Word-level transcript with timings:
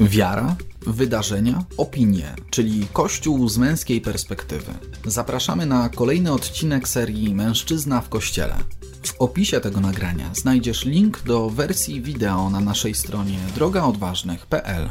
Wiara, 0.00 0.56
wydarzenia, 0.86 1.64
opinie, 1.76 2.34
czyli 2.50 2.86
Kościół 2.92 3.48
z 3.48 3.58
męskiej 3.58 4.00
perspektywy. 4.00 4.72
Zapraszamy 5.04 5.66
na 5.66 5.88
kolejny 5.88 6.32
odcinek 6.32 6.88
serii 6.88 7.34
Mężczyzna 7.34 8.00
w 8.00 8.08
Kościele. 8.08 8.54
W 9.02 9.20
opisie 9.20 9.60
tego 9.60 9.80
nagrania 9.80 10.30
znajdziesz 10.34 10.84
link 10.84 11.22
do 11.22 11.50
wersji 11.50 12.02
wideo 12.02 12.50
na 12.50 12.60
naszej 12.60 12.94
stronie 12.94 13.38
drogaodważnych.pl. 13.54 14.90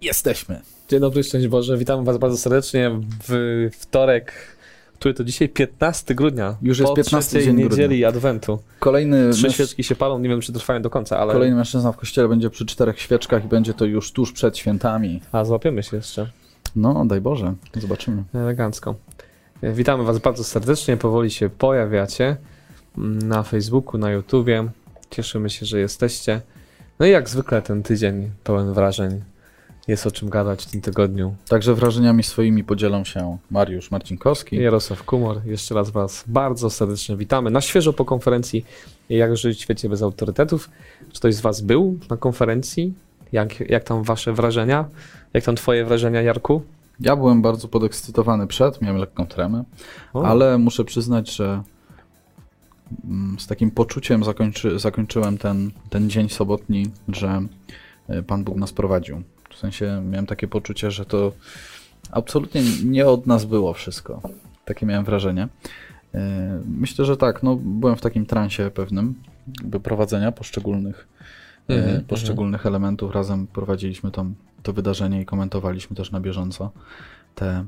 Jesteśmy. 0.00 0.60
Dzień 0.88 1.00
dobry, 1.00 1.24
szczęść 1.24 1.46
Boże. 1.46 1.78
Witam 1.78 2.04
Was 2.04 2.18
bardzo 2.18 2.38
serdecznie 2.38 3.00
w 3.28 3.68
wtorek, 3.78 4.56
który 5.04 5.14
to 5.14 5.24
dzisiaj 5.24 5.48
15 5.48 6.14
grudnia. 6.14 6.56
Już 6.62 6.78
jest 6.78 6.90
po 6.90 6.96
15 6.96 7.30
trzeciej 7.30 7.46
dzień 7.46 7.56
niedzieli 7.56 7.88
grudnia. 7.88 8.08
Adwentu. 8.08 8.58
Kolejny, 8.78 9.30
Trzy 9.32 9.42
męż- 9.46 9.52
świeczki 9.54 9.84
się 9.84 9.96
palą, 9.96 10.18
nie 10.18 10.28
wiem 10.28 10.40
czy 10.40 10.52
trwają 10.52 10.82
do 10.82 10.90
końca, 10.90 11.18
ale 11.18 11.32
kolejny 11.32 11.56
mężczyzna 11.56 11.92
w 11.92 11.96
kościele 11.96 12.28
będzie 12.28 12.50
przy 12.50 12.66
czterech 12.66 13.00
świeczkach 13.00 13.44
i 13.44 13.48
będzie 13.48 13.74
to 13.74 13.84
już 13.84 14.12
tuż 14.12 14.32
przed 14.32 14.58
świętami. 14.58 15.20
a 15.32 15.44
złapiemy 15.44 15.82
się 15.82 15.96
jeszcze 15.96 16.30
No, 16.76 17.04
daj 17.06 17.20
Boże, 17.20 17.54
zobaczymy. 17.74 18.22
elegancko. 18.34 18.94
Witamy 19.62 20.04
Was 20.04 20.18
bardzo 20.18 20.44
serdecznie, 20.44 20.96
powoli 20.96 21.30
się 21.30 21.50
pojawiacie 21.50 22.36
na 23.24 23.42
Facebooku, 23.42 23.98
na 24.00 24.10
YouTubie. 24.10 24.68
Cieszymy 25.10 25.50
się, 25.50 25.66
że 25.66 25.80
jesteście. 25.80 26.40
No 26.98 27.06
i 27.06 27.10
jak 27.10 27.28
zwykle 27.28 27.62
ten 27.62 27.82
tydzień 27.82 28.30
pełen 28.44 28.72
wrażeń. 28.72 29.20
Jest 29.88 30.06
o 30.06 30.10
czym 30.10 30.28
gadać 30.28 30.64
w 30.64 30.70
tym 30.70 30.80
tygodniu. 30.80 31.34
Także 31.48 31.74
wrażeniami 31.74 32.22
swoimi 32.22 32.64
podzielą 32.64 33.04
się 33.04 33.38
Mariusz 33.50 33.90
Marcinkowski. 33.90 34.56
Jarosław 34.56 35.02
Kumor, 35.02 35.40
jeszcze 35.46 35.74
raz 35.74 35.90
Was 35.90 36.24
bardzo 36.26 36.70
serdecznie 36.70 37.16
witamy. 37.16 37.50
Na 37.50 37.60
świeżo 37.60 37.92
po 37.92 38.04
konferencji 38.04 38.64
Jak 39.08 39.36
żyć 39.36 39.58
w 39.58 39.60
świecie 39.60 39.88
bez 39.88 40.02
autorytetów. 40.02 40.70
Czy 41.12 41.18
ktoś 41.18 41.34
z 41.34 41.40
Was 41.40 41.60
był 41.60 41.98
na 42.10 42.16
konferencji? 42.16 42.94
Jak, 43.32 43.60
jak 43.60 43.84
tam 43.84 44.02
Wasze 44.02 44.32
wrażenia? 44.32 44.84
Jak 45.34 45.44
tam 45.44 45.56
Twoje 45.56 45.84
wrażenia, 45.84 46.22
Jarku? 46.22 46.62
Ja 47.00 47.16
byłem 47.16 47.42
bardzo 47.42 47.68
podekscytowany 47.68 48.46
przed, 48.46 48.82
miałem 48.82 48.96
lekką 48.96 49.26
tremę, 49.26 49.64
O, 50.14 50.26
ale 50.26 50.58
muszę 50.58 50.84
przyznać, 50.84 51.36
że 51.36 51.62
mm, 53.04 53.36
z 53.38 53.46
takim 53.46 53.70
poczuciem 53.70 54.24
zakończy, 54.24 54.78
zakończyłem 54.78 55.38
ten, 55.38 55.70
ten 55.90 56.10
dzień 56.10 56.28
sobotni, 56.28 56.90
że 57.08 57.42
e, 58.08 58.22
Pan 58.22 58.44
Bóg 58.44 58.56
nas 58.56 58.72
prowadził. 58.72 59.22
W 59.54 59.58
sensie 59.58 60.02
miałem 60.10 60.26
takie 60.26 60.48
poczucie, 60.48 60.90
że 60.90 61.04
to 61.04 61.32
absolutnie 62.10 62.62
nie 62.84 63.06
od 63.06 63.26
nas 63.26 63.44
było 63.44 63.72
wszystko. 63.72 64.20
Takie 64.64 64.86
miałem 64.86 65.04
wrażenie. 65.04 65.48
E, 66.14 66.60
Myślę, 66.66 67.04
że 67.04 67.16
tak, 67.16 67.42
no, 67.42 67.56
byłem 67.56 67.96
w 67.96 68.00
takim 68.00 68.26
transie 68.26 68.70
pewnym, 68.74 69.14
jakby 69.60 69.80
prowadzenia 69.80 70.32
poszczególnych, 70.32 71.08
e, 71.68 71.74
Mhm, 71.74 72.04
poszczególnych 72.04 72.66
elementów. 72.66 73.14
Razem 73.14 73.46
prowadziliśmy 73.46 74.10
tam 74.10 74.34
to 74.62 74.72
wydarzenie 74.72 75.20
i 75.20 75.24
komentowaliśmy 75.24 75.96
też 75.96 76.10
na 76.10 76.20
bieżąco 76.20 76.70
te 77.34 77.64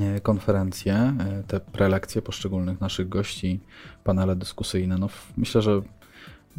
e, 0.00 0.20
konferencje, 0.20 1.14
te 1.46 1.60
prelekcje 1.60 2.22
poszczególnych 2.22 2.80
naszych 2.80 3.08
gości, 3.08 3.60
panele 4.04 4.36
dyskusyjne. 4.36 4.98
No, 4.98 5.08
myślę, 5.36 5.62
że 5.62 5.82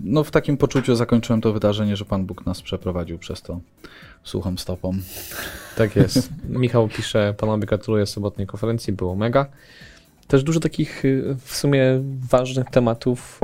no, 0.04 0.24
w 0.24 0.32
takim 0.32 0.58
poczuciu 0.58 0.96
zakończyłem 0.96 1.42
to 1.42 1.54
wydarzenie, 1.54 1.96
że 1.96 2.06
Pan 2.06 2.26
Bóg 2.26 2.46
nas 2.46 2.62
przeprowadził 2.62 3.18
przez 3.18 3.42
to 3.42 3.60
suchą 4.24 4.58
stopą. 4.58 4.94
Tak 5.78 5.96
jest. 5.96 6.30
Michał 6.50 6.88
pisze, 6.88 7.34
panowie 7.38 7.66
gratuluję 7.66 8.06
sobotniej 8.06 8.48
konferencji, 8.48 8.94
było 8.94 9.16
mega. 9.16 9.46
Też 10.28 10.44
dużo 10.44 10.60
takich 10.60 11.06
y, 11.06 11.36
w 11.46 11.56
sumie 11.56 11.84
ważnych 12.30 12.70
tematów 12.70 13.40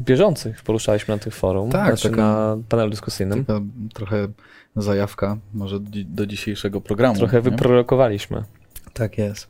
bieżących 0.00 0.62
poruszaliśmy 0.62 1.14
na 1.14 1.18
tych 1.18 1.34
forum, 1.34 1.70
Tak, 1.70 1.86
znaczy 1.86 2.10
taka- 2.10 2.22
na 2.22 2.56
panelu 2.68 2.90
dyskusyjnym. 2.90 3.44
Taka 3.44 3.60
trochę 3.94 4.28
zajawka 4.76 5.36
może 5.54 5.80
do, 5.80 5.90
do 6.04 6.26
dzisiejszego 6.26 6.80
programu. 6.80 7.18
Trochę 7.18 7.36
nie? 7.36 7.42
wyprorokowaliśmy, 7.42 8.44
Tak 8.92 9.18
jest. 9.18 9.46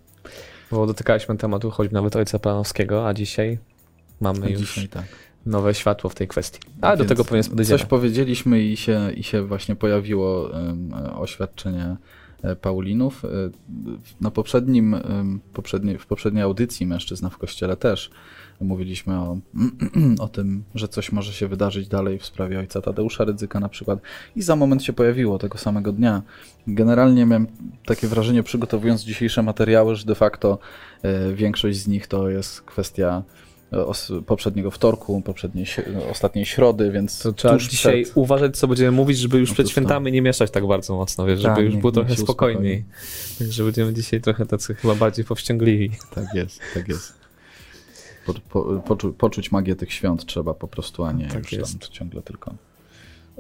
bo 0.71 0.87
dotykaliśmy 0.87 1.37
tematu 1.37 1.71
choćby 1.71 1.95
nawet 1.95 2.17
Ojca 2.17 2.39
Planowskiego, 2.39 3.09
a 3.09 3.15
dzisiaj 3.15 3.59
mamy 4.21 4.47
A 4.47 4.49
już 4.49 4.61
Dzisiaj 4.61 4.89
tak. 4.89 5.05
Nowe 5.49 5.75
światło 5.75 6.11
w 6.11 6.15
tej 6.15 6.29
kwestii. 6.29 6.61
Ale 6.81 6.97
do 6.97 7.05
tego 7.05 7.25
pewnie 7.25 7.51
podejdziemy. 7.51 7.79
Coś 7.79 7.89
powiedzieliśmy 7.89 8.63
i 8.63 8.77
się, 8.77 9.13
i 9.13 9.23
się 9.23 9.43
właśnie 9.43 9.77
pojawiło 9.77 10.55
em, 10.61 10.95
oświadczenie 11.15 11.97
e, 12.43 12.57
Paulinów. 12.57 13.25
E, 13.25 13.29
Na 14.21 14.31
poprzednim, 14.31 14.97
poprzedniej, 15.53 15.99
w 15.99 16.07
poprzedniej 16.07 16.43
audycji 16.43 16.87
Mężczyzna 16.87 17.31
w 17.31 17.39
Kościele 17.39 17.77
też 17.77 18.11
mówiliśmy 18.61 19.15
o, 19.19 19.39
o 20.25 20.29
tym, 20.29 20.65
że 20.75 20.89
coś 20.89 21.13
może 21.13 21.33
się 21.33 21.49
wydarzyć 21.49 21.89
dalej 21.89 22.19
w 22.19 22.25
sprawie 22.25 22.59
ojca 22.59 22.81
Tadeusza 22.81 23.25
Rydzyka 23.25 23.61
na 23.61 23.69
przykład 23.69 23.99
i 24.37 24.43
za 24.43 24.57
moment 24.57 24.85
się 24.85 24.93
pojawiło 24.93 25.39
tego 25.39 25.59
samego 25.59 25.93
dnia. 25.93 26.23
Generalnie 26.67 27.27
miałem 27.27 27.47
takie 27.87 28.07
wrażenie 28.09 28.43
przygotowując 28.43 29.03
dzisiejsze 29.03 29.43
materiały, 29.43 29.97
że 29.97 30.07
de 30.07 30.15
facto 30.15 30.59
e, 31.03 31.33
większość 31.33 31.79
z 31.79 31.89
nich 31.89 32.07
to 32.07 32.29
jest 32.29 32.61
kwestia 32.63 33.23
poprzedniego 34.27 34.71
wtorku, 34.71 35.23
poprzedniej, 35.23 35.67
ostatniej 36.11 36.47
środy, 36.47 36.91
więc 36.93 37.19
To 37.19 37.33
trzeba 37.33 37.55
tuż 37.55 37.69
dzisiaj 37.69 38.03
przed... 38.05 38.17
uważać, 38.17 38.57
co 38.57 38.69
będziemy 38.69 38.91
mówić, 38.91 39.19
żeby 39.19 39.39
już 39.39 39.49
No 39.49 39.55
przed 39.55 39.67
to- 39.67 39.71
świętami 39.73 40.13
nie 40.13 40.23
mieszać 40.23 40.51
tak 40.51 40.67
bardzo 40.67 40.97
mocno, 40.97 41.27
wiesz, 41.27 41.41
żeby 41.41 41.55
Tak, 41.55 41.65
już 41.65 41.77
było 41.77 41.93
trochę 41.93 42.17
spokojniej. 42.17 42.85
Także 43.39 43.65
będziemy 43.65 43.95
dzisiaj 43.95 44.21
trochę 44.21 44.47
tacy 44.47 44.75
chyba 44.75 44.95
bardziej 44.95 45.25
powściągliwi. 45.25 45.91
Tak 46.15 46.25
jest, 46.35 46.61
tak 46.75 46.89
jest. 46.89 47.13
Po, 48.27 48.35
po, 48.35 48.63
poczu, 48.87 49.13
poczuć 49.13 49.53
magię 49.53 49.77
tych 49.77 49.93
świąt 49.93 50.27
trzeba 50.27 50.55
po 50.55 50.69
prostu, 50.69 51.05
a 51.05 51.13
nie 51.13 51.27
Tak 51.29 51.39
już 51.43 51.53
jest. 51.53 51.79
tam 51.81 51.91
ciągle 51.91 52.23
tylko 52.23 52.55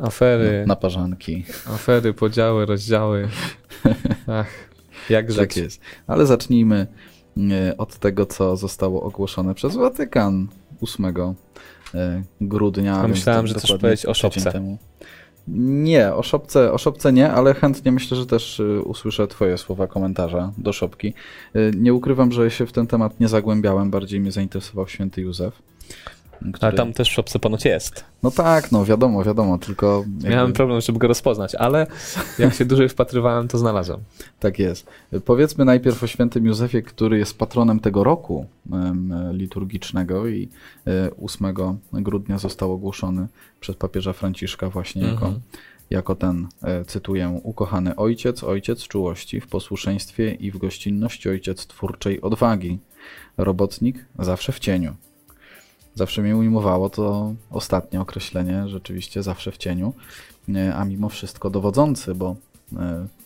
Afery, 0.03 0.65
naparzanki. 0.67 1.44
afery, 1.67 2.15
podziały, 2.15 2.67
rozdziały. 2.67 3.28
Ach, 4.27 4.49
jak 5.11 5.33
Tak 5.34 5.56
jest. 5.56 5.81
Ale 6.06 6.27
zacznijmy 6.27 6.77
e, 6.77 6.87
od 7.78 7.99
tego, 7.99 8.26
co 8.26 8.56
zostało 8.56 9.03
ogłoszone 9.03 9.54
przez 9.54 9.76
Watykan 9.76 10.49
8 10.81 11.06
e, 11.94 12.22
grudnia. 12.41 12.97
A 12.97 13.09
myślałem, 13.09 13.47
że 13.47 13.54
dokładnie 13.54 13.78
powiedzieć 13.78 14.06
o 14.06 14.15
szopce. 14.15 14.53
temu. 14.53 14.78
Nie, 15.59 16.15
o 16.15 16.22
szopce, 16.22 16.72
o 16.72 16.78
szopce 16.78 17.12
nie, 17.12 17.31
ale 17.31 17.54
chętnie 17.54 17.93
myślę, 17.93 18.16
że 18.16 18.26
też 18.26 18.60
y, 18.60 18.82
usłyszę 18.82 19.28
Twoje 19.28 19.59
słowa 19.59 19.87
komentarza 19.87 20.53
do 20.59 20.72
szopki. 20.72 21.15
Nie 21.76 21.94
ukrywam, 21.94 22.32
że 22.32 22.50
się 22.50 22.66
w 22.66 22.72
ten 22.72 22.87
temat 22.87 23.21
nie 23.21 23.28
zagłębiałem, 23.28 23.91
bardziej 23.91 24.20
mnie 24.20 24.32
zainteresował 24.32 24.88
święty 24.88 25.20
Józef. 25.20 25.62
Ale 26.43 26.53
który- 26.53 26.72
tam 26.72 26.93
też 26.93 27.09
w 27.10 27.12
szopce 27.12 27.38
ponoć 27.38 27.65
jest. 27.65 28.04
No 28.22 28.31
tak, 28.31 28.72
no 28.72 28.84
wiadomo, 28.84 29.25
wiadomo, 29.25 29.59
tylko. 29.59 30.04
jakby- 30.15 30.28
Miałem 30.28 30.53
problem, 30.53 30.81
żeby 30.81 30.99
go 30.99 31.09
rozpoznać, 31.09 31.54
ale 31.54 31.87
jak 32.38 32.54
się 32.54 32.65
dłużej 32.65 32.88
wpatrywałem, 32.88 33.49
to 33.49 33.59
znalazłem. 33.59 34.00
Tak 34.41 34.59
jest. 34.59 34.87
Powiedzmy 35.25 35.65
najpierw 35.65 36.03
o 36.03 36.06
świętym 36.06 36.47
Józefie, 36.47 36.82
który 36.82 37.19
jest 37.19 37.38
patronem 37.38 37.81
tego 37.81 38.04
roku 38.04 38.47
liturgicznego 39.32 40.28
i 40.28 40.49
e, 40.87 41.10
8 41.22 41.78
grudnia 41.93 42.38
został 42.38 42.72
ogłoszony 42.72 43.26
przez 43.60 43.76
papieża 43.76 44.12
Franciszka 44.12 44.70
właśnie 44.70 45.03
jako, 45.03 45.26
Mhm. 45.26 45.41
jako 45.91 46.15
ten, 46.15 46.47
e, 46.62 46.84
cytuję, 46.84 47.41
ukochany 47.43 47.97
ojciec, 47.97 48.44
ojciec 48.44 48.82
czułości 48.82 49.41
w 49.41 49.47
posłuszeństwie 49.47 50.32
i 50.34 50.50
w 50.50 50.59
gościnności, 50.59 51.28
ojciec 51.28 51.66
twórczej 51.66 52.20
odwagi, 52.20 52.78
robotnik 53.37 54.05
zawsze 54.19 54.53
w 54.53 54.59
cieniu. 54.59 54.94
Zawsze 55.99 56.23
mnie 56.23 56.37
ujmowało 56.37 56.91
to 56.91 57.35
ostatnie 57.51 58.01
określenie, 58.01 58.69
rzeczywiście 58.69 59.23
zawsze 59.23 59.53
w 59.53 59.57
cieniu, 59.57 59.95
e, 60.55 60.75
a 60.75 60.85
mimo 60.85 61.09
wszystko 61.09 61.51
dowodzący, 61.51 62.15
bo 62.15 62.37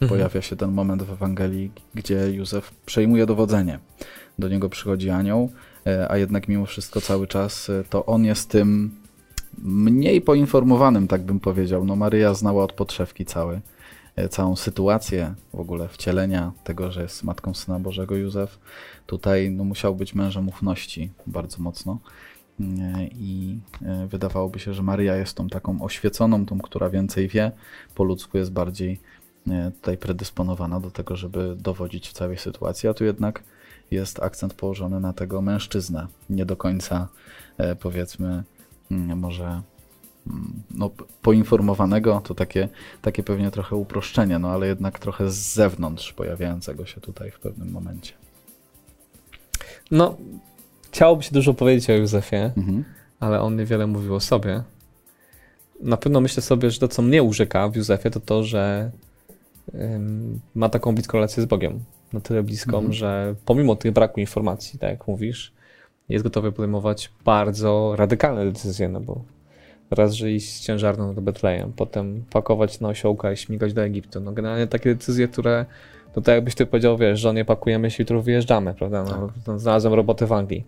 e, 0.01 0.09
pojawia 0.09 0.43
się 0.43 0.57
ten 0.57 0.73
moment 0.73 1.03
w 1.03 1.13
Ewangelii, 1.13 1.71
gdzie 1.95 2.31
Józef 2.31 2.71
przejmuje 2.87 3.27
dowodzenie. 3.27 3.79
Do 4.39 4.49
niego 4.49 4.69
przychodzi 4.69 5.11
anioł, 5.11 5.51
e, 5.87 6.11
a 6.11 6.17
jednak 6.17 6.49
mimo 6.49 6.67
wszystko 6.67 7.01
cały 7.01 7.27
czas 7.27 7.71
to 7.91 8.07
on 8.07 8.25
jest 8.25 8.51
tym 8.51 8.91
mniej 9.63 10.21
poinformowanym, 10.21 11.09
tak 11.09 11.23
bym 11.23 11.41
powiedział. 11.41 11.85
No 11.85 11.97
Maryja 11.97 12.35
znała 12.35 12.65
od 12.65 12.73
podszewki 12.73 13.25
cały, 13.25 13.61
całą 14.31 14.57
sytuację 14.57 15.35
w 15.55 15.61
ogóle 15.61 15.89
wcielenia 15.89 16.53
tego, 16.65 16.93
że 16.93 17.03
jest 17.03 17.25
matką 17.25 17.55
Syna 17.55 17.81
Bożego 17.81 18.17
Józef. 18.17 18.59
Tutaj 19.07 19.51
no, 19.51 19.65
musiał 19.65 19.95
być 19.95 20.15
mężem 20.15 20.49
ufności 20.49 21.11
bardzo 21.27 21.59
mocno. 21.59 21.99
I 23.13 23.59
e, 23.83 24.07
wydawałoby 24.07 24.59
się, 24.59 24.75
że 24.75 24.83
Maryja 24.83 25.17
jest 25.17 25.37
tą 25.37 25.49
taką 25.49 25.83
oświeconą, 25.83 26.47
tą, 26.47 26.59
która 26.59 26.91
więcej 26.91 27.29
wie, 27.29 27.53
po 27.95 28.05
ludzku 28.05 28.39
jest 28.39 28.53
bardziej 28.53 29.01
e, 29.49 29.71
tutaj 29.71 29.99
predysponowana 29.99 30.81
do 30.81 30.91
tego, 30.91 31.17
żeby 31.17 31.57
dowodzić 31.59 32.09
w 32.09 32.13
całej 32.13 32.39
sytuacji, 32.39 32.89
a 32.89 32.95
tu 32.95 33.05
jednak 33.05 33.43
jest 33.91 34.23
akcent 34.23 34.55
położony 34.55 35.01
na 35.01 35.13
tego 35.13 35.43
mężczyznę, 35.43 36.07
nie 36.31 36.47
do 36.47 36.57
końca 36.57 37.09
e, 37.59 37.77
powiedzmy 37.77 38.45
może 39.17 39.63
no, 40.71 40.91
poinformowanego, 41.23 42.21
to 42.25 42.35
takie, 42.35 42.69
takie 43.03 43.23
pewnie 43.23 43.51
trochę 43.51 43.77
uproszczenie, 43.77 44.39
no 44.39 44.49
ale 44.49 44.67
jednak 44.67 44.99
trochę 44.99 45.31
z 45.31 45.55
zewnątrz 45.55 46.13
pojawiającego 46.13 46.87
się 46.87 47.01
tutaj 47.01 47.31
w 47.31 47.39
pewnym 47.39 47.71
momencie. 47.71 48.13
No, 49.91 50.17
chciałoby 50.93 51.23
się 51.23 51.33
dużo 51.33 51.55
powiedzieć 51.55 51.91
o 51.91 51.93
Józefie, 51.93 52.37
Mhm. 52.57 52.85
ale 53.21 53.41
on 53.41 53.57
niewiele 53.57 53.87
mówił 53.87 54.15
o 54.15 54.21
sobie. 54.21 54.63
na 55.81 55.97
pewno 55.97 56.21
myślę 56.21 56.43
sobie, 56.43 56.71
że 56.71 56.81
to, 56.81 56.89
co 56.89 57.03
mnie 57.03 57.23
urzeka 57.23 57.69
w 57.69 57.77
Józefie, 57.77 58.11
to 58.11 58.21
to, 58.21 58.45
że 58.45 58.91
ma 60.55 60.69
taką 60.69 60.95
bliską 60.95 61.19
relację 61.19 61.43
z 61.43 61.47
Bogiem. 61.47 61.81
Na 62.13 62.21
tyle 62.21 62.43
bliską, 62.43 62.77
mhm. 62.77 62.93
że 62.93 63.35
pomimo 63.45 63.77
tych 63.77 63.93
braku 63.93 64.21
informacji, 64.21 64.79
tak 64.79 64.91
jak 64.91 65.09
mówisz, 65.09 65.53
jest 66.09 66.25
gotowy 66.25 66.53
podejmować 66.53 67.11
bardzo 67.25 67.95
radykalne 67.97 68.45
decyzje, 68.45 68.89
no 68.89 69.01
bo 69.01 69.25
raz, 69.91 70.13
że 70.13 70.33
iść 70.33 70.61
ciężarną 70.61 71.15
do 71.15 71.23
Betlejem, 71.23 71.73
potem 71.77 72.25
pakować 72.31 72.81
na 72.81 72.89
osiołka 72.89 73.33
i 73.33 73.37
śmigać 73.37 73.73
do 73.73 73.85
Egiptu. 73.85 74.21
No 74.21 74.33
generalnie 74.33 74.67
takie 74.67 74.95
decyzje, 74.95 75.29
które 75.29 75.67
to 76.15 76.21
tak 76.21 76.35
jakbyś 76.35 76.55
ty 76.55 76.67
powiedział, 76.67 76.99
wiesz, 76.99 77.21
że 77.21 77.35
nie 77.35 77.45
pakujemy 77.45 77.91
się, 77.91 78.03
jutro 78.03 78.23
wyjeżdżamy, 78.23 78.75
prawda? 78.75 79.05
No, 79.05 79.29
tak. 79.47 79.61
Znalazłem 79.61 79.95
robotę 79.95 80.27
w 80.27 80.33
Anglii. 80.33 80.65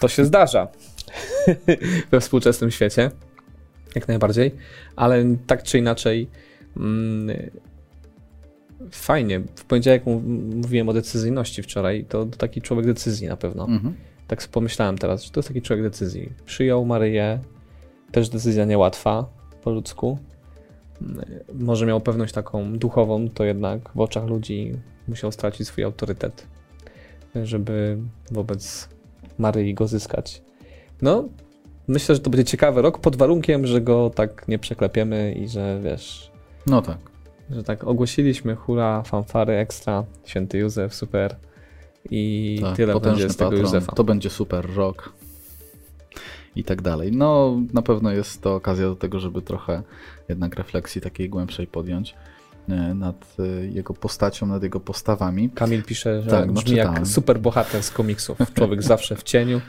To 0.00 0.08
się 0.08 0.24
zdarza 0.24 0.68
we 2.10 2.20
współczesnym 2.20 2.70
świecie, 2.70 3.10
jak 3.94 4.08
najbardziej, 4.08 4.54
ale 4.96 5.24
tak 5.46 5.62
czy 5.62 5.78
inaczej 5.78 6.28
mm, 6.76 7.36
fajnie. 8.90 9.40
W 9.56 9.64
poniedziałek 9.64 10.02
mówiłem 10.54 10.88
o 10.88 10.92
decyzyjności 10.92 11.62
wczoraj, 11.62 12.04
to, 12.04 12.26
to 12.26 12.36
taki 12.36 12.62
człowiek 12.62 12.86
decyzji 12.86 13.28
na 13.28 13.36
pewno. 13.36 13.64
Mhm. 13.64 13.94
Tak 14.26 14.48
pomyślałem 14.48 14.98
teraz, 14.98 15.24
że 15.24 15.30
to 15.30 15.40
jest 15.40 15.48
taki 15.48 15.62
człowiek 15.62 15.84
decyzji. 15.84 16.32
Przyjął 16.46 16.84
Maryję, 16.84 17.38
też 18.12 18.28
decyzja 18.28 18.64
niełatwa 18.64 19.26
po 19.62 19.70
ludzku. 19.70 20.18
Może 21.54 21.86
miał 21.86 22.00
pewność 22.00 22.34
taką 22.34 22.78
duchową, 22.78 23.28
to 23.28 23.44
jednak 23.44 23.90
w 23.94 24.00
oczach 24.00 24.26
ludzi 24.26 24.72
musiał 25.08 25.32
stracić 25.32 25.68
swój 25.68 25.84
autorytet, 25.84 26.46
żeby 27.34 27.98
wobec 28.30 28.88
Maryi 29.38 29.74
go 29.74 29.88
zyskać. 29.88 30.42
No, 31.02 31.28
myślę, 31.88 32.14
że 32.14 32.20
to 32.20 32.30
będzie 32.30 32.44
ciekawy 32.44 32.82
rok 32.82 32.98
pod 32.98 33.16
warunkiem, 33.16 33.66
że 33.66 33.80
go 33.80 34.10
tak 34.10 34.48
nie 34.48 34.58
przeklepiemy 34.58 35.32
i 35.32 35.48
że 35.48 35.80
wiesz. 35.84 36.30
No 36.66 36.82
tak. 36.82 36.98
Że 37.50 37.62
tak 37.62 37.84
ogłosiliśmy, 37.84 38.54
hura, 38.54 39.02
fanfary, 39.02 39.52
ekstra, 39.52 40.04
święty 40.24 40.58
Józef, 40.58 40.94
super. 40.94 41.36
I 42.10 42.58
tak, 42.62 42.76
tyle 42.76 43.00
będzie 43.00 43.30
z 43.30 43.36
tego 43.36 43.50
patron. 43.50 43.66
Józefa. 43.66 43.92
To 43.92 44.04
będzie 44.04 44.30
super 44.30 44.74
rok 44.74 45.12
i 46.56 46.64
tak 46.64 46.82
dalej. 46.82 47.12
No, 47.12 47.56
na 47.72 47.82
pewno 47.82 48.10
jest 48.10 48.42
to 48.42 48.54
okazja 48.54 48.86
do 48.86 48.96
tego, 48.96 49.20
żeby 49.20 49.42
trochę 49.42 49.82
jednak 50.28 50.54
refleksji 50.54 51.00
takiej 51.00 51.28
głębszej 51.28 51.66
podjąć 51.66 52.14
e, 52.68 52.94
nad 52.94 53.36
e, 53.38 53.66
jego 53.66 53.94
postacią, 53.94 54.46
nad 54.46 54.62
jego 54.62 54.80
postawami. 54.80 55.50
Kamil 55.50 55.82
pisze, 55.82 56.22
że 56.22 56.30
tak, 56.30 56.46
no, 56.46 56.52
brzmi 56.52 56.76
jak 56.76 57.06
super 57.06 57.40
bohater 57.40 57.82
z 57.82 57.90
komiksów. 57.90 58.38
Człowiek 58.54 58.82
zawsze 58.92 59.16
w 59.16 59.22
cieniu, 59.22 59.60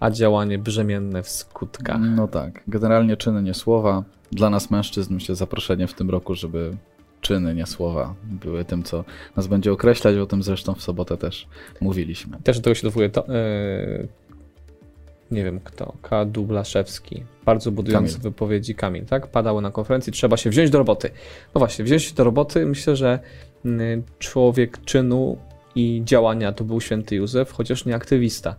a 0.00 0.10
działanie 0.10 0.58
brzemienne 0.58 1.22
w 1.22 1.28
skutkach. 1.28 2.00
No 2.00 2.28
tak. 2.28 2.62
Generalnie 2.68 3.16
czyny, 3.16 3.42
nie 3.42 3.54
słowa. 3.54 4.04
Dla 4.32 4.50
nas 4.50 4.70
mężczyzn 4.70 5.14
myślę 5.14 5.34
zaproszenie 5.34 5.86
w 5.86 5.94
tym 5.94 6.10
roku, 6.10 6.34
żeby 6.34 6.76
czyny, 7.20 7.54
nie 7.54 7.66
słowa 7.66 8.14
były 8.24 8.64
tym, 8.64 8.82
co 8.82 9.04
nas 9.36 9.46
będzie 9.46 9.72
określać. 9.72 10.16
O 10.16 10.26
tym 10.26 10.42
zresztą 10.42 10.74
w 10.74 10.82
sobotę 10.82 11.16
też 11.16 11.46
mówiliśmy. 11.80 12.38
Też 12.44 12.56
do 12.56 12.62
tego 12.64 12.74
się 12.74 12.82
dowołuje 12.82 13.10
to, 13.10 13.24
yy, 13.28 14.08
nie 15.32 15.44
wiem 15.44 15.60
kto, 15.64 15.94
K. 16.02 16.24
Dublaszewski, 16.24 17.24
bardzo 17.44 17.72
budujący 17.72 18.12
Kamil. 18.12 18.22
wypowiedzi 18.22 18.74
Kamil, 18.74 19.04
tak? 19.04 19.26
Padały 19.26 19.62
na 19.62 19.70
konferencji, 19.70 20.12
trzeba 20.12 20.36
się 20.36 20.50
wziąć 20.50 20.70
do 20.70 20.78
roboty. 20.78 21.10
No 21.54 21.58
właśnie, 21.58 21.84
wziąć 21.84 22.02
się 22.02 22.14
do 22.14 22.24
roboty, 22.24 22.66
myślę, 22.66 22.96
że 22.96 23.18
mm, 23.64 24.02
człowiek 24.18 24.84
czynu 24.84 25.38
i 25.74 26.02
działania 26.04 26.52
to 26.52 26.64
był 26.64 26.80
święty 26.80 27.16
Józef, 27.16 27.52
chociaż 27.52 27.84
nie 27.84 27.94
aktywista, 27.94 28.56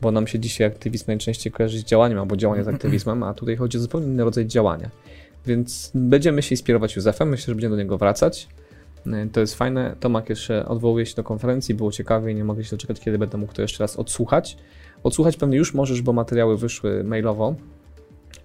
bo 0.00 0.10
nam 0.10 0.26
się 0.26 0.38
dzisiaj 0.38 0.66
aktywizm 0.66 1.04
najczęściej 1.06 1.52
kojarzy 1.52 1.78
z 1.78 1.84
działaniem 1.84 2.18
albo 2.18 2.36
działanie 2.36 2.64
z 2.64 2.68
aktywizmem, 2.68 3.22
a 3.22 3.34
tutaj 3.34 3.56
chodzi 3.56 3.78
o 3.78 3.80
zupełnie 3.80 4.06
inny 4.06 4.24
rodzaj 4.24 4.46
działania. 4.46 4.90
Więc 5.46 5.90
będziemy 5.94 6.42
się 6.42 6.50
inspirować 6.50 6.96
Józefem, 6.96 7.28
myślę, 7.28 7.46
że 7.46 7.54
będziemy 7.54 7.76
do 7.76 7.82
niego 7.82 7.98
wracać. 7.98 8.48
Y, 9.06 9.28
to 9.32 9.40
jest 9.40 9.54
fajne. 9.54 9.96
Tomak 10.00 10.28
jeszcze 10.28 10.68
odwołuje 10.68 11.06
się 11.06 11.14
do 11.14 11.24
konferencji, 11.24 11.74
było 11.74 11.92
ciekawe 11.92 12.32
i 12.32 12.34
nie 12.34 12.44
mogę 12.44 12.64
się 12.64 12.70
doczekać, 12.70 13.00
kiedy 13.00 13.18
będę 13.18 13.38
mógł 13.38 13.52
to 13.52 13.62
jeszcze 13.62 13.84
raz 13.84 13.96
odsłuchać. 13.96 14.56
Odsłuchać 15.06 15.36
pewnie 15.36 15.56
już 15.56 15.74
możesz, 15.74 16.02
bo 16.02 16.12
materiały 16.12 16.56
wyszły 16.56 17.04
mailowo, 17.04 17.54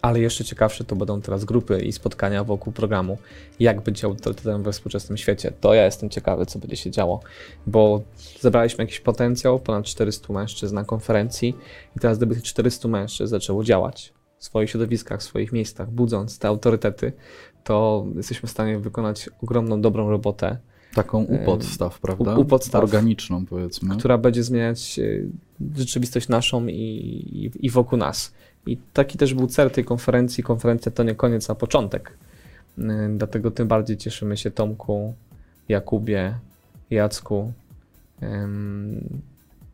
ale 0.02 0.20
jeszcze 0.20 0.44
ciekawsze 0.44 0.84
to 0.84 0.96
będą 0.96 1.22
teraz 1.22 1.46
grupy 1.46 1.82
i 1.82 1.92
spotkania 1.92 2.44
wokół 2.44 2.74
programu, 2.74 3.18
jak 3.60 3.82
być 3.82 4.04
autorytetem 4.04 4.64
we 4.64 4.72
współczesnym 4.72 5.18
świecie. 5.18 5.52
To 5.62 5.74
ja 5.74 5.86
jestem 5.86 6.10
ciekawy, 6.10 6.46
co 6.46 6.60
będzie 6.60 6.76
się 6.76 6.92
działo, 6.92 7.20
bo 7.68 8.02
zebraliśmy 8.40 8.84
jakiś 8.84 9.00
potencjał, 9.00 9.60
ponad 9.60 9.86
400 9.86 10.34
mężczyzn 10.34 10.76
na 10.76 10.84
konferencji 10.84 11.58
i 11.98 12.00
teraz 12.00 12.18
gdyby 12.18 12.36
tych 12.36 12.44
400 12.44 12.88
mężczyzn 12.88 13.32
zaczęło 13.32 13.64
działać 13.64 14.14
w 14.38 14.46
swoich 14.46 14.70
środowiskach, 14.70 15.20
w 15.20 15.24
swoich 15.24 15.52
miejscach, 15.52 15.92
budząc 15.92 16.40
te 16.40 16.48
autorytety, 16.48 17.14
to 17.64 18.06
jesteśmy 18.16 18.48
w 18.48 18.52
stanie 18.52 18.80
wykonać 18.80 19.30
ogromną, 19.44 19.82
dobrą 19.82 20.10
robotę 20.10 20.58
Taką 20.96 21.24
u 21.24 21.38
podstaw, 21.38 22.00
prawda? 22.00 22.36
U, 22.36 22.46
podstaw. 22.46 22.84
Organiczną, 22.84 23.46
powiedzmy. 23.46 23.98
Która 23.98 24.18
będzie 24.18 24.44
zmieniać 24.44 25.00
e, 25.00 25.04
rzeczywistość 25.78 26.28
naszą 26.28 26.68
i, 26.68 26.72
i, 26.74 27.66
i 27.66 27.70
wokół 27.70 27.98
nas. 27.98 28.34
I 28.66 28.78
taki 28.94 29.18
też 29.18 29.34
był 29.34 29.48
cel 29.48 29.72
tej 29.72 29.86
konferencji. 29.86 30.44
Konferencja 30.44 30.92
to 30.92 31.04
nie 31.04 31.16
koniec, 31.16 31.50
a 31.50 31.56
początek. 31.56 32.18
Dlatego 33.18 33.52
tym 33.52 33.68
bardziej 33.68 33.98
cieszymy 33.98 34.38
się 34.38 34.52
Tomku, 34.52 35.14
Jakubie, 35.70 36.36
Jacku 36.90 37.54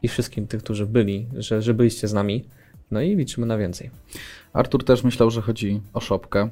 i 0.04 0.08
wszystkim 0.08 0.48
tych, 0.48 0.64
którzy 0.64 0.86
byli, 0.86 1.28
że, 1.38 1.62
że 1.62 1.74
byliście 1.74 2.08
z 2.08 2.14
nami. 2.14 2.46
No 2.92 3.02
i 3.02 3.16
liczymy 3.16 3.48
na 3.48 3.58
więcej. 3.58 3.90
Artur 4.54 4.86
też 4.86 5.04
myślał, 5.04 5.32
że 5.32 5.42
chodzi 5.42 5.82
o 5.94 6.00
szopkę. 6.00 6.50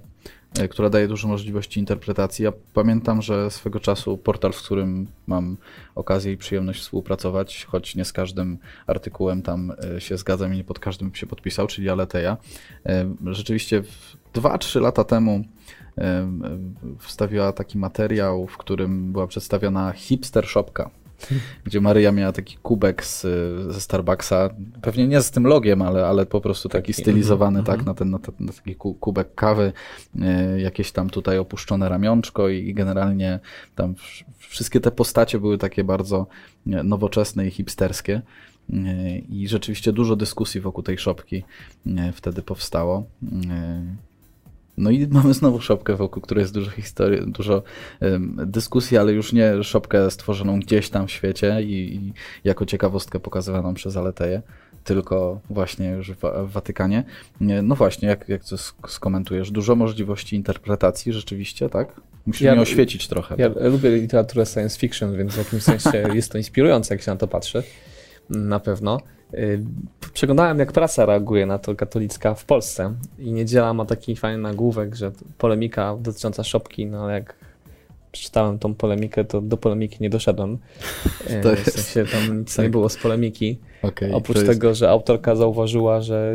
E, 0.59 0.67
która 0.67 0.89
daje 0.89 1.07
dużo 1.07 1.27
możliwości 1.27 1.79
interpretacji. 1.79 2.45
Ja 2.45 2.53
pamiętam, 2.73 3.21
że 3.21 3.51
swego 3.51 3.79
czasu 3.79 4.17
portal, 4.17 4.53
w 4.53 4.63
którym 4.63 5.07
mam 5.27 5.57
okazję 5.95 6.31
i 6.33 6.37
przyjemność 6.37 6.81
współpracować, 6.81 7.65
choć 7.65 7.95
nie 7.95 8.05
z 8.05 8.13
każdym 8.13 8.57
artykułem 8.87 9.41
tam 9.41 9.73
e, 9.95 10.01
się 10.01 10.17
zgadzam 10.17 10.53
i 10.53 10.57
nie 10.57 10.63
pod 10.63 10.79
każdym 10.79 11.15
się 11.15 11.27
podpisał, 11.27 11.67
czyli 11.67 11.89
Aleteja, 11.89 12.37
e, 12.85 13.15
rzeczywiście 13.25 13.83
2-3 14.33 14.81
lata 14.81 15.03
temu 15.03 15.45
wstawiła 16.99 17.53
taki 17.53 17.77
materiał, 17.77 18.47
w 18.47 18.57
którym 18.57 19.11
była 19.11 19.27
przedstawiona 19.27 19.91
hipster 19.91 20.47
shopka 20.47 20.89
gdzie 21.63 21.81
Maryja 21.81 22.11
miała 22.11 22.31
taki 22.31 22.57
kubek 22.57 23.05
z, 23.05 23.21
ze 23.73 23.81
Starbucksa, 23.81 24.49
pewnie 24.81 25.07
nie 25.07 25.21
z 25.21 25.31
tym 25.31 25.47
logiem, 25.47 25.81
ale, 25.81 26.07
ale 26.07 26.25
po 26.25 26.41
prostu 26.41 26.69
taki, 26.69 26.93
taki 26.93 27.01
stylizowany 27.01 27.59
mm, 27.59 27.65
tak, 27.65 27.75
mm. 27.75 27.85
na, 27.85 27.93
ten, 27.93 28.09
na, 28.09 28.19
na 28.39 28.53
taki 28.53 28.75
kubek 28.75 29.35
kawy, 29.35 29.73
e, 30.21 30.61
jakieś 30.61 30.91
tam 30.91 31.09
tutaj 31.09 31.37
opuszczone 31.37 31.89
ramionczko 31.89 32.49
i, 32.49 32.57
i 32.57 32.73
generalnie 32.73 33.39
tam 33.75 33.95
wszystkie 34.37 34.79
te 34.79 34.91
postacie 34.91 35.39
były 35.39 35.57
takie 35.57 35.83
bardzo 35.83 36.27
e, 36.67 36.83
nowoczesne 36.83 37.47
i 37.47 37.51
hipsterskie. 37.51 38.21
E, 38.73 39.17
I 39.17 39.47
rzeczywiście 39.47 39.93
dużo 39.93 40.15
dyskusji 40.15 40.61
wokół 40.61 40.83
tej 40.83 40.97
szopki 40.97 41.43
wtedy 42.13 42.41
powstało. 42.41 43.03
No 44.77 44.89
i 44.89 45.07
mamy 45.07 45.33
znowu 45.33 45.61
szopkę, 45.61 45.95
wokół 45.95 46.21
której 46.21 46.41
jest 46.41 46.53
dużo 46.53 46.71
historii, 46.71 47.31
dużo 47.31 47.63
um, 48.01 48.37
dyskusji, 48.45 48.97
ale 48.97 49.13
już 49.13 49.33
nie 49.33 49.63
szopkę 49.63 50.11
stworzoną 50.11 50.59
gdzieś 50.59 50.89
tam 50.89 51.07
w 51.07 51.11
świecie 51.11 51.61
i, 51.61 51.95
i 51.95 52.13
jako 52.43 52.65
ciekawostkę 52.65 53.19
pokazywaną 53.19 53.73
przez 53.73 53.97
Aleteję, 53.97 54.41
tylko 54.83 55.39
właśnie 55.49 55.89
już 55.89 56.11
w, 56.11 56.21
w 56.47 56.51
Watykanie. 56.51 57.03
No 57.63 57.75
właśnie, 57.75 58.07
jak, 58.07 58.29
jak 58.29 58.45
to 58.45 58.57
skomentujesz? 58.87 59.51
Dużo 59.51 59.75
możliwości 59.75 60.35
interpretacji 60.35 61.13
rzeczywiście, 61.13 61.69
tak? 61.69 62.01
Musisz 62.25 62.41
ja, 62.41 62.51
mnie 62.53 62.61
oświecić 62.61 63.07
trochę. 63.07 63.35
Ja 63.37 63.49
bo... 63.49 63.69
lubię 63.69 63.89
literaturę 63.95 64.45
science 64.45 64.79
fiction, 64.79 65.17
więc 65.17 65.33
w 65.33 65.37
jakimś 65.37 65.63
sensie 65.63 66.03
jest 66.15 66.31
to 66.31 66.37
inspirujące, 66.37 66.93
jak 66.93 67.01
się 67.01 67.11
na 67.11 67.17
to 67.17 67.27
patrzy. 67.27 67.63
Na 68.29 68.59
pewno. 68.59 68.99
Y, 69.33 69.63
przeglądałem, 70.13 70.59
jak 70.59 70.71
prasa 70.71 71.05
reaguje 71.05 71.45
na 71.45 71.59
to 71.59 71.75
katolicka 71.75 72.33
w 72.33 72.45
Polsce 72.45 72.93
i 73.19 73.31
Niedziela 73.31 73.73
ma 73.73 73.85
taki 73.85 74.15
fajny 74.15 74.37
nagłówek, 74.37 74.95
że 74.95 75.11
polemika 75.37 75.97
dotycząca 75.99 76.43
szopki, 76.43 76.85
no 76.85 77.03
ale 77.03 77.13
jak 77.13 77.35
przeczytałem 78.11 78.59
tą 78.59 78.75
polemikę, 78.75 79.25
to 79.25 79.41
do 79.41 79.57
polemiki 79.57 79.97
nie 80.01 80.09
doszedłem. 80.09 80.57
Y, 81.29 81.41
to 81.41 81.55
w 81.55 81.59
sensie 81.59 82.11
tam 82.11 82.39
nic 82.39 82.55
tak. 82.55 82.65
nie 82.65 82.69
było 82.69 82.89
z 82.89 82.97
polemiki. 82.97 83.59
Okay, 83.81 84.13
Oprócz 84.13 84.37
jest... 84.37 84.47
tego, 84.47 84.73
że 84.73 84.89
autorka 84.89 85.35
zauważyła, 85.35 86.01
że, 86.01 86.33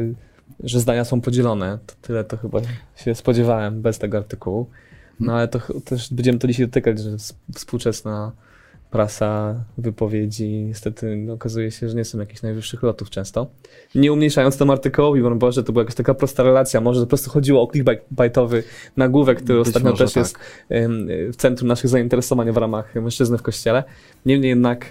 że 0.65 0.81
zdania 0.81 1.05
są 1.05 1.21
podzielone. 1.21 1.79
To 1.87 1.95
tyle 2.03 2.25
to 2.25 2.37
chyba 2.37 2.61
się 2.97 3.15
spodziewałem 3.15 3.83
bez 3.83 3.99
tego 3.99 4.19
artykułu. 4.19 4.67
No 5.21 5.35
ale 5.35 5.49
to 5.49 5.61
też 5.85 6.13
będziemy 6.13 6.39
to 6.39 6.49
dzisiaj 6.49 6.67
dotykać, 6.67 6.99
że 6.99 7.17
współczesna 7.55 8.33
prasa, 8.91 9.65
wypowiedzi, 9.79 10.49
niestety 10.49 11.17
no, 11.17 11.33
okazuje 11.33 11.71
się, 11.71 11.89
że 11.89 11.95
nie 11.95 12.05
są 12.05 12.19
jakichś 12.19 12.43
najwyższych 12.43 12.83
lotów 12.83 13.11
często. 13.11 13.47
Nie 13.95 14.13
umniejszając 14.13 14.59
temu 14.59 14.73
artykułowi, 14.73 15.23
bo 15.23 15.35
Boże, 15.35 15.65
to 15.65 15.73
była 15.73 15.83
jakaś 15.83 15.95
taka 15.95 16.15
prosta 16.15 16.43
relacja, 16.43 16.81
może 16.81 17.01
po 17.01 17.07
prostu 17.07 17.31
chodziło 17.31 17.63
o 17.63 17.73
clickbaitowy 17.73 18.63
nagłówek, 18.97 19.43
który 19.43 19.59
Być 19.59 19.69
ostatnio 19.69 19.93
też 19.93 20.13
tak. 20.13 20.21
jest 20.21 20.39
w 21.33 21.37
centrum 21.37 21.69
naszych 21.69 21.91
zainteresowań 21.91 22.53
w 22.53 22.57
ramach 22.57 22.95
mężczyzny 22.95 23.39
w 23.39 23.43
kościele. 23.43 23.85
Niemniej 24.27 24.49
jednak 24.49 24.91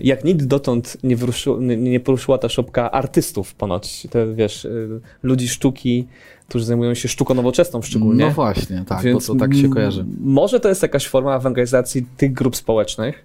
jak 0.00 0.24
nigdy 0.24 0.46
dotąd 0.46 0.96
nie, 1.02 1.16
wyruszyło, 1.16 1.60
nie, 1.60 1.76
nie 1.76 2.00
poruszyła 2.00 2.38
ta 2.38 2.48
szopka 2.48 2.90
artystów 2.90 3.54
ponoć, 3.54 4.06
te, 4.10 4.34
wiesz, 4.34 4.64
y, 4.64 5.00
ludzi 5.22 5.48
sztuki, 5.48 6.06
którzy 6.48 6.64
zajmują 6.64 6.94
się 6.94 7.08
sztuką 7.08 7.34
nowoczesną 7.34 7.82
szczególnie. 7.82 8.24
No 8.24 8.30
właśnie, 8.30 8.84
tak, 8.86 9.02
Więc 9.02 9.26
bo 9.26 9.34
to 9.34 9.40
tak 9.40 9.54
się 9.54 9.68
kojarzy. 9.68 10.04
Może 10.20 10.60
to 10.60 10.68
jest 10.68 10.82
jakaś 10.82 11.08
forma 11.08 11.36
ewangelizacji 11.36 12.06
tych 12.16 12.32
grup 12.32 12.56
społecznych, 12.56 13.24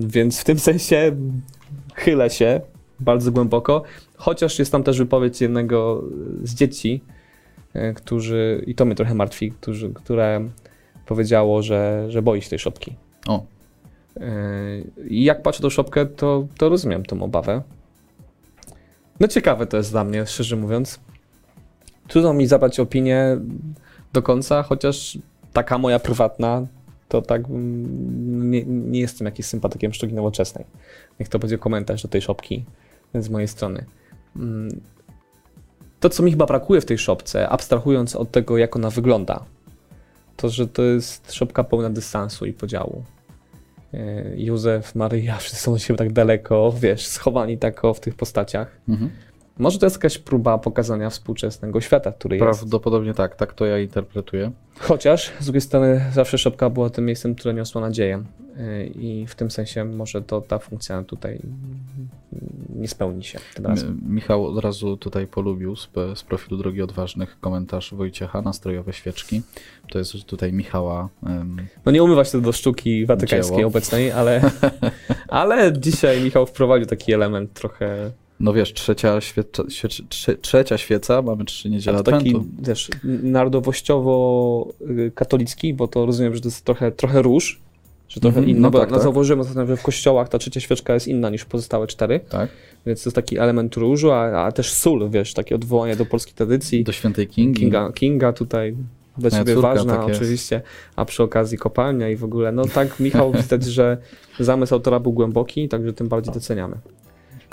więc 0.00 0.40
w 0.40 0.44
tym 0.44 0.58
sensie 0.58 1.16
chylę 1.94 2.30
się 2.30 2.60
bardzo 3.00 3.32
głęboko, 3.32 3.82
chociaż 4.16 4.58
jest 4.58 4.72
tam 4.72 4.82
też 4.82 4.98
wypowiedź 4.98 5.40
jednego 5.40 6.04
z 6.42 6.54
dzieci, 6.54 7.00
e, 7.72 7.94
którzy, 7.94 8.64
i 8.66 8.74
to 8.74 8.84
mnie 8.84 8.94
trochę 8.94 9.14
martwi, 9.14 9.50
którzy, 9.50 9.90
które 9.90 10.48
powiedziało, 11.06 11.62
że, 11.62 12.06
że 12.08 12.22
boi 12.22 12.42
się 12.42 12.50
tej 12.50 12.58
szopki. 12.58 12.94
O. 13.26 13.53
I 15.08 15.24
jak 15.24 15.42
patrzę 15.42 15.62
tą 15.62 15.70
szopkę, 15.70 16.06
to, 16.06 16.46
to 16.58 16.68
rozumiem 16.68 17.04
tą 17.04 17.22
obawę. 17.22 17.62
No 19.20 19.28
ciekawe 19.28 19.66
to 19.66 19.76
jest 19.76 19.90
dla 19.90 20.04
mnie, 20.04 20.26
szczerze 20.26 20.56
mówiąc. 20.56 21.00
Trudno 22.08 22.34
mi 22.34 22.46
zabrać 22.46 22.80
opinię 22.80 23.36
do 24.12 24.22
końca, 24.22 24.62
chociaż 24.62 25.18
taka 25.52 25.78
moja 25.78 25.98
prywatna, 25.98 26.66
to 27.08 27.22
tak 27.22 27.42
nie, 27.48 28.64
nie 28.64 29.00
jestem 29.00 29.24
jakimś 29.24 29.46
sympatykiem 29.46 29.92
sztuki 29.92 30.14
nowoczesnej. 30.14 30.64
Niech 31.20 31.28
to 31.28 31.38
będzie 31.38 31.58
komentarz 31.58 32.02
do 32.02 32.08
tej 32.08 32.22
szopki 32.22 32.64
z 33.14 33.28
mojej 33.28 33.48
strony. 33.48 33.84
Mm. 34.36 34.80
To, 36.00 36.10
co 36.10 36.22
mi 36.22 36.30
chyba 36.30 36.46
brakuje 36.46 36.80
w 36.80 36.84
tej 36.84 36.98
szopce, 36.98 37.48
abstrahując 37.48 38.16
od 38.16 38.30
tego, 38.30 38.58
jak 38.58 38.76
ona 38.76 38.90
wygląda, 38.90 39.44
to, 40.36 40.48
że 40.48 40.68
to 40.68 40.82
jest 40.82 41.32
szopka 41.32 41.64
pełna 41.64 41.90
dystansu 41.90 42.46
i 42.46 42.52
podziału. 42.52 43.04
Józef, 44.36 44.94
Maryja, 44.94 45.36
wszyscy 45.36 45.62
są 45.62 45.78
się 45.78 45.96
tak 45.96 46.12
daleko, 46.12 46.74
wiesz, 46.80 47.06
schowani 47.06 47.58
tak 47.58 47.82
w 47.94 48.00
tych 48.00 48.14
postaciach. 48.14 48.76
Mhm. 48.88 49.10
Może 49.58 49.78
to 49.78 49.86
jest 49.86 49.96
jakaś 49.96 50.18
próba 50.18 50.58
pokazania 50.58 51.10
współczesnego 51.10 51.80
świata, 51.80 52.12
który 52.12 52.36
jest. 52.36 52.44
Prawdopodobnie 52.44 53.14
tak, 53.14 53.36
tak 53.36 53.54
to 53.54 53.66
ja 53.66 53.78
interpretuję. 53.78 54.50
Chociaż 54.78 55.32
z 55.40 55.44
drugiej 55.44 55.60
strony 55.60 56.04
zawsze 56.12 56.38
szopka 56.38 56.70
była 56.70 56.90
tym 56.90 57.06
miejscem, 57.06 57.34
które 57.34 57.54
niosło 57.54 57.80
nadzieję. 57.80 58.24
Y, 58.56 58.86
I 58.86 59.26
w 59.26 59.34
tym 59.34 59.50
sensie 59.50 59.84
może 59.84 60.22
to 60.22 60.40
ta 60.40 60.58
funkcja 60.58 61.02
tutaj 61.02 61.40
nie 62.76 62.88
spełni 62.88 63.24
się 63.24 63.38
tym 63.54 63.66
razem. 63.66 64.00
Michał 64.08 64.46
od 64.46 64.64
razu 64.64 64.96
tutaj 64.96 65.26
polubił 65.26 65.76
z, 65.76 65.88
z 66.14 66.22
profilu 66.22 66.56
Drogi 66.56 66.82
Odważnych 66.82 67.40
komentarz 67.40 67.94
Wojciecha, 67.94 68.42
nastrojowe 68.42 68.92
świeczki. 68.92 69.42
To 69.90 69.98
jest 69.98 70.24
tutaj 70.24 70.52
Michała. 70.52 71.08
Um, 71.22 71.56
no 71.86 71.92
nie 71.92 72.02
umywać 72.02 72.30
się 72.30 72.40
do 72.40 72.52
sztuki 72.52 73.06
watykańskiej 73.06 73.56
dzieło. 73.56 73.68
obecnej, 73.68 74.10
ale, 74.10 74.50
ale 75.28 75.72
dzisiaj 75.78 76.24
Michał 76.24 76.46
wprowadził 76.46 76.86
taki 76.86 77.12
element 77.12 77.52
trochę 77.52 78.10
no 78.40 78.52
wiesz, 78.52 78.72
trzecia, 78.72 79.20
świeca, 79.20 79.64
trzecia 80.40 80.78
świeca, 80.78 81.22
mamy 81.22 81.44
trzy 81.44 81.70
niedziele 81.70 82.02
taki, 82.02 82.34
wiesz, 82.62 82.90
narodowościowo-katolicki, 83.04 85.74
bo 85.74 85.88
to 85.88 86.06
rozumiem, 86.06 86.34
że 86.34 86.40
to 86.40 86.48
jest 86.48 86.64
trochę, 86.64 86.92
trochę 86.92 87.22
róż, 87.22 87.60
że 88.08 88.20
trochę 88.20 88.38
mm 88.38 88.48
-hmm, 88.48 88.50
inny, 88.50 88.60
no 88.60 88.70
bo 88.70 88.78
tak, 88.78 88.90
tak. 88.90 89.02
zauważyłem 89.02 89.44
że 89.66 89.76
w 89.76 89.82
kościołach 89.82 90.28
ta 90.28 90.38
trzecia 90.38 90.60
świeczka 90.60 90.94
jest 90.94 91.08
inna 91.08 91.30
niż 91.30 91.44
pozostałe 91.44 91.86
cztery. 91.86 92.20
Tak. 92.28 92.50
Więc 92.86 93.02
to 93.02 93.08
jest 93.08 93.16
taki 93.16 93.38
element 93.38 93.76
różu, 93.76 94.12
a, 94.12 94.44
a 94.44 94.52
też 94.52 94.72
sól, 94.72 95.10
wiesz, 95.10 95.34
takie 95.34 95.54
odwołanie 95.54 95.96
do 95.96 96.06
polskiej 96.06 96.34
tradycji. 96.34 96.84
Do 96.84 96.92
świętej 96.92 97.28
Kingi. 97.28 97.60
Kinga, 97.60 97.92
Kinga 97.92 98.32
tutaj 98.32 98.76
dla 99.18 99.30
Moja 99.30 99.44
ciebie 99.44 99.60
ważna 99.60 99.96
tak 99.96 100.06
oczywiście, 100.06 100.62
a 100.96 101.04
przy 101.04 101.22
okazji 101.22 101.58
kopalnia 101.58 102.08
i 102.08 102.16
w 102.16 102.24
ogóle. 102.24 102.52
No 102.52 102.64
tak, 102.64 103.00
Michał, 103.00 103.32
widać, 103.42 103.64
że 103.64 103.98
zamysł 104.40 104.74
autora 104.74 105.00
był 105.00 105.12
głęboki, 105.12 105.68
także 105.68 105.92
tym 105.92 106.08
bardziej 106.08 106.34
doceniamy. 106.34 106.76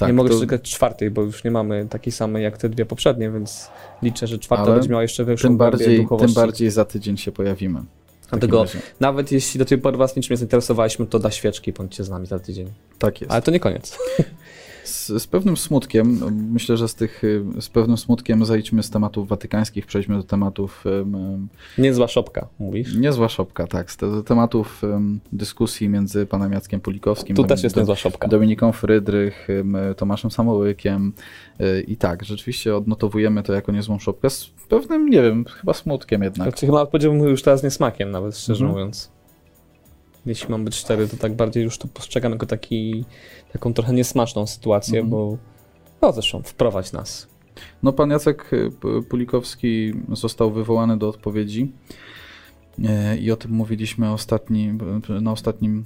Tak, 0.01 0.09
nie 0.09 0.13
mogę 0.13 0.57
to... 0.57 0.59
czwartej, 0.59 1.11
bo 1.11 1.21
już 1.21 1.43
nie 1.43 1.51
mamy 1.51 1.87
takiej 1.89 2.13
samej 2.13 2.43
jak 2.43 2.57
te 2.57 2.69
dwie 2.69 2.85
poprzednie, 2.85 3.31
więc 3.31 3.69
liczę, 4.01 4.27
że 4.27 4.39
czwarta 4.39 4.63
Ale 4.63 4.73
będzie 4.73 4.89
miała 4.89 5.01
jeszcze 5.01 5.25
większą 5.25 5.47
tym 5.47 5.57
bardziej, 5.57 6.07
Tym 6.19 6.33
bardziej 6.33 6.71
za 6.71 6.85
tydzień 6.85 7.17
się 7.17 7.31
pojawimy. 7.31 7.83
Dlatego 8.29 8.65
nawet 8.99 9.31
jeśli 9.31 9.57
do 9.57 9.65
tej 9.65 9.77
pory 9.77 9.97
was 9.97 10.15
niczym 10.15 10.33
nie 10.33 10.37
zainteresowaliśmy, 10.37 11.05
to 11.05 11.19
da 11.19 11.31
świeczki, 11.31 11.73
bądźcie 11.73 12.03
z 12.03 12.09
nami 12.09 12.27
za 12.27 12.39
tydzień. 12.39 12.71
Tak 12.99 13.21
jest. 13.21 13.31
Ale 13.31 13.41
to 13.41 13.51
nie 13.51 13.59
koniec. 13.59 13.97
Z, 14.83 15.07
z, 15.07 15.27
pewnym 15.27 15.57
smutkiem, 15.57 16.19
myślę, 16.51 16.77
że 16.77 16.87
z 16.87 16.95
tych, 16.95 17.21
z 17.59 17.69
pewnym 17.69 17.97
smutkiem 17.97 18.45
zejdźmy 18.45 18.83
z 18.83 18.89
tematów 18.89 19.27
watykańskich, 19.27 19.85
przejdźmy 19.85 20.17
do 20.17 20.23
tematów... 20.23 20.83
Um, 20.85 21.47
Niezła 21.77 22.07
szopka, 22.07 22.47
mówisz? 22.59 22.95
Niezła 22.95 23.29
szopka, 23.29 23.67
tak. 23.67 23.91
Z 23.91 23.97
do 23.97 24.23
tematów 24.23 24.83
um, 24.83 25.19
dyskusji 25.31 25.89
między 25.89 26.25
panem 26.25 26.51
Jackiem 26.51 26.79
Pulikowskim, 26.79 27.35
tu 27.35 27.43
też 27.43 27.63
jest 27.63 27.75
niezła 27.75 27.95
szopka. 27.95 28.27
Dominiką 28.27 28.71
Frydrych, 28.71 29.47
um, 29.57 29.77
Tomaszem 29.97 30.31
Samołykiem 30.31 31.13
y, 31.61 31.81
i 31.81 31.97
tak, 31.97 32.25
rzeczywiście 32.25 32.75
odnotowujemy 32.75 33.43
to 33.43 33.53
jako 33.53 33.71
niezłą 33.71 33.99
szopkę 33.99 34.29
z 34.29 34.49
pewnym, 34.69 35.09
nie 35.09 35.21
wiem, 35.21 35.45
chyba 35.45 35.73
smutkiem 35.73 36.23
jednak. 36.23 36.49
Znaczy, 36.49 36.65
chyba 36.65 36.85
powiedziałbym 36.85 37.21
już 37.21 37.41
teraz 37.41 37.63
niesmakiem 37.63 38.11
nawet, 38.11 38.37
szczerze 38.37 38.65
mhm. 38.65 38.71
mówiąc 38.71 39.11
jeśli 40.25 40.49
mam 40.49 40.65
być 40.65 40.75
cztery, 40.75 41.07
to 41.07 41.17
tak 41.17 41.33
bardziej 41.33 41.63
już 41.63 41.77
to 41.77 41.87
postrzegam 41.87 42.31
jako 42.31 42.45
taki, 42.45 43.05
taką 43.53 43.73
trochę 43.73 43.93
niesmaczną 43.93 44.47
sytuację, 44.47 44.99
mm 44.99 45.07
-hmm. 45.07 45.11
bo 45.11 45.37
no 46.01 46.11
zresztą 46.11 46.41
wprowadź 46.43 46.91
nas. 46.91 47.27
No 47.83 47.93
pan 47.93 48.09
Jacek 48.09 48.53
y, 48.53 48.71
Pulikowski 49.09 49.93
został 50.11 50.51
wywołany 50.51 50.97
do 50.97 51.09
odpowiedzi 51.09 51.71
y, 52.79 53.17
i 53.17 53.31
o 53.31 53.35
tym 53.35 53.51
mówiliśmy 53.51 54.11
ostatni, 54.11 54.73
na 55.21 55.31
ostatnim, 55.31 55.85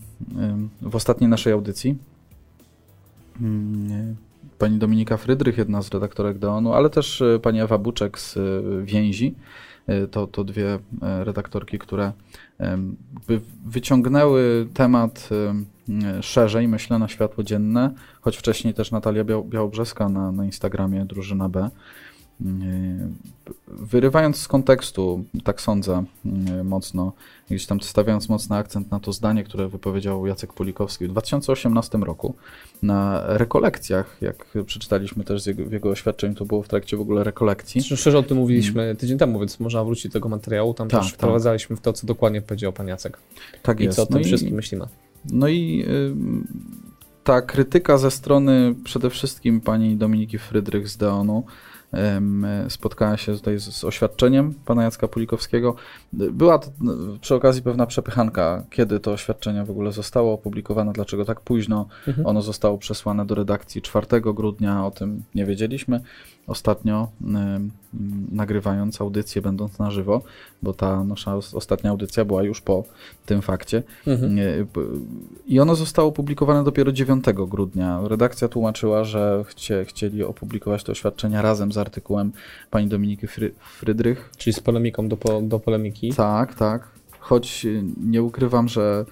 y, 0.83 0.89
w 0.89 0.95
ostatniej 0.95 1.29
naszej 1.29 1.53
audycji. 1.53 1.97
Pani 4.57 4.77
Dominika 4.77 5.17
Frydrych, 5.17 5.57
jedna 5.57 5.81
z 5.81 5.89
redaktorek 5.89 6.37
Deonu, 6.37 6.73
ale 6.73 6.89
też 6.89 7.23
pani 7.41 7.59
Ewa 7.61 7.77
Buczek 7.77 8.19
z 8.19 8.37
Więzi. 8.85 9.35
To, 10.11 10.27
to 10.27 10.43
dwie 10.43 10.79
redaktorki, 11.01 11.79
które 11.79 12.11
by 13.27 13.41
wyciągnęły 13.65 14.67
temat 14.73 15.29
szerzej, 16.21 16.67
myślę, 16.67 16.99
na 16.99 17.07
światło 17.07 17.43
dzienne, 17.43 17.91
choć 18.21 18.37
wcześniej 18.37 18.73
też 18.73 18.91
Natalia 18.91 19.23
Białobrzeska 19.23 20.09
na, 20.09 20.31
na 20.31 20.45
Instagramie 20.45 21.05
Drużyna 21.05 21.49
B. 21.49 21.69
Wyrywając 23.67 24.37
z 24.37 24.47
kontekstu, 24.47 25.23
tak 25.43 25.61
sądzę 25.61 26.03
mocno, 26.63 27.13
gdzieś 27.47 27.65
tam 27.65 27.81
stawiając 27.81 28.29
mocny 28.29 28.55
akcent 28.55 28.91
na 28.91 28.99
to 28.99 29.13
zdanie, 29.13 29.43
które 29.43 29.67
wypowiedział 29.67 30.27
Jacek 30.27 30.53
Pulikowski 30.53 31.05
w 31.05 31.09
2018 31.09 31.97
roku 31.97 32.35
na 32.83 33.23
rekolekcjach, 33.25 34.17
jak 34.21 34.45
przeczytaliśmy 34.65 35.23
też 35.23 35.41
z 35.41 35.45
jego, 35.45 35.65
w 35.65 35.71
jego 35.71 35.89
oświadczeniu, 35.89 36.35
to 36.35 36.45
było 36.45 36.63
w 36.63 36.67
trakcie 36.67 36.97
w 36.97 37.01
ogóle 37.01 37.23
rekolekcji. 37.23 37.83
Szczerze 37.83 38.19
o 38.19 38.23
tym 38.23 38.37
mówiliśmy 38.37 38.81
mm. 38.81 38.97
tydzień 38.97 39.17
temu, 39.17 39.39
więc 39.39 39.59
można 39.59 39.83
wrócić 39.83 40.05
do 40.05 40.13
tego 40.13 40.29
materiału, 40.29 40.73
tam 40.73 40.87
tak, 40.87 41.01
też 41.01 41.11
tak. 41.11 41.17
wprowadzaliśmy 41.17 41.75
w 41.75 41.81
to, 41.81 41.93
co 41.93 42.07
dokładnie 42.07 42.41
powiedział 42.41 42.73
pan 42.73 42.87
Jacek. 42.87 43.17
Tak 43.63 43.79
I 43.79 43.83
jest. 43.83 43.95
co 43.95 44.03
o 44.03 44.05
tym 44.05 44.17
no 44.17 44.23
wszystkim 44.23 44.53
i, 44.53 44.55
myślimy. 44.55 44.85
No 45.31 45.47
i 45.47 45.85
y, 45.87 46.15
ta 47.23 47.41
krytyka 47.41 47.97
ze 47.97 48.11
strony 48.11 48.75
przede 48.83 49.09
wszystkim 49.09 49.61
pani 49.61 49.95
Dominiki 49.95 50.37
Frydrych 50.37 50.89
z 50.89 50.97
Deonu, 50.97 51.43
spotkała 52.69 53.17
się 53.17 53.33
tutaj 53.33 53.59
z, 53.59 53.83
oświadczeniem 53.83 54.53
pana 54.65 54.83
Jacka 54.83 55.07
Pulikowskiego. 55.07 55.75
Była 56.13 56.59
to 56.59 56.67
przy 57.21 57.35
okazji 57.35 57.61
pewna 57.61 57.85
przepychanka, 57.85 58.63
kiedy 58.69 58.99
to 58.99 59.11
oświadczenie 59.11 59.63
w 59.63 59.71
ogóle 59.71 59.91
zostało 59.91 60.33
opublikowane, 60.33 60.93
dlaczego 60.93 61.25
tak 61.25 61.41
późno. 61.41 61.87
Mhm. 62.07 62.27
Ono 62.27 62.41
zostało 62.41 62.77
przesłane 62.77 63.25
do 63.25 63.35
redakcji 63.35 63.81
4 63.81 64.07
grudnia, 64.21 64.85
o 64.85 64.91
tym 64.91 65.23
nie 65.35 65.45
wiedzieliśmy 65.45 66.01
ostatnio 66.47 67.07
nagrywając 68.35 69.01
audycję, 69.01 69.41
będąc 69.41 69.79
na 69.79 69.91
żywo, 69.91 70.21
bo 70.61 70.73
ta 70.73 71.03
nasza 71.03 71.35
ostatnia 71.35 71.89
audycja 71.89 72.25
była 72.25 72.43
już 72.43 72.61
po 72.61 72.83
tym 73.25 73.41
fakcie. 73.41 73.83
Mhm. 74.07 74.37
I 75.47 75.59
ono 75.59 75.75
zostało 75.75 76.09
opublikowane 76.09 76.63
dopiero 76.63 76.91
9 76.91 77.25
grudnia. 77.47 78.01
Redakcja 78.03 78.47
tłumaczyła, 78.47 79.03
że 79.03 79.43
chcie, 79.47 79.85
chcieli 79.85 80.23
opublikować 80.23 80.83
to 80.83 80.91
oświadczenia 80.91 81.41
razem 81.41 81.71
z 81.71 81.77
artykułem 81.77 82.31
pani 82.71 82.87
Dominiki 82.87 83.27
Fry 83.27 83.53
Frydrych. 83.59 84.29
Czyli 84.37 84.53
z 84.53 84.59
polemiką 84.59 85.07
do, 85.07 85.17
po, 85.17 85.41
do 85.41 85.59
polemiki. 85.59 86.13
Tak, 86.13 86.55
tak. 86.55 86.87
Choć 87.19 87.67
nie 87.97 88.23
ukrywam, 88.23 88.67
że 88.67 89.05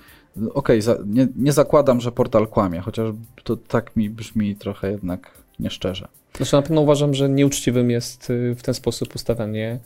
okej, 0.54 0.80
okay, 0.80 0.98
nie, 1.06 1.28
nie 1.36 1.52
zakładam, 1.52 2.02
że 2.02 2.12
portal 2.12 2.48
kłamie, 2.48 2.80
chociaż 2.80 3.14
to 3.44 3.58
tak 3.58 3.96
mi 3.96 4.10
brzmi 4.10 4.56
trochę 4.56 4.92
jednak 4.92 5.32
nieszczerze. 5.60 6.08
Znaczy 6.38 6.56
na 6.56 6.62
pewno 6.62 6.82
uważam, 6.82 7.14
że 7.14 7.30
nieuczciwym 7.30 7.92
jest 7.92 8.30
y, 8.30 8.56
w 8.56 8.62
ten 8.62 8.74
sposób 8.74 9.16
ustawianie 9.16 9.80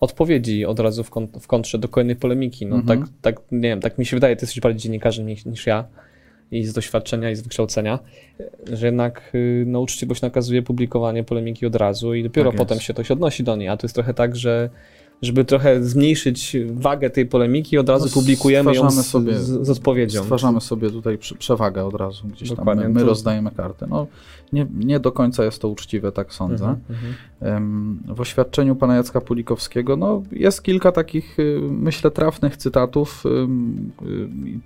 odpowiedzi 0.00 0.64
od 0.64 0.80
razu 0.80 1.04
w, 1.04 1.10
kont 1.10 1.36
w 1.40 1.46
kontrze 1.46 1.78
do 1.78 1.88
kolejnej 1.88 2.16
polemiki. 2.16 2.66
No 2.66 2.76
mhm. 2.76 3.00
tak, 3.00 3.08
tak, 3.22 3.42
nie 3.52 3.68
wiem, 3.68 3.80
tak 3.80 3.98
mi 3.98 4.06
się 4.06 4.16
wydaje, 4.16 4.36
ty 4.36 4.44
jesteś 4.44 4.60
bardziej 4.60 4.80
dziennikarzem 4.80 5.26
niż, 5.26 5.44
niż 5.44 5.66
ja 5.66 5.84
i 6.50 6.64
z 6.64 6.72
doświadczenia 6.72 7.30
i 7.30 7.36
z 7.36 7.40
wykształcenia, 7.40 7.98
że 8.72 8.86
jednak 8.86 9.30
y, 9.34 9.64
no, 9.66 9.80
uczciwość 9.80 10.22
nakazuje 10.22 10.62
publikowanie 10.62 11.24
polemiki 11.24 11.66
od 11.66 11.76
razu 11.76 12.14
i 12.14 12.22
dopiero 12.22 12.50
tak 12.50 12.58
potem 12.58 12.80
się 12.80 12.94
to 12.94 13.04
się 13.04 13.14
odnosi 13.14 13.44
do 13.44 13.56
niej, 13.56 13.68
a 13.68 13.76
to 13.76 13.86
jest 13.86 13.94
trochę 13.94 14.14
tak, 14.14 14.36
że 14.36 14.70
żeby 15.24 15.44
trochę 15.44 15.84
zmniejszyć 15.84 16.56
wagę 16.74 17.10
tej 17.10 17.26
polemiki, 17.26 17.78
od 17.78 17.88
razu 17.88 18.06
No, 18.06 18.12
publikujemy 18.12 18.74
ją 18.74 18.90
z, 18.90 19.06
sobie- 19.06 19.34
z, 19.34 19.66
z 19.66 19.70
odpowiedzią. 19.70 20.22
Stwarzamy 20.22 20.60
sobie 20.60 20.90
tutaj 20.90 21.18
przewagę 21.38 21.84
od 21.84 21.94
razu, 21.94 22.28
gdzieś 22.28 22.48
tam 22.48 22.56
Dokładnie, 22.56 22.88
my, 22.88 22.94
my 22.94 23.00
to- 23.00 23.06
rozdajemy 23.06 23.50
karty. 23.50 23.86
No, 23.88 24.06
nie, 24.52 24.66
nie 24.74 25.00
do 25.00 25.12
końca 25.12 25.44
jest 25.44 25.62
to 25.62 25.68
uczciwe, 25.68 26.12
tak 26.12 26.34
sądzę. 26.34 26.64
Mhm, 26.64 27.14
mhm. 27.40 28.02
W 28.16 28.20
oświadczeniu 28.20 28.76
pana 28.76 28.96
Jacka 28.96 29.20
Pulikowskiego 29.20 29.96
no, 29.96 30.22
jest 30.32 30.62
kilka 30.62 30.92
takich, 30.92 31.38
y, 31.38 31.60
myślę, 31.70 32.10
trafnych 32.10 32.56
cytatów, 32.56 33.24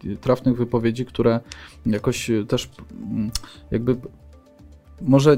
y, 0.05 0.17
trafnych 0.17 0.57
wypowiedzi, 0.57 1.07
które 1.07 1.41
jakoś 1.87 2.31
y, 2.31 2.47
też 2.47 2.71
mm, 3.11 3.31
jakby 3.71 3.97
może 5.03 5.37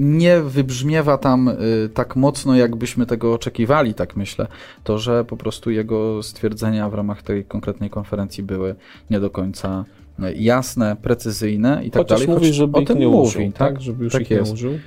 nie 0.00 0.40
wybrzmiewa 0.40 1.18
tam 1.18 1.48
y, 1.48 1.88
tak 1.94 2.16
mocno, 2.16 2.56
jakbyśmy 2.56 3.06
tego 3.06 3.34
oczekiwali, 3.34 3.94
tak 3.94 4.16
myślę. 4.16 4.46
To, 4.84 4.98
że 4.98 5.24
po 5.24 5.36
prostu 5.36 5.70
jego 5.70 6.22
stwierdzenia 6.22 6.88
w 6.90 6.94
ramach 6.94 7.22
tej 7.22 7.44
konkretnej 7.44 7.90
konferencji 7.90 8.42
były 8.42 8.74
nie 9.10 9.20
do 9.20 9.30
końca 9.30 9.84
y, 10.20 10.34
jasne, 10.34 10.96
precyzyjne 11.02 11.80
i 11.84 11.90
tak 11.90 12.02
Chociaż 12.02 12.20
dalej. 12.20 12.34
mówi, 12.34 12.46
choć 12.46 12.54
żeby 12.54 12.78
o 12.78 12.82
tym 12.82 12.98
nie 12.98 13.08
mówi, 13.08 13.28
użył, 13.28 13.42
tak? 13.52 13.56
tak? 13.58 13.80
Żeby 13.80 14.04
już 14.04 14.12
Tak 14.12 14.22
ich 14.22 14.30
jest. 14.30 14.46
nie 14.46 14.52
użył. 14.54 14.78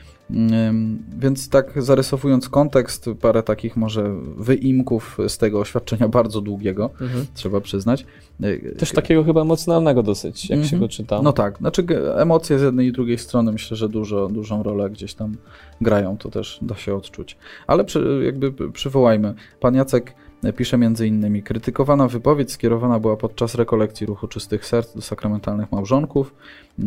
Więc 1.20 1.50
tak 1.50 1.84
zarysowując 1.84 2.50
kontekst, 2.50 3.10
parę 3.22 3.44
takich 3.44 3.77
może 3.77 4.15
wyimków 4.38 5.18
z 5.27 5.38
tego 5.38 5.60
oświadczenia 5.60 6.08
bardzo 6.20 6.42
długiego, 6.42 6.89
Mhm. 7.01 7.25
trzeba 7.34 7.62
przyznać. 7.62 8.06
Y, 8.44 8.75
Też 8.80 8.92
takiego 8.92 9.24
chyba 9.24 9.42
emocjonalnego 9.42 10.03
dosyć, 10.03 10.50
jak 10.50 10.60
się 10.60 10.63
Mhm. 10.63 10.80
go 10.82 10.88
czyta. 10.88 11.22
No 11.22 11.34
tak, 11.34 11.58
znaczy 11.58 11.86
emocje 12.18 12.60
z 12.60 12.62
jednej 12.62 12.88
i 12.88 12.92
drugiej 12.92 13.18
strony 13.18 13.51
myślę, 13.51 13.77
że 13.77 13.89
dużo, 13.89 14.27
dużą 14.27 14.63
rolę 14.63 14.89
gdzieś 14.89 15.13
tam 15.13 15.36
grają, 15.82 16.18
to 16.18 16.30
też 16.30 16.60
da 16.62 16.75
się 16.75 16.96
odczuć. 16.96 17.38
Ale 17.68 17.84
przy, 17.84 18.22
jakby 18.25 18.72
przywołajmy, 18.72 19.34
pan 19.60 19.75
Jacek 19.75 20.15
pisze 20.58 20.77
między 20.77 21.08
innymi, 21.08 21.44
krytykowana 21.44 22.08
wypowiedź 22.08 22.51
skierowana 22.51 23.00
była 23.00 23.18
podczas 23.18 23.56
rekolekcji 23.56 24.08
Ruchu 24.08 24.27
Czystych 24.27 24.65
Serc 24.65 24.96
do 24.96 25.01
sakramentalnych 25.01 25.72
małżonków 25.72 26.36
yy, 26.77 26.86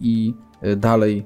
i 0.00 0.34
yy, 0.62 0.76
dalej 0.76 1.24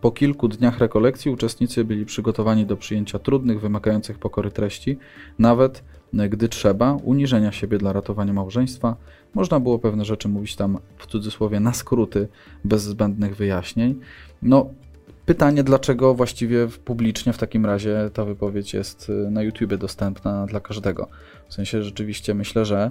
po 0.00 0.10
kilku 0.10 0.48
dniach 0.48 0.78
rekolekcji 0.78 1.30
uczestnicy 1.30 1.84
byli 1.84 2.04
przygotowani 2.04 2.66
do 2.66 2.76
przyjęcia 2.76 3.18
trudnych, 3.18 3.60
wymagających 3.60 4.18
pokory 4.18 4.50
treści, 4.50 4.98
nawet 5.38 5.84
yy, 6.12 6.28
gdy 6.28 6.48
trzeba, 6.48 6.92
uniżenia 6.92 7.52
siebie 7.52 7.78
dla 7.78 7.92
ratowania 7.92 8.32
małżeństwa, 8.32 8.96
można 9.34 9.60
było 9.60 9.78
pewne 9.78 10.04
rzeczy 10.04 10.28
mówić 10.28 10.56
tam 10.56 10.78
w 10.98 11.06
cudzysłowie 11.06 11.60
na 11.60 11.72
skróty, 11.72 12.28
bez 12.64 12.82
zbędnych 12.82 13.36
wyjaśnień. 13.36 14.00
No, 14.42 14.70
pytanie, 15.26 15.64
dlaczego 15.64 16.14
właściwie 16.14 16.68
publicznie 16.84 17.32
w 17.32 17.38
takim 17.38 17.66
razie 17.66 18.10
ta 18.14 18.24
wypowiedź 18.24 18.74
jest 18.74 19.08
y, 19.08 19.30
na 19.30 19.42
YouTubie 19.42 19.78
dostępna 19.78 20.46
dla 20.46 20.60
każdego. 20.60 21.08
W 21.48 21.54
sensie 21.54 21.82
rzeczywiście 21.82 22.34
myślę, 22.34 22.64
że 22.64 22.90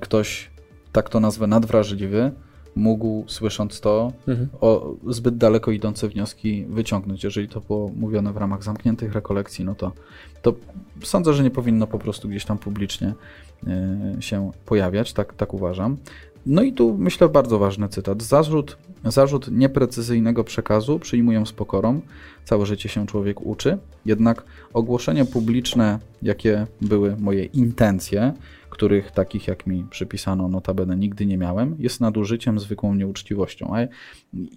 ktoś, 0.00 0.50
tak 0.92 1.08
to 1.08 1.20
nazwę, 1.20 1.46
nadwrażliwy, 1.46 2.32
mógł 2.76 3.24
słysząc 3.26 3.80
to 3.80 4.12
Mhm. 4.28 4.48
o 4.60 4.94
zbyt 5.06 5.36
daleko 5.36 5.70
idące 5.70 6.08
wnioski 6.08 6.64
wyciągnąć. 6.68 7.24
Jeżeli 7.24 7.48
to 7.48 7.60
było 7.60 7.90
mówione 7.96 8.32
w 8.32 8.36
ramach 8.36 8.62
zamkniętych 8.64 9.12
rekolekcji, 9.12 9.64
no 9.64 9.74
to, 9.74 9.92
to 10.42 10.54
sądzę, 11.02 11.34
że 11.34 11.42
nie 11.42 11.50
powinno 11.50 11.86
po 11.86 11.98
prostu 11.98 12.28
gdzieś 12.28 12.44
tam 12.44 12.58
publicznie 12.58 13.14
y, 14.18 14.22
się 14.22 14.50
pojawiać, 14.66 15.12
tak, 15.12 15.34
tak 15.34 15.54
uważam. 15.54 15.96
No 16.46 16.62
i 16.62 16.72
tu 16.72 16.96
myślę 16.98 17.28
bardzo 17.28 17.58
ważny 17.58 17.88
cytat. 17.88 18.22
Zarzut, 18.22 18.76
zarzut 19.04 19.48
nieprecyzyjnego 19.50 20.44
przekazu 20.44 20.98
przyjmuję 20.98 21.46
z 21.46 21.52
pokorą. 21.52 22.00
Całe 22.44 22.66
życie 22.66 22.88
się 22.88 23.06
człowiek 23.06 23.40
uczy. 23.46 23.78
Jednak 24.04 24.44
ogłoszenie 24.72 25.24
publiczne, 25.24 25.98
jakie 26.22 26.66
były 26.80 27.16
moje 27.16 27.44
intencje, 27.44 28.32
których 28.76 29.10
takich 29.10 29.48
jak 29.48 29.66
mi 29.66 29.84
przypisano 29.90 30.48
notabene 30.48 30.96
nigdy 30.96 31.26
nie 31.26 31.38
miałem, 31.38 31.76
jest 31.78 32.00
nadużyciem, 32.00 32.58
zwykłą 32.60 32.94
nieuczciwością. 32.94 33.74
A 33.76 33.78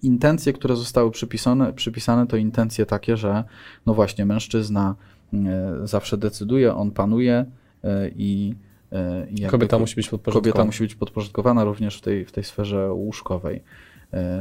intencje, 0.03 0.53
które 0.53 0.75
zostały 0.75 1.11
przypisane, 1.11 1.73
przypisane 1.73 2.27
to 2.27 2.37
intencje 2.37 2.85
takie, 2.85 3.17
że 3.17 3.43
no 3.85 3.93
właśnie 3.93 4.25
mężczyzna 4.25 4.95
e, 5.33 5.37
zawsze 5.83 6.17
decyduje, 6.17 6.75
on 6.75 6.91
panuje 6.91 7.45
e, 7.83 8.09
i 8.09 8.55
e, 8.91 9.47
Kobieta 9.49 9.77
ko- 9.77 9.79
musi 9.79 9.95
być. 9.95 10.09
Kobieta 10.33 10.65
musi 10.65 10.83
być 10.83 10.95
podporządkowana 10.95 11.63
również 11.63 11.97
w 11.97 12.01
tej, 12.01 12.25
w 12.25 12.31
tej 12.31 12.43
sferze 12.43 12.93
łóżkowej. 12.93 13.63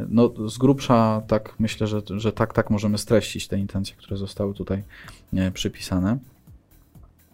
No, 0.09 0.49
z 0.49 0.59
grubsza 0.59 1.23
tak 1.27 1.55
myślę, 1.59 1.87
że, 1.87 2.03
że 2.17 2.33
tak, 2.33 2.55
tak 2.55 2.71
możemy 2.71 2.99
streścić 2.99 3.49
te 3.49 3.59
intencje, 3.59 3.97
które 3.97 4.17
zostały 4.17 4.55
tutaj 4.55 4.83
przypisane. 5.55 6.19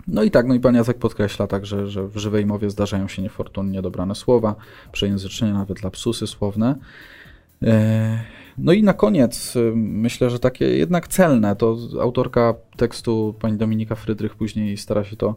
No 0.07 0.23
i 0.23 0.31
tak, 0.31 0.47
no 0.47 0.55
i 0.55 0.61
pan 0.61 0.75
Jacek 0.75 0.99
podkreśla 0.99 1.47
także, 1.47 1.89
że 1.89 2.09
w 2.09 2.17
żywej 2.17 2.47
mowie 2.47 2.71
zdarzają 2.71 3.09
się 3.09 3.23
niefortunnie 3.23 3.83
dobrane 3.83 4.15
słowa, 4.15 4.55
przejęzyczenia, 4.93 5.55
nawet 5.55 5.83
lapsusy 5.83 6.27
słowne. 6.27 6.75
E, 7.63 8.25
No 8.59 8.73
i 8.73 8.83
na 8.83 8.93
koniec 8.93 9.57
y, 9.57 9.73
myślę, 9.77 10.31
że 10.31 10.39
takie 10.39 10.65
jednak 10.65 11.09
celne, 11.09 11.57
to 11.57 11.77
autorka 12.01 12.55
tekstu 12.77 13.35
pani 13.41 13.57
Dominika 13.57 13.95
Frydrych 13.95 14.35
później 14.35 14.77
stara 14.77 15.05
się 15.05 15.17
to 15.17 15.35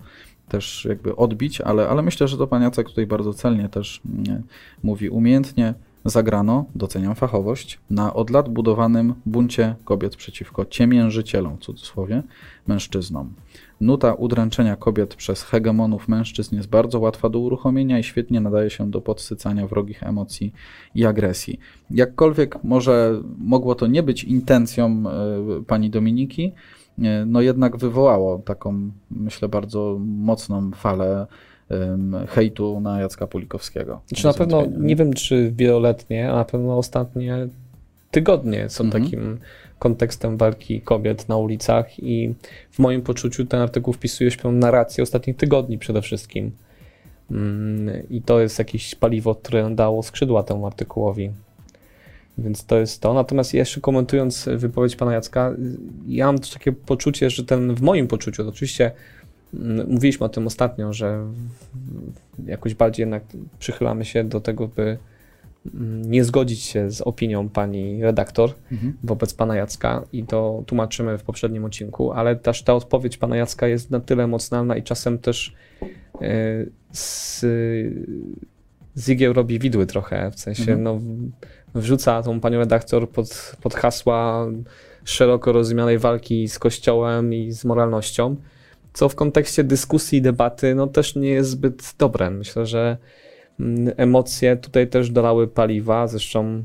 też 0.50 0.86
jakby 0.90 1.16
odbić, 1.16 1.62
ale, 1.62 1.90
ale 1.90 2.02
myślę, 2.02 2.28
że 2.28 2.38
to 2.38 2.48
pan 2.48 2.62
Jacek 2.62 2.90
tutaj 2.90 3.08
bardzo 3.08 3.34
celnie 3.34 3.70
też 3.70 4.02
mm, 4.06 4.44
mówi 4.84 5.10
umiejętnie 5.10 5.74
zagrano, 6.06 6.66
doceniam 6.76 7.16
fachowość, 7.16 7.80
na 7.90 8.14
od 8.14 8.30
lat 8.30 8.50
budowanym 8.50 9.14
buncie 9.26 9.76
kobiet 9.86 10.16
przeciwko 10.16 10.66
ciemiężycielom, 10.66 11.58
w 11.58 11.60
cudzysłowie, 11.60 12.24
mężczyznom. 12.68 13.34
Nuta 13.82 14.14
udręczenia 14.14 14.76
kobiet 14.76 15.16
przez 15.16 15.44
hegemonów 15.44 16.08
mężczyzn 16.08 16.56
jest 16.56 16.70
bardzo 16.70 17.00
łatwa 17.00 17.30
do 17.30 17.40
uruchomienia 17.40 18.00
i 18.00 18.04
świetnie 18.04 18.42
nadaje 18.42 18.70
się 18.70 18.92
do 18.92 19.02
podsycania 19.02 19.68
wrogich 19.68 20.04
emocji 20.04 20.54
i 20.96 21.06
agresji. 21.06 21.60
Jakkolwiek 21.92 22.64
może 22.64 23.22
mogło 23.38 23.76
to 23.76 23.88
nie 23.88 24.04
być 24.04 24.24
intencją 24.24 25.04
e, 25.60 25.64
pani 25.68 25.90
Dominiki, 25.90 26.52
e, 27.02 27.26
no 27.26 27.42
jednak 27.42 27.78
wywołało 27.78 28.40
taką, 28.40 28.92
myślę, 29.12 29.50
bardzo 29.50 29.98
mocną 30.00 30.72
falę 30.72 31.28
hejtu 32.28 32.80
na 32.80 33.02
Jacka 33.02 33.28
Pulikowskiego. 33.28 34.02
Znaczy 34.08 34.28
na 34.28 34.34
pewno, 34.34 34.64
nie 34.80 34.96
wiem 34.96 35.14
czy 35.14 35.54
wieloletnie, 35.56 36.32
a 36.32 36.36
na 36.36 36.46
pewno 36.46 36.78
ostatnie 36.78 37.48
tygodnie 38.12 38.70
są 38.70 38.84
Mhm. 38.84 39.04
takim 39.04 39.38
kontekstem 39.80 40.38
walki 40.38 40.82
kobiet 40.82 41.30
na 41.30 41.38
ulicach 41.38 42.00
i 42.00 42.34
w 42.72 42.80
moim 42.80 43.02
poczuciu 43.02 43.46
ten 43.46 43.62
artykuł 43.62 43.94
wpisuje 43.94 44.32
się 44.32 44.38
w 44.38 44.54
narrację 44.54 45.04
ostatnich 45.04 45.38
tygodni 45.38 45.78
przede 45.78 46.02
wszystkim. 46.02 46.52
Mm, 47.32 48.10
I 48.10 48.22
to 48.22 48.40
jest 48.40 48.60
jakieś 48.60 48.96
paliwo, 48.96 49.36
które 49.36 49.76
dało 49.76 50.04
skrzydła 50.04 50.44
temu 50.44 50.68
artykułowi. 50.68 51.32
Więc 52.38 52.66
to 52.66 52.78
jest 52.78 53.02
to. 53.02 53.14
Natomiast 53.14 53.54
jeszcze 53.54 53.82
komentując 53.82 54.50
wypowiedź 54.56 54.96
pana 54.96 55.14
Jacka, 55.14 55.54
ja 56.08 56.26
mam 56.26 56.40
takie 56.40 56.72
poczucie, 56.72 57.30
że 57.30 57.44
ten 57.44 57.76
w 57.76 57.82
moim 57.82 58.08
poczuciu, 58.08 58.44
to 58.44 58.50
oczywiście 58.50 58.92
mm, 59.54 59.90
mówiliśmy 59.90 60.26
o 60.26 60.30
tym 60.30 60.48
ostatnio, 60.48 60.94
że 60.94 61.26
jakoś 62.46 62.74
bardziej 62.74 63.02
jednak 63.02 63.24
przychylamy 63.60 64.06
się 64.06 64.24
do 64.24 64.42
tego, 64.42 64.68
by 64.68 64.98
nie 66.02 66.24
zgodzić 66.24 66.62
się 66.62 66.92
z 66.92 67.02
opinią 67.02 67.50
pani 67.50 68.04
redaktor 68.04 68.54
Mhm. 68.72 68.94
wobec 69.04 69.34
pana 69.34 69.56
Jacka 69.56 70.04
i 70.14 70.24
to 70.24 70.64
tłumaczymy 70.68 71.18
w 71.18 71.24
poprzednim 71.24 71.66
odcinku, 71.66 72.12
ale 72.12 72.36
też 72.36 72.64
ta 72.64 72.74
odpowiedź 72.74 73.18
pana 73.18 73.38
Jacka 73.38 73.68
jest 73.68 73.92
na 73.92 74.00
tyle 74.00 74.24
emocjonalna 74.24 74.78
i 74.78 74.84
czasem 74.84 75.20
też 75.20 75.56
e, 76.22 76.66
z, 76.92 77.46
z 78.96 79.10
igieł 79.10 79.34
robi 79.34 79.60
widły 79.60 79.86
trochę, 79.86 80.32
w 80.32 80.40
sensie 80.40 80.74
Mhm. 80.74 80.84
no, 80.84 81.00
wrzuca 81.76 82.24
tą 82.24 82.40
panią 82.40 82.60
redaktor 82.60 83.10
pod, 83.10 83.56
pod 83.62 83.76
hasła 83.76 84.48
szeroko 85.04 85.52
rozumianej 85.52 85.98
walki 85.98 86.48
z 86.48 86.60
kościołem 86.60 87.34
i 87.34 87.52
z 87.52 87.66
moralnością, 87.66 88.36
co 88.94 89.10
w 89.10 89.16
kontekście 89.16 89.64
dyskusji 89.64 90.20
i 90.20 90.22
debaty 90.22 90.76
no 90.76 90.88
też 90.88 91.16
nie 91.16 91.30
jest 91.30 91.50
zbyt 91.50 91.96
dobre. 92.00 92.30
Myślę, 92.32 92.66
że 92.66 92.98
emocje 93.98 94.56
tutaj 94.56 94.88
też 94.88 95.10
dolały 95.12 95.48
paliwa, 95.48 96.08
zresztą 96.08 96.64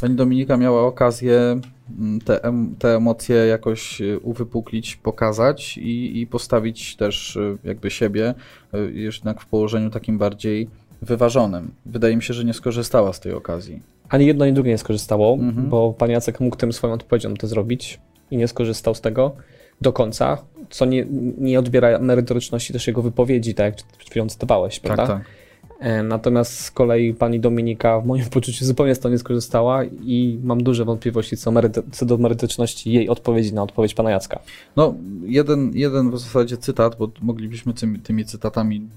Pani 0.00 0.14
Dominika 0.14 0.56
miała 0.56 0.86
okazję 0.86 1.60
mm, 1.98 2.20
te, 2.20 2.40
te 2.78 2.96
emocje 2.96 3.36
jakoś 3.36 4.00
y, 4.00 4.18
uwypuklić, 4.18 4.96
pokazać 4.96 5.78
i, 5.78 6.20
i 6.20 6.26
postawić 6.26 6.96
też 6.96 7.36
y, 7.36 7.58
jakby 7.64 7.90
siebie 7.90 8.34
y, 8.74 8.92
jednak 8.92 9.40
w 9.40 9.46
położeniu 9.46 9.90
takim 9.90 10.18
bardziej 10.18 10.68
wyważonym. 11.02 11.70
Wydaje 11.86 12.16
mi 12.16 12.22
się, 12.22 12.34
że 12.34 12.44
nie 12.44 12.54
skorzystała 12.54 13.12
z 13.12 13.20
tej 13.20 13.32
okazji. 13.32 13.82
Ani 14.08 14.26
jedno, 14.26 14.44
ani 14.44 14.54
drugie 14.54 14.70
nie 14.70 14.78
skorzystało, 14.78 15.34
Mhm. 15.34 15.68
bo 15.68 15.92
pan 15.92 16.10
Jacek 16.10 16.40
mógł 16.40 16.56
tym 16.56 16.72
swoją 16.72 16.92
odpowiedzią 16.92 17.34
to 17.34 17.46
zrobić 17.46 18.00
i 18.30 18.36
nie 18.36 18.48
skorzystał 18.48 18.94
z 18.94 19.00
tego 19.00 19.36
do 19.80 19.92
końca, 19.92 20.38
co 20.70 20.84
nie, 20.84 21.06
nie 21.38 21.58
odbiera 21.58 21.98
merytoryczności 21.98 22.72
też 22.72 22.86
jego 22.86 23.02
wypowiedzi, 23.02 23.54
tak 23.54 23.66
jak 23.66 23.86
przed 23.98 24.10
chwilą 24.10 24.28
cytowałeś, 24.28 24.80
prawda? 24.80 25.06
Tak, 25.06 25.16
tak. 25.18 25.37
E, 25.78 26.02
natomiast 26.02 26.60
z 26.60 26.70
kolei 26.70 27.14
pani 27.14 27.40
Dominika 27.40 28.00
w 28.00 28.06
moim 28.06 28.24
poczuciu 28.30 28.64
zupełnie 28.64 28.94
z 28.94 28.98
tego 28.98 29.12
nie 29.12 29.18
skorzystała 29.18 29.84
i 29.84 30.38
mam 30.42 30.62
duże 30.62 30.84
wątpliwości 30.84 31.36
co, 31.36 31.50
meryty, 31.50 31.82
co 31.90 32.06
do 32.06 32.18
merytoryczności 32.18 32.92
jej 32.92 33.08
odpowiedzi 33.08 33.54
na 33.54 33.62
odpowiedź 33.62 33.94
pana 33.94 34.10
Jacka. 34.10 34.40
No, 34.76 34.94
jeden, 35.22 35.70
jeden 35.74 36.10
w 36.10 36.18
zasadzie 36.18 36.56
cytat, 36.56 36.96
bo 36.98 37.10
moglibyśmy 37.22 37.74
tymi, 37.74 37.98
tymi 37.98 38.24
cytatami 38.24 38.88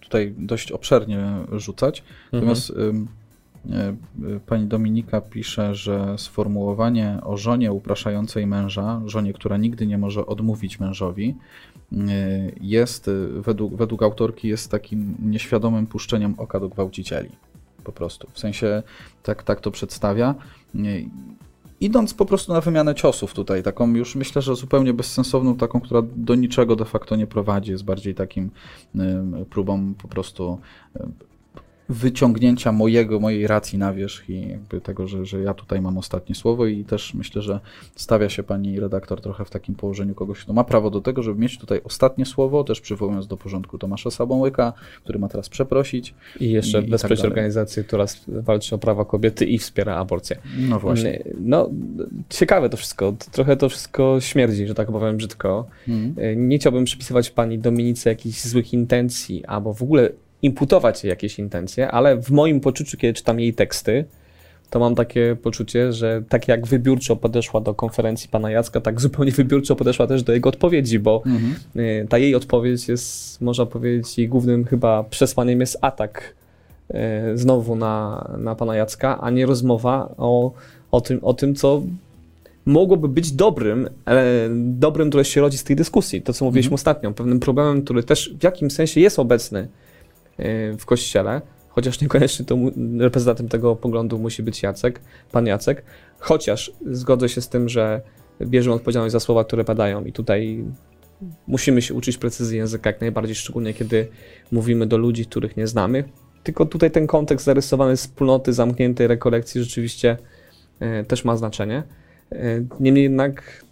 tutaj 0.00 0.34
dość 0.38 0.72
obszernie 0.72 1.24
rzucać. 1.52 2.02
Natomiast 2.32 2.70
mhm. 2.70 3.08
pani 4.46 4.66
Dominika 4.66 5.20
pisze, 5.20 5.74
że 5.74 6.18
sformułowanie 6.18 7.18
o 7.24 7.36
żonie 7.36 7.72
upraszającej 7.72 8.46
męża, 8.46 9.02
żonie, 9.06 9.32
która 9.32 9.56
nigdy 9.56 9.86
nie 9.86 9.98
może 9.98 10.26
odmówić 10.26 10.80
mężowi, 10.80 11.34
jest 12.60 13.10
według, 13.32 13.74
według 13.74 14.02
autorki 14.02 14.48
jest 14.48 14.70
takim 14.70 15.14
nieświadomym 15.22 15.86
puszczeniem 15.86 16.34
oka 16.38 16.60
do 16.60 16.68
gwałcicieli. 16.68 17.30
Po 17.84 17.92
prostu. 17.92 18.28
W 18.32 18.38
sensie 18.38 18.82
tak, 19.22 19.42
tak 19.42 19.60
to 19.60 19.70
przedstawia. 19.70 20.34
Idąc 21.80 22.14
po 22.14 22.26
prostu 22.26 22.52
na 22.52 22.60
wymianę 22.60 22.94
ciosów 22.94 23.34
tutaj, 23.34 23.62
taką 23.62 23.94
już 23.94 24.14
myślę, 24.14 24.42
że 24.42 24.56
zupełnie 24.56 24.92
bezsensowną, 24.92 25.56
taką, 25.56 25.80
która 25.80 26.02
do 26.16 26.34
niczego 26.34 26.76
de 26.76 26.84
facto 26.84 27.16
nie 27.16 27.26
prowadzi, 27.26 27.70
jest 27.70 27.84
bardziej 27.84 28.14
takim 28.14 28.50
próbą 29.50 29.94
po 29.94 30.08
prostu 30.08 30.58
wyciągnięcia 31.92 32.72
mojego, 32.72 33.20
mojej 33.20 33.46
racji 33.46 33.78
na 33.78 33.92
wierzch 33.92 34.30
i 34.30 34.48
jakby 34.48 34.80
tego, 34.80 35.06
że, 35.06 35.26
że 35.26 35.40
ja 35.40 35.54
tutaj 35.54 35.80
mam 35.80 35.98
ostatnie 35.98 36.34
słowo 36.34 36.66
i 36.66 36.84
też 36.84 37.14
myślę, 37.14 37.42
że 37.42 37.60
stawia 37.96 38.28
się 38.28 38.42
pani 38.42 38.80
redaktor 38.80 39.20
trochę 39.20 39.44
w 39.44 39.50
takim 39.50 39.74
położeniu 39.74 40.14
kogoś, 40.14 40.40
kto 40.40 40.52
ma 40.52 40.64
prawo 40.64 40.90
do 40.90 41.00
tego, 41.00 41.22
żeby 41.22 41.40
mieć 41.40 41.58
tutaj 41.58 41.80
ostatnie 41.84 42.26
słowo, 42.26 42.64
też 42.64 42.80
przywołując 42.80 43.26
do 43.26 43.36
porządku 43.36 43.78
Tomasza 43.78 44.10
Sabonłyka, 44.10 44.72
który 45.04 45.18
ma 45.18 45.28
teraz 45.28 45.48
przeprosić. 45.48 46.14
I 46.40 46.50
jeszcze 46.50 46.82
i, 46.82 46.90
wesprzeć 46.90 47.20
tak 47.20 47.30
organizację, 47.30 47.84
która 47.84 48.04
walczy 48.28 48.74
o 48.74 48.78
prawa 48.78 49.04
kobiety 49.04 49.44
i 49.44 49.58
wspiera 49.58 49.96
aborcję. 49.96 50.36
No 50.58 50.78
właśnie. 50.78 51.22
No, 51.40 51.70
ciekawe 52.28 52.68
to 52.70 52.76
wszystko. 52.76 53.14
Trochę 53.32 53.56
to 53.56 53.68
wszystko 53.68 54.20
śmierdzi, 54.20 54.66
że 54.66 54.74
tak 54.74 54.92
powiem 54.92 55.16
brzydko. 55.16 55.66
Mhm. 55.88 56.48
Nie 56.48 56.58
chciałbym 56.58 56.84
przypisywać 56.84 57.30
pani 57.30 57.58
Dominice 57.58 58.10
jakichś 58.10 58.40
złych 58.40 58.72
intencji, 58.72 59.44
albo 59.44 59.74
w 59.74 59.82
ogóle 59.82 60.10
imputować 60.42 61.04
jej 61.04 61.10
jakieś 61.10 61.38
intencje, 61.38 61.90
ale 61.90 62.16
w 62.16 62.30
moim 62.30 62.60
poczuciu, 62.60 62.96
kiedy 62.96 63.14
czytam 63.14 63.40
jej 63.40 63.54
teksty, 63.54 64.04
to 64.70 64.78
mam 64.78 64.94
takie 64.94 65.36
poczucie, 65.42 65.92
że 65.92 66.22
tak 66.28 66.48
jak 66.48 66.66
wybiórczo 66.66 67.16
podeszła 67.16 67.60
do 67.60 67.74
konferencji 67.74 68.28
pana 68.28 68.50
Jacka, 68.50 68.80
tak 68.80 69.00
zupełnie 69.00 69.32
wybiórczo 69.32 69.76
podeszła 69.76 70.06
też 70.06 70.22
do 70.22 70.32
jego 70.32 70.48
odpowiedzi, 70.48 70.98
bo 70.98 71.22
mhm. 71.26 71.54
Y, 71.76 72.06
ta 72.08 72.18
jej 72.18 72.34
odpowiedź 72.34 72.88
jest, 72.88 73.40
można 73.40 73.66
powiedzieć, 73.66 74.18
jej 74.18 74.28
głównym 74.28 74.64
chyba 74.64 75.04
przesłaniem 75.04 75.60
jest 75.60 75.78
atak 75.80 76.34
y, 76.90 76.94
znowu 77.34 77.76
na, 77.76 78.28
na 78.38 78.54
pana 78.54 78.76
Jacka, 78.76 79.20
a 79.20 79.30
nie 79.30 79.46
rozmowa 79.46 80.14
o, 80.18 80.52
o, 80.90 81.00
tym, 81.00 81.18
o 81.22 81.34
tym, 81.34 81.54
co 81.54 81.82
mogłoby 82.66 83.08
być 83.08 83.32
dobrym, 83.32 83.88
dobrym, 84.56 85.08
które 85.08 85.24
się 85.24 85.40
rodzi 85.40 85.58
z 85.58 85.64
tej 85.64 85.76
dyskusji. 85.76 86.22
To, 86.22 86.32
co 86.32 86.44
mówiliśmy 86.44 86.68
mhm. 86.68 86.74
ostatnio, 86.74 87.12
pewnym 87.12 87.40
problemem, 87.40 87.82
który 87.82 88.02
też 88.02 88.34
w 88.40 88.44
jakimś 88.44 88.72
sensie 88.72 89.00
jest 89.00 89.18
obecny 89.18 89.68
w 90.78 90.82
kościele, 90.84 91.40
chociaż 91.68 92.00
niekoniecznie 92.02 92.44
to 92.44 92.56
reprezentantem 92.98 93.48
tego 93.48 93.76
poglądu 93.76 94.18
musi 94.18 94.42
być 94.42 94.62
Jacek, 94.62 95.00
pan 95.32 95.46
Jacek, 95.46 95.84
chociaż 96.18 96.72
zgodzę 96.90 97.28
się 97.28 97.40
z 97.40 97.48
tym, 97.48 97.68
że 97.68 98.02
bierzemy 98.42 98.76
odpowiedzialność 98.76 99.12
za 99.12 99.20
słowa, 99.20 99.44
które 99.44 99.64
padają 99.64 100.04
i 100.04 100.12
tutaj 100.12 100.64
musimy 101.46 101.82
się 101.82 101.94
uczyć 101.94 102.18
precyzji 102.18 102.58
języka 102.58 102.90
jak 102.90 103.00
najbardziej, 103.00 103.34
szczególnie 103.34 103.74
kiedy 103.74 104.08
mówimy 104.52 104.86
do 104.86 104.96
ludzi, 104.96 105.26
których 105.26 105.56
nie 105.56 105.66
znamy. 105.66 106.04
Tylko 106.42 106.66
tutaj 106.66 106.90
ten 106.90 107.06
kontekst 107.06 107.46
zarysowany 107.46 107.96
wspólnoty, 107.96 108.52
zamkniętej 108.52 109.06
rekolekcji 109.06 109.62
rzeczywiście 109.62 110.16
y, 111.00 111.04
też 111.04 111.24
ma 111.24 111.36
znaczenie. 111.36 111.82
Y, 112.32 112.66
niemniej 112.80 113.02
jednak 113.02 113.64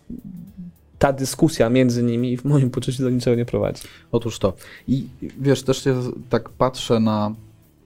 ta 1.00 1.12
dyskusja 1.12 1.70
między 1.70 2.02
nimi 2.02 2.36
w 2.36 2.44
moim 2.44 2.70
poczuciu 2.70 3.02
do 3.02 3.10
niczego 3.10 3.36
nie 3.36 3.44
prowadzi. 3.44 3.82
Otóż 4.12 4.38
to. 4.38 4.52
I 4.88 5.06
wiesz, 5.40 5.62
też 5.62 5.84
się 5.84 6.02
tak 6.30 6.48
patrzę 6.48 7.00
na 7.00 7.34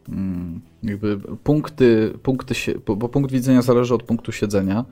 mm, 0.09 0.61
jakby 0.83 1.19
punkty, 1.45 2.15
punkty 2.23 2.55
bo, 2.87 2.97
bo 2.97 3.09
punkt 3.09 3.33
widzenia 3.33 3.63
zależy 3.63 3.95
od 3.95 4.03
punktu 4.03 4.33
siedzenia. 4.33 4.85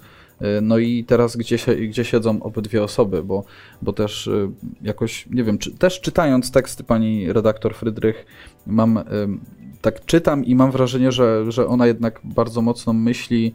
Y, 0.42 0.60
no 0.60 0.78
i 0.78 1.04
teraz 1.04 1.36
gdzie, 1.36 1.56
gdzie 1.88 2.04
siedzą 2.04 2.42
obydwie 2.42 2.82
osoby, 2.82 3.22
bo, 3.22 3.44
bo 3.82 3.92
też 3.92 4.26
y, 4.26 4.48
jakoś, 4.82 5.26
nie 5.30 5.44
wiem, 5.44 5.58
czy, 5.58 5.70
też 5.70 6.00
czytając 6.00 6.50
teksty 6.50 6.84
pani 6.84 7.32
redaktor 7.32 7.74
Frydrych, 7.74 8.26
mam 8.66 9.04
tak 9.82 10.04
czytam 10.04 10.44
i 10.44 10.54
mam 10.54 10.70
wrażenie, 10.70 11.12
że, 11.12 11.52
że 11.52 11.66
ona 11.66 11.86
jednak 11.86 12.20
bardzo 12.24 12.62
mocno 12.62 12.92
myśli 12.92 13.54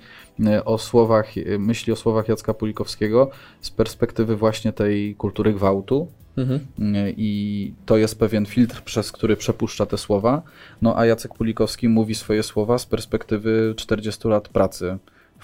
o 0.66 0.78
słowach, 0.78 1.28
myśli 1.60 1.94
o 1.94 1.96
słowach 1.96 2.28
Jacka 2.28 2.54
Pulikowskiego 2.54 3.32
z 3.62 3.72
perspektywy 3.72 4.36
właśnie 4.36 4.74
tej 4.74 5.16
kultury 5.16 5.54
gwałtu. 5.54 6.08
Mhm. 6.38 6.60
I 7.18 7.74
to 7.86 7.98
jest 7.98 8.20
pewien 8.20 8.46
filtr, 8.46 8.82
przez 8.82 9.12
który 9.12 9.36
przepuszcza 9.36 9.86
te 9.86 9.98
słowa. 9.98 10.42
No 10.82 10.98
a 10.98 11.06
Jacek 11.06 11.34
Pulikowski 11.34 11.90
mówi 11.90 12.16
swoje 12.16 12.44
słowa 12.44 12.78
z 12.78 12.86
perspektywy 12.86 13.74
40 13.78 14.28
lat 14.28 14.50
pracy 14.50 14.98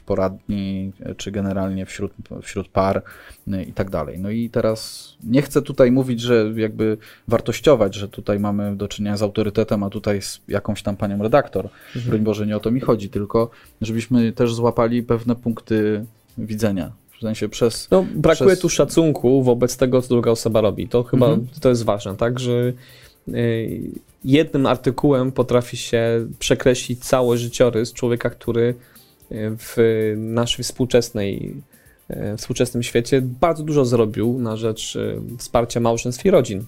poradni, 0.05 0.91
czy 1.17 1.31
generalnie 1.31 1.85
wśród, 1.85 2.11
wśród 2.41 2.67
par 2.67 3.03
y, 3.47 3.63
i 3.63 3.73
tak 3.73 3.89
dalej. 3.89 4.19
No 4.19 4.29
i 4.29 4.49
teraz 4.49 5.09
nie 5.23 5.41
chcę 5.41 5.61
tutaj 5.61 5.91
mówić, 5.91 6.21
że 6.21 6.53
jakby 6.55 6.97
wartościować, 7.27 7.95
że 7.95 8.07
tutaj 8.07 8.39
mamy 8.39 8.75
do 8.75 8.87
czynienia 8.87 9.17
z 9.17 9.23
autorytetem, 9.23 9.83
a 9.83 9.89
tutaj 9.89 10.21
z 10.21 10.41
jakąś 10.47 10.83
tam 10.83 10.95
panią 10.97 11.23
redaktor. 11.23 11.65
Mhm. 11.65 12.05
Broń 12.05 12.21
Boże, 12.21 12.47
nie 12.47 12.57
o 12.57 12.59
to 12.59 12.71
mi 12.71 12.79
chodzi, 12.79 13.09
tylko 13.09 13.49
żebyśmy 13.81 14.31
też 14.31 14.53
złapali 14.53 15.03
pewne 15.03 15.35
punkty 15.35 16.05
widzenia. 16.37 16.91
W 17.17 17.21
sensie 17.21 17.49
przez. 17.49 17.87
No, 17.91 18.05
brakuje 18.15 18.49
przez... 18.49 18.59
tu 18.59 18.69
szacunku 18.69 19.43
wobec 19.43 19.77
tego, 19.77 20.01
co 20.01 20.07
druga 20.07 20.31
osoba 20.31 20.61
robi. 20.61 20.87
To 20.87 21.03
chyba 21.03 21.25
mhm. 21.25 21.47
to 21.61 21.69
jest 21.69 21.83
ważne, 21.83 22.15
tak? 22.15 22.39
Że 22.39 22.73
y, 23.27 23.91
jednym 24.25 24.65
artykułem 24.65 25.31
potrafi 25.31 25.77
się 25.77 26.27
przekreślić 26.39 26.99
cały 27.05 27.37
życiorys 27.37 27.93
człowieka, 27.93 28.29
który 28.29 28.75
w 29.33 29.77
naszej 30.17 30.63
współczesnej, 30.63 31.55
e, 32.09 32.37
współczesnym 32.37 32.83
świecie 32.83 33.21
bardzo 33.21 33.63
dużo 33.63 33.85
zrobił 33.85 34.39
na 34.39 34.57
rzecz 34.57 34.95
e, 34.95 35.37
wsparcia 35.37 35.79
małżeństw 35.79 36.25
i 36.25 36.31
rodzin. 36.31 36.63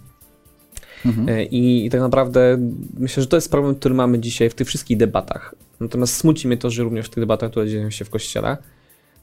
Mhm. 1.05 1.29
E, 1.29 1.43
I, 1.43 1.85
I, 1.85 1.89
tak 1.89 2.01
naprawdę 2.01 2.57
myślę, 2.97 3.23
że 3.23 3.27
to 3.27 3.37
jest 3.37 3.51
problem, 3.51 3.75
który 3.75 3.95
mamy 3.95 4.19
dzisiaj 4.19 4.49
w 4.49 4.55
tych 4.55 4.67
wszystkich 4.67 4.97
debatach. 4.97 5.55
Natomiast 5.79 6.15
smuci 6.15 6.47
mnie 6.47 6.57
to, 6.57 6.69
że 6.69 6.83
również 6.83 7.05
w 7.05 7.09
tych 7.09 7.23
debatach, 7.23 7.51
które 7.51 7.69
dzieją 7.69 7.89
się 7.89 8.05
w 8.05 8.09
kościele, 8.09 8.57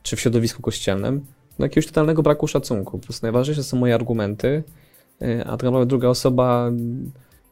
czy 0.02 0.16
w 0.16 0.20
środowisku 0.20 0.62
kościelnym, 0.62 1.26
no 1.58 1.64
jakiegoś 1.64 1.86
totalnego 1.86 2.22
braku 2.22 2.48
szacunku. 2.48 2.98
Po 2.98 3.04
prostu 3.04 3.26
najważniejsze 3.26 3.64
są 3.64 3.76
moje 3.76 3.94
argumenty, 3.94 4.62
a 5.44 5.50
tak 5.50 5.62
naprawdę 5.62 5.86
druga 5.86 6.08
osoba 6.08 6.70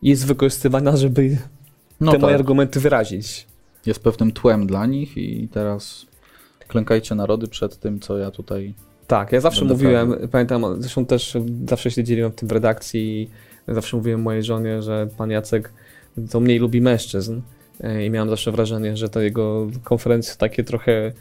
jest 0.03 0.27
wykorzystywana, 0.27 0.97
żeby 0.97 1.37
no 2.01 2.13
te 2.13 2.19
tak. 2.19 2.23
moje 2.23 2.35
argumenty 2.35 2.81
wyrazić 2.81 3.50
jest 3.91 4.03
pewnym 4.03 4.33
tłem 4.33 4.67
dla 4.67 4.87
nich 4.87 5.17
i 5.17 5.49
teraz 5.49 6.07
klękajcie 6.69 7.15
narody 7.15 7.49
przed 7.49 7.79
tym, 7.79 8.01
co 8.01 8.19
ja 8.19 8.31
tutaj. 8.31 8.75
Tak, 9.07 9.33
ja 9.33 9.41
zawsze 9.41 9.65
mówiłem, 9.65 10.11
prawie. 10.11 10.29
pamiętam, 10.29 10.83
zresztą 10.83 11.07
też 11.07 11.37
zawsze 11.69 11.91
się 11.91 12.05
dzieliłem 12.05 12.33
w 12.33 12.35
tym 12.35 12.49
w 12.49 12.53
redakcji 12.53 13.23
i 13.69 13.75
zawsze 13.75 13.97
mówiłem 13.97 14.23
mojej 14.23 14.43
żonie, 14.43 14.83
że 14.83 15.09
pan 15.17 15.31
Jacek 15.31 15.73
to 16.31 16.41
mniej 16.41 16.59
lubi 16.59 16.81
mężczyzn 16.81 17.41
e, 17.81 18.07
i 18.07 18.11
miałem 18.11 18.31
zawsze 18.31 18.53
wrażenie, 18.53 18.97
że 18.97 19.09
to 19.09 19.21
jego 19.21 19.67
konferencje 19.85 20.35
takie 20.39 20.65
trochę 20.65 21.13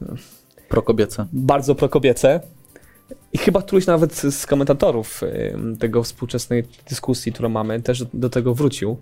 no, 0.00 0.14
prokobiece. 0.68 1.26
Bardzo 1.32 1.74
prokobiece. 1.74 2.40
I 3.32 3.38
chyba 3.38 3.62
któryś 3.62 3.86
nawet 3.86 4.14
z 4.14 4.46
komentatorów 4.46 5.22
e, 5.22 5.76
tego 5.78 6.02
współczesnej 6.02 6.64
dyskusji, 6.88 7.32
którą 7.32 7.48
mamy, 7.48 7.82
też 7.82 8.04
do 8.14 8.30
tego 8.30 8.54
wrócił. 8.54 8.96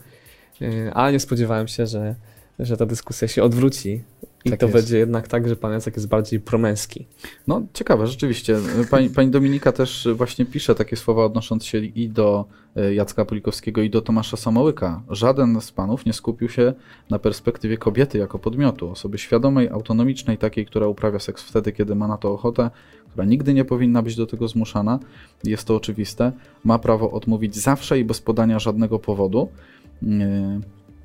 E, 0.62 0.94
ale 0.94 1.12
nie 1.12 1.20
spodziewałem 1.20 1.68
się, 1.68 1.86
że 1.86 2.14
że 2.58 2.76
ta 2.76 2.86
dyskusja 2.86 3.28
się 3.28 3.42
odwróci 3.42 4.02
i 4.44 4.50
tak 4.50 4.60
to 4.60 4.66
jest. 4.66 4.76
będzie 4.76 4.98
jednak 4.98 5.28
tak, 5.28 5.48
że 5.48 5.56
pan 5.56 5.72
Jacek 5.72 5.96
jest 5.96 6.08
bardziej 6.08 6.40
promęski. 6.40 7.06
No 7.46 7.62
ciekawe, 7.72 8.06
rzeczywiście. 8.06 8.56
Pani, 8.90 9.10
pani 9.10 9.30
Dominika 9.30 9.72
też 9.72 10.08
właśnie 10.14 10.46
pisze 10.46 10.74
takie 10.74 10.96
słowa 10.96 11.24
odnoszące 11.24 11.66
się 11.66 11.78
i 11.78 12.08
do 12.08 12.44
e, 12.76 12.94
Jacka 12.94 13.24
Pulikowskiego 13.24 13.82
i 13.82 13.90
do 13.90 14.02
Tomasza 14.02 14.36
Samołyka. 14.36 15.02
Żaden 15.10 15.60
z 15.60 15.72
panów 15.72 16.06
nie 16.06 16.12
skupił 16.12 16.48
się 16.48 16.72
na 17.10 17.18
perspektywie 17.18 17.76
kobiety 17.76 18.18
jako 18.18 18.38
podmiotu, 18.38 18.90
osoby 18.90 19.18
świadomej, 19.18 19.68
autonomicznej, 19.68 20.38
takiej, 20.38 20.66
która 20.66 20.86
uprawia 20.86 21.18
seks 21.18 21.42
wtedy, 21.42 21.72
kiedy 21.72 21.94
ma 21.94 22.08
na 22.08 22.16
to 22.16 22.32
ochotę, 22.32 22.70
która 23.10 23.24
nigdy 23.24 23.54
nie 23.54 23.64
powinna 23.64 24.02
być 24.02 24.16
do 24.16 24.26
tego 24.26 24.48
zmuszana, 24.48 24.98
jest 25.44 25.64
to 25.66 25.76
oczywiste, 25.76 26.32
ma 26.64 26.78
prawo 26.78 27.10
odmówić 27.10 27.56
zawsze 27.56 27.98
i 27.98 28.04
bez 28.04 28.20
podania 28.20 28.58
żadnego 28.58 28.98
powodu. 28.98 29.48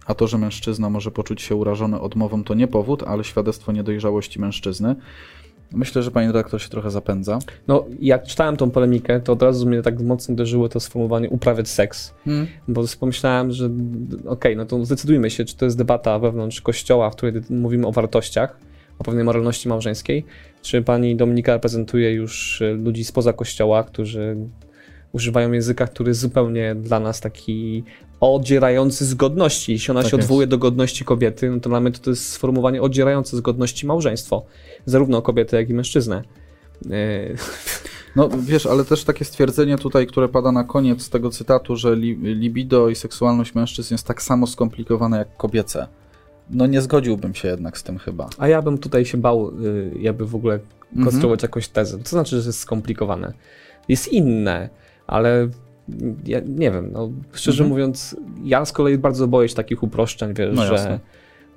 E, 0.10 0.12
a 0.12 0.16
to, 0.16 0.28
że 0.28 0.38
mężczyzna 0.38 0.90
może 0.90 1.12
poczuć 1.12 1.42
się 1.42 1.56
urażony 1.56 2.00
odmową, 2.00 2.44
to 2.44 2.54
nie 2.54 2.68
powód, 2.68 3.04
ale 3.04 3.24
świadectwo 3.24 3.72
niedojrzałości 3.72 4.42
mężczyzny. 4.42 4.96
Myślę, 5.72 6.04
że 6.04 6.12
pani 6.12 6.28
redaktor 6.28 6.62
się 6.62 6.70
trochę 6.70 6.92
zapędza. 6.92 7.40
No, 7.68 7.86
jak 8.00 8.24
czytałem 8.24 8.58
tą 8.58 8.72
polemikę, 8.72 9.20
to 9.20 9.34
od 9.34 9.42
razu 9.42 9.68
mnie 9.68 9.82
tak 9.82 10.02
mocno 10.02 10.34
uderzyło 10.34 10.70
to 10.70 10.80
sformułowanie 10.80 11.30
uprawiać 11.30 11.70
seks. 11.70 12.14
Hmm. 12.26 12.48
Bo 12.68 12.84
pomyślałem, 13.00 13.52
że 13.52 13.70
okej, 14.26 14.56
no 14.56 14.66
to 14.66 14.86
zdecydujmy 14.86 15.30
się, 15.30 15.46
czy 15.46 15.58
to 15.58 15.66
jest 15.66 15.78
debata 15.78 16.20
wewnątrz 16.20 16.62
kościoła, 16.62 17.10
w 17.10 17.16
której 17.16 17.42
mówimy 17.50 17.88
o 17.88 17.92
wartościach, 17.92 18.58
o 19.00 19.04
pewnej 19.04 19.24
moralności 19.24 19.70
małżeńskiej, 19.70 20.26
czy 20.62 20.82
pani 20.82 21.16
Dominika 21.16 21.54
reprezentuje 21.54 22.14
już 22.14 22.62
y, 22.62 22.74
ludzi 22.74 23.04
spoza 23.04 23.34
kościoła, 23.34 23.84
którzy 23.84 24.38
używają 25.12 25.52
języka, 25.52 25.88
który 25.88 26.10
jest 26.10 26.20
zupełnie 26.20 26.76
dla 26.76 27.00
nas 27.00 27.22
taki 27.22 27.84
odzierający 28.20 29.06
z 29.06 29.14
godności. 29.14 29.72
Jeśli 29.72 29.92
ona 29.92 30.02
Tak 30.02 30.12
się 30.12 30.18
jest. 30.18 30.26
odwołuje 30.26 30.48
do 30.48 30.58
godności 30.58 31.06
kobiety, 31.06 31.50
no 31.50 31.60
to 31.60 31.70
dla 31.70 31.80
mnie 31.80 31.92
to, 31.92 32.00
to 32.00 32.10
jest 32.10 32.30
sformułowanie 32.30 32.82
odzierające 32.82 33.38
z 33.38 33.42
godności 33.42 33.86
małżeństwo. 33.88 34.46
Zarówno 34.86 35.22
kobiety, 35.22 35.56
jak 35.56 35.70
i 35.70 35.74
mężczyznę. 35.74 36.22
Yy, 36.86 36.92
No 38.16 38.30
wiesz, 38.40 38.66
ale 38.66 38.86
też 38.86 39.04
takie 39.04 39.26
stwierdzenie 39.26 39.78
tutaj, 39.78 40.08
które 40.08 40.30
pada 40.30 40.52
na 40.52 40.64
koniec 40.64 41.10
tego 41.10 41.30
cytatu, 41.30 41.76
że 41.76 41.96
li, 41.96 42.16
libido 42.16 42.90
i 42.90 42.96
seksualność 42.96 43.56
mężczyzn 43.56 43.94
jest 43.94 44.08
tak 44.08 44.22
samo 44.22 44.48
skomplikowane 44.48 45.18
jak 45.18 45.38
kobiece. 45.38 45.88
No 46.50 46.66
nie 46.68 46.82
zgodziłbym 46.82 47.36
się 47.36 47.48
jednak 47.48 47.78
z 47.78 47.84
tym 47.84 47.98
chyba. 47.98 48.30
A 48.38 48.48
ja 48.48 48.62
bym 48.62 48.78
tutaj 48.78 49.06
się 49.06 49.18
bał, 49.18 49.50
y, 49.50 49.92
jakby 50.00 50.26
w 50.26 50.36
ogóle 50.36 50.60
Mhm. 50.90 51.06
konstruować 51.06 51.44
jakąś 51.44 51.68
tezę. 51.68 51.98
To 51.98 52.10
znaczy, 52.10 52.42
że 52.42 52.50
jest 52.50 52.60
skomplikowane. 52.60 53.34
Jest 53.88 54.08
inne, 54.08 54.70
ale 55.08 55.48
ja 56.26 56.40
nie 56.40 56.72
wiem, 56.72 56.90
no, 56.94 57.10
szczerze 57.34 57.64
Mhm. 57.64 57.70
mówiąc, 57.70 58.16
ja 58.44 58.66
z 58.66 58.72
kolei 58.72 58.98
bardzo 58.98 59.28
boję 59.28 59.50
się 59.50 59.56
takich 59.56 59.84
uproszczeń, 59.84 60.34
wiesz, 60.34 60.56
No 60.56 60.66
że, 60.66 61.00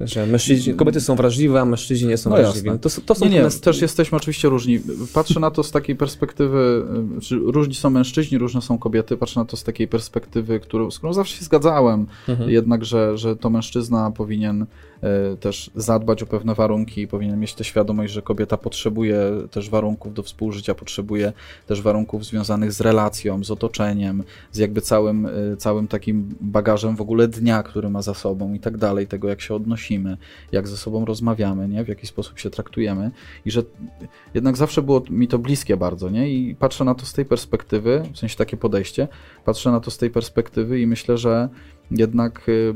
że 0.01 0.27
mężczyźni, 0.27 0.75
kobiety 0.75 1.01
są 1.01 1.17
wrażliwe, 1.17 1.61
a 1.61 1.65
mężczyźni 1.65 2.09
nie 2.09 2.17
są 2.17 2.31
No 2.31 2.37
wrażliwi. 2.37 2.71
to, 2.79 2.89
to 3.07 3.15
są 3.15 3.25
Nie, 3.29 3.31
nie, 3.43 3.51
też 3.51 3.83
jesteśmy 3.83 4.17
oczywiście 4.17 4.49
różni. 4.49 4.81
Patrzę 5.15 5.41
na 5.41 5.51
to 5.51 5.63
z 5.63 5.71
takiej 5.71 5.97
perspektywy, 5.97 6.85
y, 7.19 7.21
czy 7.21 7.37
różni 7.37 7.75
są 7.75 7.91
mężczyźni, 7.91 8.39
różne 8.39 8.63
są 8.63 8.79
kobiety. 8.79 9.17
Patrzę 9.17 9.41
na 9.41 9.47
to 9.47 9.57
z 9.57 9.65
takiej 9.65 9.89
perspektywy, 9.89 10.61
którą, 10.61 10.91
z 10.91 10.99
którą 10.99 11.13
zawsze 11.13 11.37
się 11.37 11.45
zgadzałem, 11.45 12.07
Mhm. 12.29 12.51
jednak, 12.51 12.85
że, 12.85 13.19
że 13.19 13.37
to 13.37 13.51
mężczyzna 13.51 14.11
powinien 14.11 14.67
też 15.41 15.71
zadbać 15.75 16.23
o 16.23 16.27
pewne 16.27 16.55
warunki, 16.55 17.09
powinien 17.09 17.41
mieć 17.41 17.55
tę 17.55 17.65
świadomość, 17.65 18.13
że 18.13 18.23
kobieta 18.23 18.57
potrzebuje 18.57 19.19
też 19.51 19.71
warunków 19.71 20.15
do 20.15 20.23
współżycia, 20.23 20.75
potrzebuje 20.75 21.33
też 21.67 21.83
warunków 21.83 22.25
związanych 22.25 22.73
z 22.73 22.81
relacją, 22.81 23.45
z 23.45 23.51
otoczeniem, 23.51 24.23
z 24.53 24.59
jakby 24.59 24.81
całym, 24.81 25.27
y, 25.27 25.57
całym 25.57 25.89
takim 25.89 26.35
bagażem 26.41 26.97
w 26.97 27.01
ogóle 27.01 27.29
dnia, 27.29 27.63
który 27.63 27.91
ma 27.91 28.03
za 28.03 28.15
sobą 28.15 28.55
i 28.55 28.61
tak 28.61 28.77
dalej, 28.77 29.07
tego 29.07 29.29
jak 29.29 29.41
się 29.41 29.55
odnosimy, 29.55 30.17
jak 30.53 30.69
ze 30.69 30.77
sobą 30.77 31.05
rozmawiamy, 31.05 31.69
nie? 31.69 31.85
w 31.85 31.89
jaki 31.89 32.07
sposób 32.07 32.39
się 32.39 32.51
traktujemy 32.51 33.11
i 33.45 33.51
że 33.51 33.63
jednak 34.35 34.57
zawsze 34.57 34.83
było 34.83 35.03
mi 35.11 35.29
to 35.29 35.39
bliskie 35.39 35.77
bardzo, 35.77 36.11
nie? 36.11 36.35
I 36.35 36.55
patrzę 36.55 36.85
na 36.85 36.95
to 36.95 37.07
z 37.07 37.13
tej 37.13 37.25
perspektywy, 37.25 38.03
w 38.13 38.19
sensie 38.19 38.37
takie 38.37 38.57
podejście, 38.57 39.09
patrzę 39.45 39.71
na 39.71 39.81
to 39.81 39.91
z 39.91 39.99
tej 39.99 40.11
perspektywy 40.11 40.81
i 40.81 40.87
myślę, 40.87 41.19
że 41.19 41.49
jednak 41.91 42.49
y, 42.49 42.75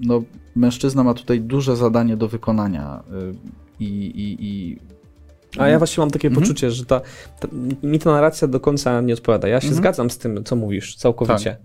no, 0.00 0.22
mężczyzna 0.56 1.04
ma 1.04 1.14
tutaj 1.14 1.40
duże 1.40 1.76
zadanie 1.76 2.16
do 2.16 2.28
wykonania 2.28 3.02
y, 3.30 3.34
i, 3.80 3.84
i, 4.06 4.36
i 4.46 4.78
A 5.58 5.68
ja 5.68 5.78
właśnie 5.78 6.00
mam 6.00 6.10
takie 6.10 6.28
Mhm. 6.28 6.42
poczucie, 6.46 6.70
że 6.70 6.84
ta, 6.86 7.00
ta, 7.40 7.48
mi 7.82 7.98
ta 7.98 8.12
narracja 8.12 8.48
do 8.48 8.60
końca 8.60 9.00
nie 9.00 9.14
odpowiada. 9.14 9.48
Ja 9.48 9.60
się 9.60 9.66
Mhm. 9.66 9.82
zgadzam 9.82 10.10
z 10.10 10.18
tym, 10.18 10.44
co 10.44 10.56
mówisz, 10.56 10.96
całkowicie. 10.96 11.56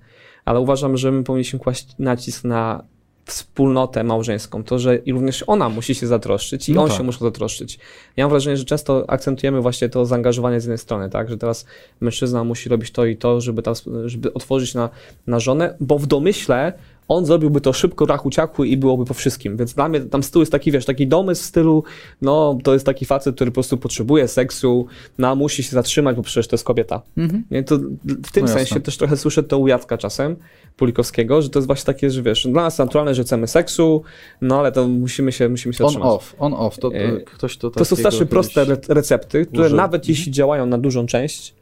Ale 0.45 0.59
uważam, 0.59 0.97
że 0.97 1.11
my 1.11 1.23
powinniśmy 1.23 1.59
kłaść 1.59 1.87
nacisk 1.99 2.43
na 2.43 2.83
wspólnotę 3.25 4.03
małżeńską. 4.03 4.63
To, 4.63 4.79
że 4.79 4.95
i 4.95 5.13
również 5.13 5.43
ona 5.47 5.69
musi 5.69 5.95
się 5.95 6.07
zatroszczyć 6.07 6.69
i 6.69 6.73
No 6.73 6.81
on 6.83 6.87
tak. 6.89 6.97
się 6.97 7.03
musi 7.03 7.19
zatroszczyć. 7.19 7.79
Ja 8.17 8.23
mam 8.25 8.29
wrażenie, 8.29 8.57
że 8.57 8.65
często 8.65 9.09
akcentujemy 9.09 9.61
właśnie 9.61 9.89
to 9.89 10.05
zaangażowanie 10.05 10.61
z 10.61 10.63
jednej 10.63 10.77
strony, 10.77 11.09
tak? 11.09 11.29
Że 11.29 11.37
teraz 11.37 11.65
mężczyzna 12.01 12.43
musi 12.43 12.69
robić 12.69 12.91
to 12.91 13.05
i 13.05 13.17
to, 13.17 13.41
żeby, 13.41 13.61
ta, 13.61 13.71
żeby 14.05 14.33
otworzyć 14.33 14.73
na, 14.73 14.89
na 15.27 15.39
żonę, 15.39 15.75
bo 15.79 15.99
w 15.99 16.05
domyśle 16.07 16.73
on 17.07 17.25
zrobiłby 17.25 17.61
to 17.61 17.73
szybko, 17.73 18.05
rachu 18.05 18.29
ciachu 18.29 18.63
i 18.63 18.77
byłoby 18.77 19.05
po 19.05 19.13
wszystkim. 19.13 19.57
Więc 19.57 19.73
dla 19.73 19.89
mnie 19.89 20.01
tam 20.01 20.21
tyłu 20.21 20.41
jest 20.41 20.51
taki, 20.51 20.71
wiesz, 20.71 20.85
taki 20.85 21.07
domysł 21.07 21.43
w 21.43 21.45
stylu, 21.45 21.83
no 22.21 22.57
to 22.63 22.73
jest 22.73 22.85
taki 22.85 23.05
facet, 23.05 23.35
który 23.35 23.51
po 23.51 23.53
prostu 23.53 23.77
potrzebuje 23.77 24.27
seksu, 24.27 24.87
no 25.17 25.27
a 25.27 25.35
musi 25.35 25.63
się 25.63 25.69
zatrzymać, 25.71 26.15
bo 26.15 26.21
przecież 26.21 26.47
to 26.47 26.53
jest 26.53 26.63
kobieta. 26.65 27.01
Mhm. 27.17 27.43
Nie, 27.51 27.63
to 27.63 27.77
w 28.05 28.31
tym 28.31 28.45
No 28.45 28.51
sensie 28.51 28.79
też 28.79 28.97
trochę 28.97 29.17
słyszę 29.17 29.43
to 29.43 29.57
u 29.59 29.67
Jacka 29.67 29.97
czasem, 29.97 30.35
Pulikowskiego, 30.77 31.41
że 31.41 31.49
to 31.49 31.59
jest 31.59 31.67
właśnie 31.67 31.85
takie, 31.85 32.09
że 32.11 32.21
wiesz, 32.21 32.47
dla 32.47 32.61
nas 32.61 32.77
naturalne, 32.77 33.15
że 33.15 33.23
chcemy 33.23 33.47
seksu, 33.47 34.03
no 34.41 34.59
ale 34.59 34.71
to 34.71 34.87
musimy 34.87 35.31
się, 35.31 35.49
musimy 35.49 35.73
się 35.73 35.83
On 35.83 35.89
zatrzymać. 35.89 36.13
off, 36.15 36.35
on 36.39 36.53
off, 36.53 36.79
to, 36.79 36.89
to 36.89 36.95
E, 36.97 37.17
ktoś 37.21 37.57
to 37.57 37.69
To 37.71 37.85
są 37.85 37.95
strasznie 37.95 38.25
proste 38.25 38.61
re- 38.61 38.77
recepty, 38.87 39.45
które 39.45 39.65
użył. 39.65 39.77
nawet 39.77 40.01
Mhm. 40.01 40.09
jeśli 40.17 40.31
działają 40.31 40.65
na 40.65 40.77
dużą 40.77 41.05
część, 41.05 41.55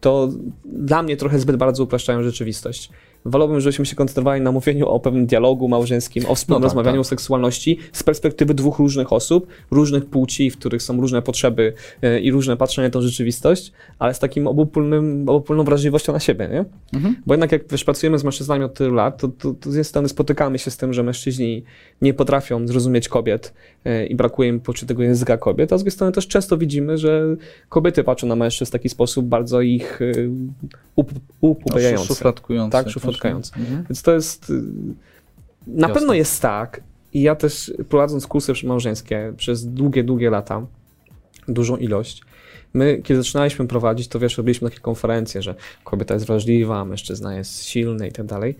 to 0.00 0.28
dla 0.64 1.02
mnie 1.02 1.16
trochę 1.16 1.38
zbyt 1.38 1.56
bardzo 1.56 1.82
upraszczają 1.84 2.22
rzeczywistość. 2.22 2.90
Wolałbym, 3.30 3.60
żebyśmy 3.60 3.86
się 3.86 3.96
koncentrowali 3.96 4.42
na 4.42 4.52
mówieniu 4.52 4.88
o 4.88 5.00
pewnym 5.00 5.26
dialogu 5.26 5.68
małżeńskim, 5.68 6.26
o 6.28 6.34
wspólnym 6.34 6.62
No 6.62 6.68
tak, 6.68 6.76
rozmawianiu 6.76 6.96
tak. 6.96 7.00
o 7.00 7.04
seksualności 7.04 7.78
z 7.92 8.02
perspektywy 8.02 8.54
dwóch 8.54 8.78
różnych 8.78 9.12
osób, 9.12 9.46
różnych 9.70 10.06
płci, 10.06 10.50
w 10.50 10.56
których 10.56 10.82
są 10.82 11.00
różne 11.00 11.22
potrzeby 11.22 11.72
e, 12.02 12.20
i 12.20 12.30
różne 12.30 12.56
patrzenie 12.56 12.88
na 12.88 12.92
tą 12.92 13.00
rzeczywistość, 13.00 13.72
ale 13.98 14.14
z 14.14 14.18
takim 14.18 14.46
obopólnym, 14.46 15.28
obopólną 15.28 15.64
wrażliwością 15.64 16.12
na 16.12 16.20
siebie, 16.20 16.48
nie? 16.52 16.64
Mhm. 16.94 17.16
Bo 17.26 17.34
jednak 17.34 17.52
jak 17.52 17.68
wiesz, 17.70 17.84
pracujemy 17.84 18.18
z 18.18 18.24
mężczyznami 18.24 18.64
od 18.64 18.74
tylu 18.74 18.94
lat, 18.94 19.20
to, 19.20 19.28
to, 19.28 19.54
to 19.54 19.70
z 19.70 19.74
jednej 19.74 19.84
strony 19.84 20.08
spotykamy 20.08 20.58
się 20.58 20.70
z 20.70 20.76
tym, 20.76 20.92
że 20.92 21.02
mężczyźni 21.02 21.64
nie 22.02 22.14
potrafią 22.14 22.66
zrozumieć 22.66 23.08
kobiet 23.08 23.54
e, 23.84 24.06
i 24.06 24.14
brakuje 24.14 24.48
im 24.48 24.60
poczucia 24.60 24.86
tego 24.86 25.02
języka 25.02 25.36
kobiet, 25.36 25.72
a 25.72 25.78
z 25.78 25.80
drugiej 25.80 25.92
strony 25.92 26.12
też 26.12 26.28
często 26.28 26.58
widzimy, 26.58 26.98
że 26.98 27.36
kobiety 27.68 28.04
patrzą 28.04 28.26
na 28.26 28.36
mężczyzn 28.36 28.68
w 28.68 28.72
taki 28.72 28.88
sposób 28.88 29.26
bardzo 29.26 29.60
ich 29.60 30.02
e, 30.02 30.12
up, 30.96 31.12
upubejający. 31.40 32.06
Szufladkujący. 32.06 32.72
Tak, 32.72 32.90
szufladkujący. 32.90 33.17
Mhm. 33.26 33.84
Więc 33.88 34.02
to 34.02 34.14
jest. 34.14 34.50
y, 34.50 34.62
Na 35.66 35.88
Jasne. 35.88 35.94
pewno 35.94 36.14
jest 36.14 36.42
tak. 36.42 36.80
I 37.12 37.22
ja 37.22 37.34
też 37.34 37.72
prowadząc 37.88 38.26
kursy 38.26 38.52
małżeńskie 38.64 39.32
przez 39.36 39.66
długie, 39.66 40.04
długie 40.04 40.30
lata, 40.30 40.66
dużą 41.48 41.76
ilość. 41.76 42.22
My, 42.74 43.00
kiedy 43.04 43.22
zaczynaliśmy 43.22 43.66
prowadzić, 43.66 44.08
to 44.08 44.18
wiesz, 44.18 44.38
robiliśmy 44.38 44.70
takie 44.70 44.80
konferencje, 44.80 45.42
że 45.42 45.54
kobieta 45.84 46.14
jest 46.14 46.26
wrażliwa, 46.26 46.84
mężczyzna 46.84 47.36
jest 47.36 47.64
silny 47.64 48.08
i 48.08 48.12
tak 48.12 48.26
dalej. 48.26 48.56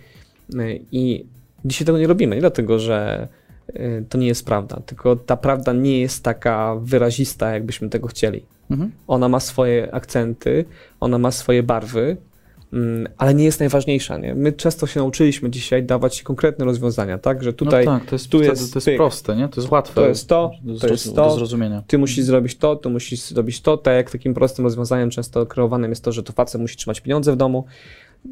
Y, 0.55 0.81
I 0.92 1.25
dzisiaj 1.64 1.87
tego 1.87 1.99
nie 1.99 2.07
robimy. 2.07 2.35
Nie 2.37 2.40
dlatego, 2.40 2.79
że 2.79 3.29
y, 3.71 4.05
to 4.09 4.18
nie 4.18 4.27
jest 4.27 4.44
prawda, 4.47 4.81
tylko 4.87 5.16
ta 5.16 5.37
prawda 5.37 5.73
nie 5.73 6.01
jest 6.01 6.25
taka 6.25 6.77
wyrazista, 6.83 7.51
jakbyśmy 7.51 7.88
tego 7.88 8.09
chcieli. 8.09 8.44
Mhm. 8.71 8.92
Ona 9.07 9.29
ma 9.29 9.40
swoje 9.40 9.94
akcenty, 9.94 10.64
ona 11.01 11.18
ma 11.18 11.31
swoje 11.31 11.62
barwy, 11.62 12.16
ale 13.19 13.35
nie 13.35 13.45
jest 13.45 13.61
najważniejsza. 13.61 14.19
Nie? 14.19 14.35
My 14.35 14.53
często 14.53 14.87
się 14.87 15.01
nauczyliśmy 15.01 15.51
dzisiaj 15.51 15.83
dawać 15.83 16.23
konkretne 16.23 16.65
rozwiązania, 16.65 17.19
tak? 17.19 17.43
Że 17.43 17.53
tutaj 17.53 17.85
no 17.85 17.99
tak, 17.99 18.09
to 18.09 18.15
jest, 18.15 18.29
tu 18.29 18.43
jest 18.43 18.73
to 18.73 18.79
jest 18.79 18.97
proste, 18.97 19.37
nie? 19.37 19.49
To 19.49 19.61
jest 19.61 19.73
łatwe. 19.73 19.95
To 19.95 20.09
jest 20.09 20.29
to, 20.29 20.51
do, 20.63 20.79
to 20.79 20.89
jest 20.89 21.15
to. 21.15 21.29
do 21.29 21.31
zrozumienia. 21.31 21.83
ty 21.87 21.99
musisz 21.99 22.25
zrobić 22.25 22.57
to, 22.57 22.77
tu 22.77 22.91
musisz 22.91 23.21
zrobić 23.21 23.61
to. 23.61 23.77
Tak 23.77 23.95
jak 23.95 24.11
takim 24.11 24.35
prostym 24.35 24.65
rozwiązaniem 24.65 25.11
często 25.11 25.47
kreowanym 25.47 25.91
jest 25.91 26.05
to, 26.05 26.13
że 26.13 26.23
to 26.23 26.33
facet 26.33 26.61
musi 26.61 26.77
trzymać 26.77 27.01
pieniądze 27.01 27.33
w 27.33 27.37
domu. 27.37 27.65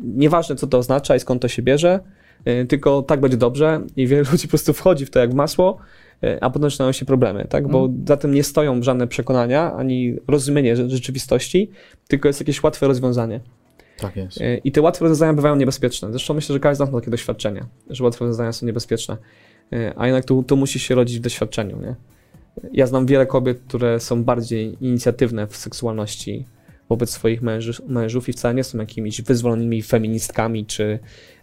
Nieważne, 0.02 0.56
co 0.56 0.66
to 0.66 0.78
oznacza 0.78 1.16
i 1.16 1.20
skąd 1.20 1.42
to 1.42 1.48
się 1.48 1.62
bierze, 1.62 2.00
y, 2.48 2.66
tylko 2.66 3.02
tak 3.02 3.20
będzie 3.20 3.36
dobrze 3.36 3.80
i 3.96 4.06
wielu 4.06 4.24
ludzi 4.32 4.46
po 4.46 4.50
prostu 4.50 4.72
wchodzi 4.72 5.06
w 5.06 5.10
to 5.10 5.18
jak 5.18 5.30
w 5.30 5.34
masło, 5.34 5.78
y, 6.24 6.38
a 6.40 6.50
potem 6.50 6.70
zaczynają 6.70 6.92
się 6.92 7.04
problemy, 7.04 7.46
tak? 7.48 7.68
Bo 7.68 7.88
za 8.06 8.16
tym 8.16 8.34
nie 8.34 8.42
stoją 8.42 8.82
żadne 8.82 9.06
przekonania, 9.06 9.72
ani 9.72 10.16
rozumienie 10.28 10.76
rze- 10.76 10.90
rzeczywistości, 10.90 11.70
tylko 12.08 12.28
jest 12.28 12.40
jakieś 12.40 12.62
łatwe 12.62 12.86
rozwiązanie. 12.86 13.40
Tak 13.98 14.16
jest. 14.16 14.40
Y, 14.40 14.60
I 14.64 14.72
te 14.72 14.80
łatwe 14.80 15.04
rozwiązania 15.04 15.32
bywają 15.34 15.56
niebezpieczne. 15.56 16.10
Zresztą 16.10 16.34
myślę, 16.34 16.52
że 16.52 16.60
każdy 16.60 16.76
z 16.76 16.80
nas 16.80 16.92
ma 16.92 17.00
takie 17.00 17.10
doświadczenie, 17.10 17.64
że 17.90 18.04
łatwe 18.04 18.24
rozwiązania 18.24 18.52
są 18.52 18.66
niebezpieczne. 18.66 19.16
Y, 19.72 19.92
A 19.96 20.06
jednak 20.06 20.24
to, 20.24 20.42
to 20.46 20.56
musi 20.56 20.78
się 20.78 20.94
rodzić 20.94 21.18
w 21.18 21.22
doświadczeniu. 21.22 21.80
Nie? 21.80 21.94
Ja 22.72 22.86
znam 22.86 23.06
wiele 23.06 23.26
kobiet, 23.26 23.60
które 23.68 24.00
są 24.00 24.24
bardziej 24.24 24.76
inicjatywne 24.80 25.46
w 25.46 25.56
seksualności 25.56 26.46
wobec 26.88 27.10
swoich 27.10 27.42
mężów, 27.42 27.80
mężów 27.88 28.28
i 28.28 28.32
wcale 28.32 28.54
nie 28.54 28.64
są 28.64 28.78
jakimiś 28.78 29.22
wyzwolonymi 29.22 29.82
feministkami, 29.82 30.66
czy 30.66 30.98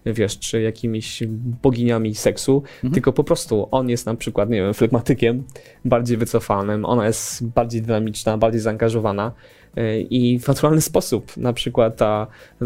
wiesz, 0.06 0.40
czy 0.40 0.62
jakimiś 0.62 1.24
boginiami 1.64 2.16
seksu, 2.16 2.64
Mhm. 2.76 2.94
tylko 2.94 3.14
po 3.14 3.24
prostu 3.24 3.68
on 3.72 3.90
jest 3.90 4.06
na 4.06 4.16
przykład, 4.16 4.50
nie 4.50 4.62
wiem, 4.62 4.74
flegmatykiem, 4.74 5.44
bardziej 5.86 6.18
wycofanym, 6.18 6.86
ona 6.86 7.08
jest 7.08 7.48
bardziej 7.48 7.82
dynamiczna, 7.82 8.38
bardziej 8.38 8.62
zaangażowana 8.62 9.32
i 10.10 10.40
w 10.40 10.48
naturalny 10.48 10.82
sposób 10.82 11.38
na 11.38 11.54
przykład 11.54 11.98
ta, 11.98 12.28
y, 12.62 12.66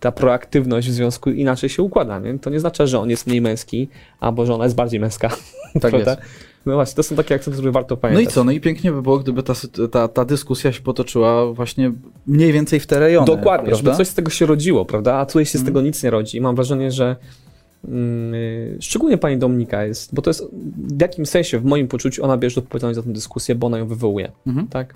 ta 0.00 0.12
proaktywność 0.12 0.88
w 0.88 0.92
związku 0.92 1.30
inaczej 1.30 1.68
się 1.68 1.82
układa. 1.82 2.18
Nie? 2.18 2.38
To 2.38 2.50
nie 2.50 2.60
znaczy, 2.60 2.86
że 2.86 2.98
on 3.00 3.10
jest 3.10 3.26
mniej 3.26 3.40
męski, 3.40 3.88
albo 4.20 4.46
że 4.46 4.54
ona 4.54 4.64
jest 4.64 4.76
bardziej 4.76 5.00
męska. 5.00 5.28
Tak 5.80 5.90
prawda? 5.90 6.10
jest. 6.10 6.22
No 6.66 6.74
właśnie, 6.74 6.94
to 6.96 7.02
są 7.02 7.16
takie 7.16 7.34
akcenty, 7.34 7.58
które 7.58 7.72
warto 7.72 7.94
No 7.94 8.00
pamiętać. 8.00 8.24
i 8.24 8.28
co? 8.34 8.44
No 8.44 8.52
i 8.52 8.60
pięknie 8.60 8.92
by 8.92 9.02
było, 9.02 9.18
gdyby 9.18 9.42
ta, 9.42 9.52
ta, 9.90 10.08
ta 10.08 10.24
dyskusja 10.24 10.72
się 10.72 10.80
potoczyła 10.80 11.52
właśnie 11.52 11.92
mniej 12.26 12.52
więcej 12.52 12.80
w 12.80 12.86
te 12.86 12.98
rejony. 12.98 13.26
Dokładnie, 13.26 13.68
prawda? 13.68 13.76
żeby 13.90 13.96
coś 13.96 14.08
z 14.08 14.14
tego 14.14 14.30
się 14.30 14.46
rodziło, 14.46 14.84
prawda? 14.84 15.14
A 15.14 15.26
tutaj 15.26 15.44
się 15.44 15.50
z 15.58 15.60
Mhm. 15.60 15.66
tego 15.66 15.82
nic 15.82 16.02
nie 16.02 16.10
rodzi. 16.10 16.36
I 16.36 16.40
mam 16.40 16.54
wrażenie, 16.54 16.90
że 16.90 17.16
mm, 17.88 18.34
y, 18.34 18.76
szczególnie 18.80 19.18
pani 19.18 19.38
Dominika 19.38 19.84
jest, 19.84 20.14
bo 20.14 20.22
to 20.22 20.30
jest 20.30 20.44
w 20.76 21.00
jakimś 21.00 21.28
sensie, 21.28 21.58
w 21.58 21.64
moim 21.64 21.88
poczuciu, 21.88 22.24
ona 22.24 22.36
bierze 22.36 22.60
odpowiedzialność 22.60 22.96
za 22.96 23.02
tę 23.02 23.12
dyskusję, 23.12 23.54
bo 23.54 23.66
ona 23.66 23.78
ją 23.78 23.86
wywołuje, 23.86 24.32
Mhm. 24.46 24.66
tak? 24.68 24.94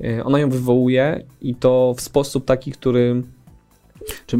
Y, 0.00 0.24
Ona 0.24 0.38
ją 0.38 0.50
wywołuje 0.50 1.24
i 1.40 1.54
to 1.54 1.94
w 1.96 2.00
sposób 2.00 2.44
taki, 2.44 2.72
który 2.72 3.22
Czy 4.26 4.38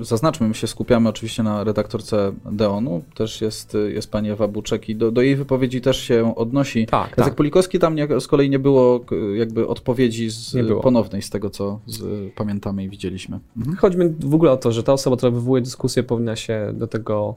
zaznaczmy, 0.00 0.48
my 0.48 0.54
się 0.54 0.66
skupiamy 0.66 1.08
oczywiście 1.08 1.42
na 1.42 1.64
redaktorce 1.64 2.32
Deonu, 2.52 3.02
też 3.14 3.40
jest, 3.40 3.76
jest 3.88 4.10
pani 4.10 4.30
Ewa 4.30 4.48
Buczek 4.48 4.88
i 4.88 4.96
do, 4.96 5.10
do 5.10 5.22
jej 5.22 5.36
wypowiedzi 5.36 5.80
też 5.80 6.00
się 6.00 6.34
odnosi. 6.36 6.86
tak, 6.86 7.10
Jacek 7.10 7.24
tak. 7.24 7.34
Polikowski 7.34 7.78
tam 7.78 7.94
nie, 7.94 8.20
z 8.20 8.26
kolei 8.26 8.50
nie 8.50 8.58
było 8.58 9.04
jakby 9.34 9.68
odpowiedzi 9.68 10.30
z, 10.30 10.56
ponownej 10.82 11.22
z 11.22 11.30
tego, 11.30 11.50
co 11.50 11.80
z, 11.86 12.02
pamiętamy 12.34 12.84
i 12.84 12.88
widzieliśmy. 12.88 13.40
Mhm. 13.56 13.76
Chodzi 13.76 13.98
mi 13.98 14.08
w 14.20 14.34
ogóle 14.34 14.50
o 14.52 14.56
to, 14.56 14.72
że 14.72 14.82
ta 14.82 14.92
osoba, 14.92 15.16
która 15.16 15.32
wywołuje 15.32 15.62
dyskusję, 15.62 16.02
powinna 16.02 16.36
się 16.36 16.72
do 16.74 16.86
tego 16.86 17.34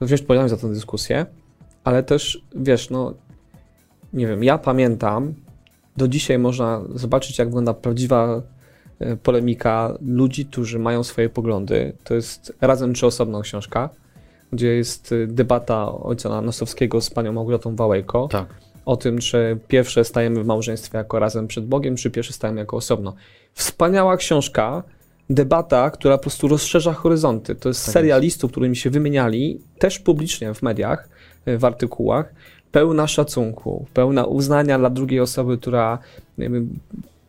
wziąć 0.00 0.20
odpowiedzialność 0.20 0.54
za 0.60 0.68
tę 0.68 0.74
dyskusję, 0.74 1.26
ale 1.84 2.02
też, 2.02 2.42
wiesz, 2.56 2.90
no, 2.90 3.14
nie 4.12 4.26
wiem, 4.26 4.44
ja 4.44 4.58
pamiętam, 4.58 5.34
do 5.96 6.08
dzisiaj 6.08 6.38
można 6.38 6.82
zobaczyć, 6.94 7.38
jak 7.38 7.48
wygląda 7.48 7.74
prawdziwa 7.74 8.42
e, 8.98 9.16
polemika 9.16 9.94
ludzi, 10.06 10.46
którzy 10.46 10.78
mają 10.78 11.04
swoje 11.04 11.28
poglądy. 11.28 11.92
To 12.04 12.14
jest 12.14 12.52
razem 12.60 12.94
czy 12.94 13.06
osobną 13.06 13.40
książka, 13.40 13.90
gdzie 14.52 14.68
jest 14.68 15.12
e, 15.12 15.26
debata 15.26 15.92
ojca 15.92 16.40
Nosowskiego 16.40 17.00
z 17.00 17.10
panią 17.10 17.32
Małgorzatą 17.32 17.76
Wałejko 17.76 18.28
Tak. 18.28 18.46
o 18.84 18.96
tym, 18.96 19.18
czy 19.18 19.58
pierwsze 19.68 20.04
stajemy 20.04 20.42
w 20.42 20.46
małżeństwie 20.46 20.98
jako 20.98 21.18
razem 21.18 21.46
przed 21.46 21.66
Bogiem, 21.66 21.96
czy 21.96 22.10
pierwsze 22.10 22.32
stajemy 22.32 22.60
jako 22.60 22.76
osobno. 22.76 23.14
Wspaniała 23.54 24.16
książka, 24.16 24.82
debata, 25.30 25.90
która 25.90 26.16
po 26.18 26.22
prostu 26.22 26.48
rozszerza 26.48 26.92
horyzonty. 26.92 27.54
To 27.54 27.68
jest 27.68 27.84
Tak 27.86 27.92
seria 27.92 28.18
listów, 28.18 28.50
którymi 28.50 28.76
się 28.76 28.90
wymieniali, 28.90 29.60
też 29.78 29.98
publicznie 29.98 30.54
w 30.54 30.62
mediach, 30.62 31.08
y, 31.48 31.58
w 31.58 31.64
artykułach, 31.64 32.34
pełna 32.72 33.06
szacunku, 33.06 33.86
pełna 33.94 34.24
uznania 34.24 34.78
dla 34.78 34.90
drugiej 34.90 35.20
osoby, 35.20 35.58
która 35.58 35.98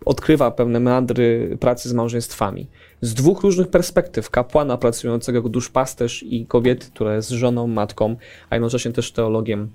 odkrywa 0.05 0.51
pewne 0.51 0.79
meandry 0.79 1.57
pracy 1.59 1.89
z 1.89 1.93
małżeństwami. 1.93 2.67
Z 3.01 3.13
dwóch 3.13 3.41
różnych 3.41 3.67
perspektyw, 3.67 4.29
kapłana 4.29 4.77
pracującego 4.77 5.41
duszpasterz 5.49 6.23
i 6.23 6.45
kobiety, 6.45 6.87
która 6.93 7.15
jest 7.15 7.29
żoną, 7.29 7.67
matką, 7.67 8.15
a 8.49 8.55
jednocześnie 8.55 8.91
też 8.91 9.11
teologiem 9.11 9.69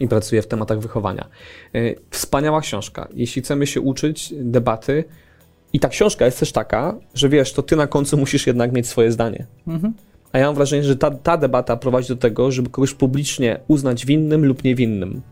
i 0.00 0.08
pracuje 0.08 0.42
w 0.42 0.46
tematach 0.46 0.80
wychowania. 0.80 1.28
Y, 1.74 1.96
Wspaniała 2.10 2.60
książka. 2.60 3.08
Jeśli 3.14 3.42
chcemy 3.42 3.66
się 3.66 3.80
uczyć 3.80 4.34
debaty, 4.36 5.04
i 5.72 5.80
ta 5.80 5.88
książka 5.88 6.24
jest 6.24 6.40
też 6.40 6.52
taka, 6.52 6.96
że 7.14 7.28
wiesz, 7.28 7.52
to 7.52 7.62
ty 7.62 7.76
na 7.76 7.86
końcu 7.86 8.16
musisz 8.16 8.46
jednak 8.46 8.72
mieć 8.72 8.86
swoje 8.88 9.12
zdanie. 9.12 9.46
Mhm. 9.66 9.94
A 10.32 10.38
ja 10.38 10.46
mam 10.46 10.54
wrażenie, 10.54 10.84
że 10.84 10.96
ta, 10.96 11.10
ta 11.10 11.36
debata 11.36 11.76
prowadzi 11.76 12.08
do 12.08 12.16
tego, 12.16 12.50
żeby 12.50 12.70
kogoś 12.70 12.94
publicznie 12.94 13.60
uznać 13.68 14.06
winnym 14.06 14.44
lub 14.46 14.64
niewinnym. 14.64 15.22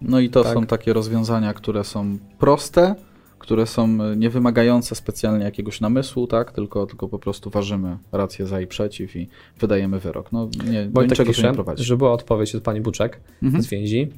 No 0.00 0.20
i 0.20 0.30
to 0.30 0.44
Tak. 0.44 0.54
są 0.54 0.66
takie 0.66 0.92
rozwiązania, 0.92 1.54
które 1.54 1.84
są 1.84 2.18
proste, 2.38 2.94
które 3.38 3.66
są 3.66 3.84
e, 4.02 4.16
niewymagające 4.16 4.94
specjalnie 4.94 5.44
jakiegoś 5.44 5.80
namysłu, 5.80 6.26
tak? 6.26 6.52
Tylko, 6.52 6.86
tylko 6.86 7.08
po 7.08 7.18
prostu 7.18 7.50
ważymy 7.50 7.98
rację 8.12 8.46
za 8.46 8.60
i 8.60 8.66
przeciw 8.66 9.16
i 9.16 9.28
wydajemy 9.60 9.98
wyrok. 10.00 10.32
No 10.32 10.48
nie, 10.70 10.84
do 10.84 10.90
Wojtek 10.92 11.10
niczego 11.10 11.30
to 11.30 11.36
pisze, 11.36 11.48
nie 11.48 11.54
prowadzi. 11.54 11.84
że 11.84 11.96
była 11.96 12.12
odpowiedź 12.12 12.54
od 12.54 12.62
pani 12.62 12.80
Buczek 12.80 13.20
Mhm. 13.42 13.62
z 13.62 13.66
więzi 13.66 14.08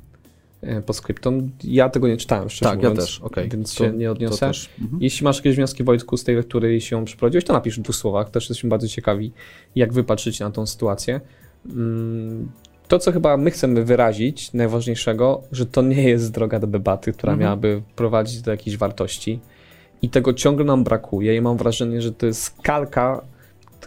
e, 0.62 0.82
po 0.82 0.92
skryptum. 0.92 1.50
Ja 1.64 1.88
tego 1.90 2.08
nie 2.08 2.16
czytałem, 2.16 2.50
szczerze 2.50 2.70
Tak, 2.70 2.82
ja 2.82 2.88
mówiąc, 2.88 3.06
też, 3.08 3.20
okej. 3.20 3.48
więc 3.48 3.74
To- 3.74 3.84
się 3.84 3.92
nie 3.92 4.06
To 4.06 4.12
odniosę. 4.12 4.46
też. 4.46 4.70
Mhm. 4.82 5.02
Jeśli 5.02 5.24
masz 5.24 5.36
jakieś 5.36 5.56
wnioski, 5.56 5.84
Wojtku, 5.84 6.16
z 6.16 6.24
tej 6.24 6.36
lektury 6.36 6.76
i 6.76 6.80
się 6.80 7.04
przeprowadziłeś, 7.04 7.44
to 7.44 7.52
napisz 7.52 7.78
w 7.78 7.82
dwóch 7.82 7.96
słowach. 7.96 8.30
Też 8.30 8.44
jesteśmy 8.44 8.70
bardzo 8.70 8.88
ciekawi, 8.88 9.32
jak 9.76 9.92
wy 9.92 10.04
patrzycie 10.04 10.44
na 10.44 10.50
tą 10.50 10.66
sytuację. 10.66 11.20
Mm, 11.66 12.48
To, 12.88 12.98
co 12.98 13.12
chyba 13.12 13.36
my 13.36 13.50
chcemy 13.50 13.84
wyrazić, 13.84 14.52
najważniejszego, 14.52 15.42
że 15.52 15.66
to 15.66 15.82
nie 15.82 16.02
jest 16.08 16.32
droga 16.32 16.58
do 16.60 16.66
debaty, 16.66 17.12
która 17.12 17.32
Mhm. 17.32 17.44
miałaby 17.46 17.82
prowadzić 17.96 18.42
do 18.42 18.50
jakiejś 18.50 18.76
wartości. 18.76 19.40
I 20.02 20.08
tego 20.08 20.32
ciągle 20.34 20.64
nam 20.64 20.84
brakuje 20.84 21.36
i 21.36 21.40
mam 21.40 21.56
wrażenie, 21.56 22.02
że 22.02 22.12
to 22.12 22.26
jest 22.26 22.54
kalka, 22.62 23.22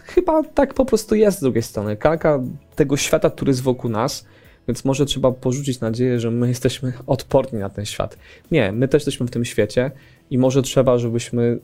chyba 0.04 0.42
tak 0.42 0.74
po 0.74 0.84
prostu 0.84 1.14
jest 1.14 1.38
z 1.38 1.40
drugiej 1.40 1.62
strony, 1.62 1.96
kalka 1.96 2.40
tego 2.76 2.96
świata, 2.96 3.30
który 3.30 3.50
jest 3.50 3.62
wokół 3.62 3.90
nas, 3.90 4.26
więc 4.70 4.84
może 4.84 5.06
trzeba 5.06 5.32
porzucić 5.32 5.80
nadzieję, 5.80 6.20
że 6.20 6.30
my 6.30 6.48
jesteśmy 6.54 6.92
odporni 7.06 7.58
na 7.58 7.70
ten 7.70 7.84
świat. 7.84 8.18
Nie, 8.50 8.72
my 8.72 8.88
też 8.88 9.00
jesteśmy 9.00 9.26
w 9.26 9.30
tym 9.30 9.44
świecie 9.44 9.90
i 10.30 10.38
może 10.38 10.62
trzeba, 10.62 10.98
żebyśmy 10.98 11.58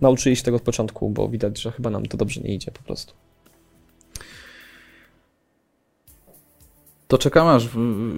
nauczyli 0.00 0.36
się 0.36 0.42
tego 0.42 0.56
od 0.56 0.62
początku, 0.62 1.10
bo 1.10 1.28
widać, 1.28 1.60
że 1.60 1.72
chyba 1.72 1.90
nam 1.90 2.06
to 2.06 2.16
dobrze 2.16 2.40
nie 2.40 2.54
idzie 2.54 2.70
po 2.70 2.82
prostu. 2.82 3.14
To 7.10 7.18
czekamy, 7.18 7.50
aż 7.50 7.68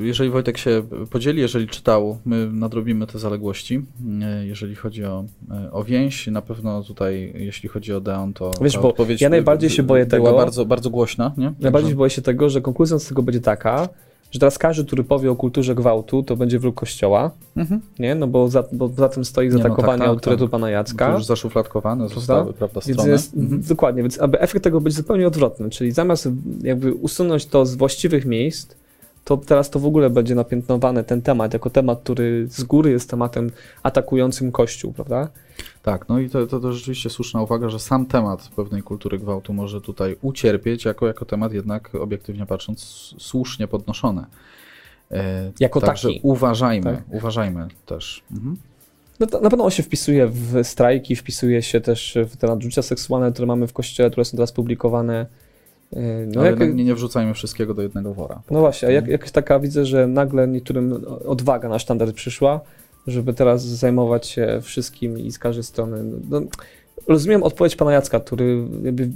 jeżeli 0.01 0.31
Wojtek 0.31 0.59
się 0.59 0.83
podzieli, 1.11 1.41
jeżeli 1.41 1.67
czytał, 1.69 2.19
my 2.25 2.49
nadrobimy 2.53 3.07
te 3.07 3.19
zaległości. 3.19 3.83
E, 4.23 4.47
Jeżeli 4.47 4.75
chodzi 4.75 5.05
o, 5.05 5.25
e, 5.51 5.73
o 5.73 5.85
więź, 5.85 6.27
na 6.27 6.43
pewno 6.43 6.83
tutaj, 6.83 7.33
jeśli 7.37 7.69
chodzi 7.69 7.93
o 7.95 8.01
Deon, 8.01 8.33
to 8.33 8.51
Wiesz, 8.63 8.79
bo 8.79 8.89
odpowiedź 8.89 9.21
ja 9.21 9.29
najbardziej 9.29 9.71
się 9.71 9.83
boję 9.83 10.07
była 10.07 10.25
tego- 10.27 10.37
bardzo, 10.37 10.65
bardzo 10.65 10.91
głośna, 10.91 11.33
nie? 11.37 11.45
Najbardziej 11.61 11.73
Także- 11.89 11.97
boję 11.97 12.11
się 12.11 12.23
tego, 12.23 12.51
że 12.51 12.61
konkluzja 12.61 12.99
z 12.99 13.07
tego 13.07 13.23
będzie 13.23 13.41
taka, 13.41 13.89
że 14.31 14.39
teraz 14.41 14.59
każdy, 14.59 14.85
który 14.85 15.05
powie 15.05 15.31
o 15.31 15.37
kulturze 15.37 15.75
gwałtu, 15.75 16.23
to 16.23 16.37
będzie 16.37 16.59
wróg 16.59 16.75
kościoła, 16.75 17.31
Mhm. 17.57 17.81
nie? 17.99 18.15
No 18.15 18.27
bo 18.27 18.49
za, 18.49 18.65
bo 18.73 18.89
za 18.89 19.09
tym 19.09 19.25
stoi 19.25 19.47
Nie, 19.49 19.53
no 19.53 19.59
zaatakowanie 19.59 19.99
tak, 19.99 19.99
tak, 19.99 20.09
autorytu 20.09 20.45
tak. 20.45 20.51
pana 20.51 20.67
To 20.67 20.71
Jacka. 20.71 21.13
już 21.15 21.25
zaszufladkowane 21.25 22.09
zostały, 22.09 22.53
prawda, 22.53 22.81
strony. 22.81 23.11
jest, 23.11 23.35
Mhm. 23.37 23.63
Dokładnie, 23.63 24.03
więc 24.03 24.21
aby 24.21 24.41
efekt 24.41 24.65
tego 24.65 24.81
być 24.81 24.95
zupełnie 24.95 25.27
odwrotny, 25.27 25.71
czyli 25.71 25.93
zamiast 25.93 26.29
jakby 26.63 26.95
usunąć 26.95 27.47
to 27.47 27.67
z 27.67 27.75
właściwych 27.75 28.25
miejsc, 28.25 28.75
to 29.25 29.37
teraz 29.37 29.71
to 29.71 29.79
w 29.79 29.87
ogóle 29.87 30.11
będzie 30.11 30.35
napiętnowane 30.35 31.05
ten 31.05 31.23
temat, 31.23 31.53
jako 31.53 31.71
temat, 31.71 32.01
który 32.03 32.47
z 32.51 32.65
góry 32.65 32.91
jest 32.91 33.11
tematem 33.11 33.51
atakującym 33.83 34.53
Kościół, 34.53 34.93
prawda? 34.93 35.29
Tak, 35.83 36.09
no 36.09 36.19
i 36.19 36.31
to, 36.31 36.47
to, 36.47 36.61
to 36.61 36.73
rzeczywiście 36.73 37.11
słuszna 37.11 37.43
uwaga, 37.43 37.69
że 37.69 37.79
sam 37.79 38.07
temat 38.07 38.51
pewnej 38.57 38.83
kultury 38.83 39.19
gwałtu 39.19 39.53
może 39.53 39.81
tutaj 39.81 40.17
ucierpieć, 40.23 40.85
jako, 40.85 41.07
jako 41.07 41.25
temat 41.25 41.53
jednak 41.53 41.95
obiektywnie 41.95 42.47
patrząc 42.47 42.81
słusznie 43.19 43.69
podnoszony. 43.69 44.25
E, 45.11 45.53
Jako 45.61 45.81
Także 45.81 46.09
taki. 46.09 46.21
uważajmy, 46.23 46.95
Tak. 46.95 47.03
uważajmy 47.11 47.69
też. 47.87 48.23
Mhm. 48.33 48.57
No 49.21 49.27
na 49.41 49.51
pewno 49.51 49.65
on 49.65 49.71
się 49.71 49.83
wpisuje 49.83 50.27
w 50.29 50.65
strajki, 50.65 51.17
wpisuje 51.17 51.63
się 51.63 51.81
też 51.81 52.19
w 52.27 52.37
te 52.37 52.47
nadużycia 52.47 52.83
seksualne, 52.83 53.33
które 53.33 53.47
mamy 53.47 53.67
w 53.67 53.73
Kościele, 53.73 54.11
które 54.11 54.25
są 54.25 54.37
teraz 54.37 54.53
publikowane. 54.53 55.27
Yy, 55.93 56.27
No, 56.27 56.41
Ale 56.41 56.51
jak, 56.51 56.61
nie, 56.61 56.85
nie 56.85 56.95
wrzucajmy 56.95 57.35
wszystkiego 57.35 57.75
do 57.75 57.83
jednego 57.83 58.15
wora. 58.15 58.43
no 58.51 58.61
właśnie, 58.61 58.89
a 58.89 58.91
jak, 58.91 59.07
jakaś 59.07 59.31
taka 59.31 59.59
widzę, 59.59 59.87
że 59.87 60.07
nagle 60.07 60.49
niektórym 60.49 61.05
odwaga 61.27 61.69
na 61.69 61.79
sztandard 61.79 62.15
przyszła, 62.15 62.61
żeby 63.07 63.35
teraz 63.35 63.63
zajmować 63.65 64.27
się 64.27 64.59
wszystkim 64.63 65.19
i 65.19 65.33
z 65.33 65.39
każdej 65.39 65.65
strony. 65.65 66.05
No, 66.31 66.41
rozumiem 67.09 67.43
odpowiedź 67.43 67.77
pana 67.77 67.93
Jacka, 67.93 68.21
który 68.21 68.65
jakby 68.83 69.11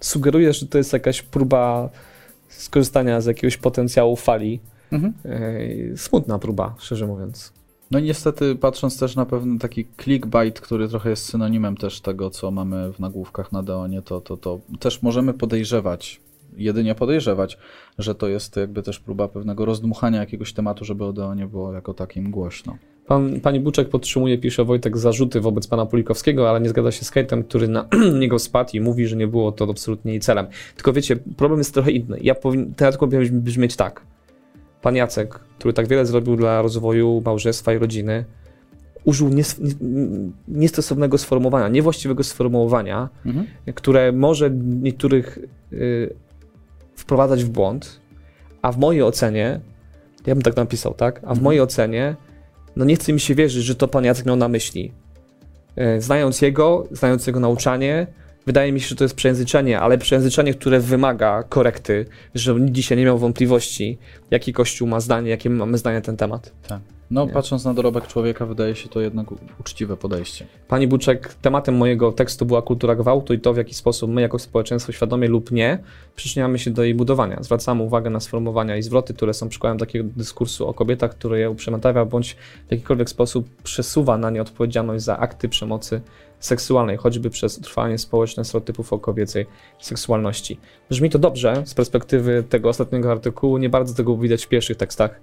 sugeruje, 0.00 0.52
że 0.52 0.66
to 0.66 0.78
jest 0.78 0.92
jakaś 0.92 1.22
próba 1.22 1.88
skorzystania 2.48 3.20
z 3.20 3.26
jakiegoś 3.26 3.56
potencjału 3.56 4.16
fali. 4.16 4.60
Mhm. 4.92 5.12
Yy, 5.24 5.96
Smutna 5.96 6.38
próba, 6.38 6.74
szczerze 6.78 7.06
mówiąc. 7.06 7.52
No 7.92 7.98
i 7.98 8.02
niestety 8.02 8.56
patrząc 8.56 8.98
też 8.98 9.16
na 9.16 9.26
pewien 9.26 9.58
taki 9.58 9.86
clickbait, 10.02 10.60
który 10.60 10.88
trochę 10.88 11.10
jest 11.10 11.24
synonimem 11.24 11.76
też 11.76 12.00
tego, 12.00 12.30
co 12.30 12.50
mamy 12.50 12.92
w 12.92 13.00
nagłówkach 13.00 13.52
na 13.52 13.62
Deonie, 13.62 14.02
to, 14.02 14.20
to, 14.20 14.36
to 14.36 14.60
też 14.80 15.02
możemy 15.02 15.34
podejrzewać, 15.34 16.20
jedynie 16.56 16.94
podejrzewać, 16.94 17.58
że 17.98 18.14
to 18.14 18.28
jest 18.28 18.56
jakby 18.56 18.82
też 18.82 19.00
próba 19.00 19.28
pewnego 19.28 19.64
rozdmuchania 19.64 20.20
jakiegoś 20.20 20.52
tematu, 20.52 20.84
żeby 20.84 21.04
o 21.04 21.12
Deonie 21.12 21.46
było 21.46 21.72
jako 21.72 21.94
takim 21.94 22.30
głośno. 22.30 22.76
Pan, 23.06 23.40
pani 23.40 23.60
Buczek 23.60 23.88
podtrzymuje, 23.88 24.38
pisze 24.38 24.64
Wojtek, 24.64 24.98
zarzuty 24.98 25.40
wobec 25.40 25.66
pana 25.66 25.86
Pulikowskiego, 25.86 26.50
ale 26.50 26.60
nie 26.60 26.68
zgadza 26.68 26.92
się 26.92 27.04
z 27.04 27.10
Kejtem, 27.10 27.44
który 27.44 27.68
na 27.68 27.88
niego 28.20 28.38
spadł 28.38 28.70
i 28.74 28.80
mówi, 28.80 29.06
że 29.06 29.16
nie 29.16 29.26
było 29.26 29.52
to 29.52 29.70
absolutnie 29.70 30.12
jej 30.12 30.20
celem. 30.20 30.46
Tylko 30.76 30.92
wiecie, 30.92 31.16
problem 31.36 31.60
jest 31.60 31.74
trochę 31.74 31.90
inny. 31.90 32.18
Ja 32.20 32.34
powin, 32.34 32.74
ten 32.74 32.86
artykuł 32.86 33.08
powinien 33.08 33.40
brzmieć 33.40 33.76
tak. 33.76 34.11
Pan 34.82 34.96
Jacek, 34.96 35.38
który 35.58 35.74
tak 35.74 35.88
wiele 35.88 36.06
zrobił 36.06 36.36
dla 36.36 36.62
rozwoju 36.62 37.22
małżeństwa 37.24 37.72
i 37.72 37.78
rodziny, 37.78 38.24
użył 39.04 39.28
nies, 39.28 39.58
nie, 39.60 39.70
niestosownego 40.48 41.18
sformułowania, 41.18 41.68
niewłaściwego 41.68 42.24
sformułowania, 42.24 43.08
Mhm. 43.26 43.46
które 43.74 44.12
może 44.12 44.50
niektórych 44.82 45.38
y, 45.72 46.14
wprowadzać 46.96 47.44
w 47.44 47.48
błąd, 47.48 48.00
a 48.62 48.72
w 48.72 48.78
mojej 48.78 49.02
ocenie, 49.02 49.60
ja 50.26 50.34
bym 50.34 50.42
tak 50.42 50.56
napisał, 50.56 50.94
tak? 50.94 51.18
A 51.18 51.20
w 51.20 51.22
Mhm. 51.24 51.42
mojej 51.44 51.60
ocenie, 51.60 52.16
no 52.76 52.84
nie 52.84 52.96
chce 52.96 53.12
mi 53.12 53.20
się 53.20 53.34
wierzyć, 53.34 53.64
że 53.64 53.74
to 53.74 53.88
pan 53.88 54.04
Jacek 54.04 54.26
miał 54.26 54.36
na 54.36 54.48
myśli. 54.48 54.92
Y, 55.96 56.00
Znając 56.00 56.42
jego, 56.42 56.84
znając 56.90 57.26
jego 57.26 57.40
nauczanie, 57.40 58.06
wydaje 58.46 58.72
mi 58.72 58.80
się, 58.80 58.88
że 58.88 58.96
to 58.96 59.04
jest 59.04 59.14
przejęzyczenie, 59.14 59.80
ale 59.80 59.98
przejęzyczenie, 59.98 60.54
które 60.54 60.80
wymaga 60.80 61.42
korekty, 61.42 62.06
żeby 62.34 62.60
nikt 62.60 62.72
dzisiaj 62.72 62.98
nie 62.98 63.04
miał 63.04 63.18
wątpliwości, 63.18 63.98
jaki 64.30 64.52
Kościół 64.52 64.88
ma 64.88 65.00
zdanie, 65.00 65.30
jakie 65.30 65.50
my 65.50 65.56
mamy 65.56 65.78
zdanie 65.78 65.96
na 65.96 66.02
ten 66.02 66.16
temat. 66.16 66.52
No, 67.12 67.26
Nie. 67.26 67.32
patrząc 67.32 67.64
na 67.64 67.74
dorobek 67.74 68.06
człowieka, 68.06 68.46
wydaje 68.46 68.74
się 68.74 68.88
to 68.88 69.00
jednak 69.00 69.26
uczciwe 69.60 69.96
podejście. 69.96 70.46
Pani 70.68 70.88
Buczek, 70.88 71.34
tematem 71.34 71.76
mojego 71.76 72.12
tekstu 72.12 72.46
była 72.46 72.62
kultura 72.62 72.94
gwałtu 72.94 73.34
i 73.34 73.38
to, 73.40 73.52
w 73.52 73.56
jaki 73.56 73.74
sposób 73.74 74.10
my, 74.10 74.20
jako 74.20 74.38
społeczeństwo, 74.38 74.92
świadomie 74.92 75.28
lub 75.28 75.50
nie, 75.50 75.78
przyczyniamy 76.16 76.58
się 76.58 76.70
do 76.70 76.84
jej 76.84 76.94
budowania. 76.94 77.42
Zwracamy 77.42 77.82
uwagę 77.82 78.10
na 78.10 78.20
sformułowania 78.20 78.76
i 78.76 78.82
zwroty, 78.82 79.14
które 79.14 79.34
są 79.34 79.48
przykładem 79.48 79.78
takiego 79.78 80.08
dyskursu 80.16 80.68
o 80.68 80.74
kobietach, 80.74 81.10
który 81.10 81.38
je 81.38 81.50
uprzedmiotawia 81.50 82.04
bądź 82.04 82.36
w 82.68 82.70
jakikolwiek 82.70 83.10
sposób 83.10 83.48
przesuwa 83.62 84.18
na 84.18 84.30
nie 84.30 84.42
odpowiedzialność 84.42 85.04
za 85.04 85.18
akty 85.18 85.48
przemocy 85.48 86.00
seksualnej, 86.46 86.96
choćby 86.96 87.30
przez 87.30 87.58
utrwalanie 87.58 87.98
społecznych 87.98 88.46
stereotypów 88.46 88.92
o 88.92 88.98
kobiecej 88.98 89.46
seksualności. 89.80 90.60
Brzmi 90.90 91.10
to 91.10 91.18
dobrze 91.18 91.62
z 91.66 91.74
perspektywy 91.74 92.44
tego 92.48 92.68
ostatniego 92.68 93.10
artykułu, 93.12 93.58
nie 93.58 93.68
bardzo 93.68 93.94
tego 93.94 94.16
widać 94.16 94.44
w 94.44 94.48
pierwszych 94.48 94.76
tekstach. 94.76 95.20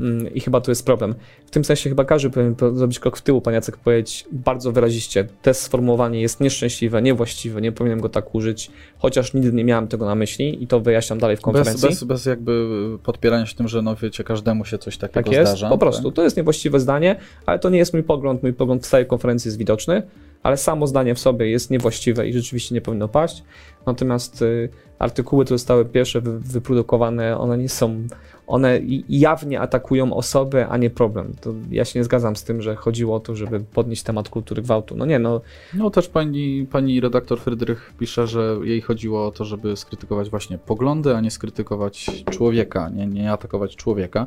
Mm, 0.00 0.34
I 0.34 0.40
chyba 0.40 0.60
tu 0.60 0.70
jest 0.70 0.86
problem. 0.86 1.14
W 1.46 1.50
tym 1.50 1.64
sensie 1.64 1.90
chyba 1.90 2.04
każdy 2.04 2.30
powinien 2.30 2.54
po- 2.54 2.74
zrobić 2.74 2.98
krok 2.98 3.16
w 3.16 3.22
tył, 3.22 3.40
pan 3.40 3.54
Jacek 3.54 3.76
powiedzieć 3.76 4.26
bardzo 4.32 4.72
wyraziście, 4.72 5.26
to 5.42 5.54
sformułowanie 5.54 6.20
jest 6.20 6.40
nieszczęśliwe, 6.40 7.02
niewłaściwe, 7.02 7.60
nie 7.60 7.72
powinienem 7.72 8.00
go 8.00 8.08
tak 8.08 8.34
użyć, 8.34 8.70
chociaż 8.98 9.34
nigdy 9.34 9.52
nie 9.52 9.64
miałem 9.64 9.88
tego 9.88 10.06
na 10.06 10.14
myśli 10.14 10.62
i 10.62 10.66
to 10.66 10.80
wyjaśniam 10.80 11.18
dalej 11.18 11.36
w 11.36 11.38
Bez, 11.40 11.44
konferencji. 11.44 11.88
bez, 11.88 12.04
bez 12.04 12.26
jakby 12.26 12.68
podpierania 13.02 13.46
się 13.46 13.54
tym, 13.54 13.68
że 13.68 13.82
no 13.82 13.96
wiecie, 13.96 14.24
każdemu 14.24 14.64
się 14.64 14.78
coś 14.78 14.98
takiego 14.98 15.22
tak 15.24 15.32
jest, 15.32 15.50
zdarza. 15.52 15.68
po 15.68 15.78
prostu. 15.78 16.12
To 16.12 16.22
jest 16.22 16.36
niewłaściwe 16.36 16.80
zdanie, 16.80 17.16
ale 17.46 17.58
to 17.58 17.70
nie 17.70 17.78
jest 17.78 17.92
mój 17.92 18.02
pogląd, 18.02 18.42
mój 18.42 18.52
pogląd 18.52 18.86
w 18.86 18.90
całej 18.90 19.06
konferencji 19.06 19.48
jest 19.48 19.58
widoczny, 19.58 20.02
ale 20.44 20.56
samo 20.56 20.86
zdanie 20.86 21.14
w 21.14 21.18
sobie 21.18 21.50
jest 21.50 21.70
niewłaściwe 21.70 22.28
i 22.28 22.32
rzeczywiście 22.32 22.74
nie 22.74 22.80
powinno 22.80 23.08
paść. 23.08 23.44
Natomiast 23.86 24.42
y, 24.42 24.68
artykuły, 25.04 25.44
które 25.44 25.58
zostały 25.58 25.84
pierwsze 25.84 26.20
wy, 26.20 26.38
wyprodukowane, 26.40 27.38
one 27.38 27.58
nie 27.58 27.68
są, 27.68 28.06
one 28.46 28.80
jawnie 29.08 29.60
atakują 29.60 30.12
osobę, 30.12 30.68
a 30.68 30.76
nie 30.76 30.90
problem. 30.90 31.32
To 31.40 31.54
ja 31.70 31.84
się 31.84 31.98
nie 31.98 32.04
zgadzam 32.04 32.36
z 32.36 32.44
tym, 32.44 32.62
że 32.62 32.76
chodziło 32.76 33.16
o 33.16 33.20
to, 33.20 33.36
żeby 33.36 33.60
podnieść 33.60 34.02
temat 34.02 34.28
kultury 34.28 34.62
gwałtu. 34.62 34.96
No 34.96 35.06
nie, 35.06 35.18
no 35.18 35.40
No 35.74 35.90
też 35.90 36.08
pani, 36.08 36.66
pani 36.72 37.00
redaktor 37.00 37.40
Frydrych 37.40 37.94
pisze, 37.98 38.26
że 38.26 38.56
jej 38.62 38.80
chodziło 38.80 39.26
o 39.26 39.30
to, 39.30 39.44
żeby 39.44 39.76
skrytykować 39.76 40.30
właśnie 40.30 40.58
poglądy, 40.58 41.16
a 41.16 41.20
nie 41.20 41.30
skrytykować 41.30 42.24
człowieka, 42.30 42.88
nie, 42.88 43.06
nie 43.06 43.32
atakować 43.32 43.76
człowieka. 43.76 44.26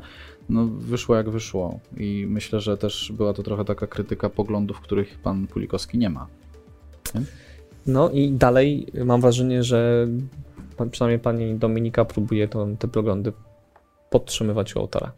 No 0.49 0.65
wyszło 0.65 1.15
jak 1.15 1.29
wyszło 1.29 1.79
i 1.97 2.25
myślę, 2.29 2.59
że 2.59 2.77
też 2.77 3.11
była 3.17 3.33
to 3.33 3.43
trochę 3.43 3.65
taka 3.65 3.87
krytyka 3.87 4.29
poglądów, 4.29 4.81
których 4.81 5.19
pan 5.19 5.47
Pulikowski 5.47 5.97
nie 5.97 6.09
ma. 6.09 6.27
No 7.87 8.09
i 8.09 8.31
dalej 8.31 8.87
mam 9.05 9.21
wrażenie, 9.21 9.63
że 9.63 10.07
pan- 10.77 10.89
przynajmniej 10.89 11.19
pani 11.19 11.55
Dominika 11.55 12.05
próbuje 12.05 12.47
to, 12.47 12.67
te 12.79 12.87
poglądy 12.87 13.33
podtrzymywać 14.09 14.75
u 14.75 14.79
autora. 14.79 15.11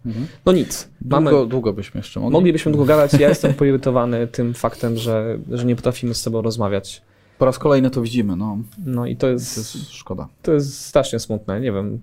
No 0.45 0.51
nic. 0.51 0.89
Mamy, 1.05 1.30
Długo, 1.32 1.45
długo 1.45 1.74
byśmy 1.74 1.99
jeszcze 1.99 2.20
mogli. 2.20 2.34
moglibyśmy 2.34 2.72
długo 2.72 2.86
gadać. 2.86 3.14
Ja 3.14 3.30
jestem 3.30 3.53
poirytowany 3.64 4.28
tym 4.28 4.53
faktem, 4.53 4.97
że, 4.97 5.39
że 5.51 5.66
nie 5.66 5.76
potrafimy 5.76 6.14
z 6.14 6.22
sobą 6.22 6.41
rozmawiać. 6.41 7.01
Po 7.38 7.45
raz 7.45 7.60
kolejny 7.60 7.89
to 7.89 8.01
widzimy, 8.01 8.36
no. 8.36 8.57
No 8.86 9.05
i 9.05 9.16
to 9.16 9.22
To 9.22 9.28
jest, 9.32 9.57
jest 9.57 9.91
szkoda. 9.91 10.28
to 10.41 10.53
jest 10.53 10.82
strasznie 10.86 11.20
smutne. 11.20 11.62
Nie 11.62 11.72
wiem. 11.72 11.99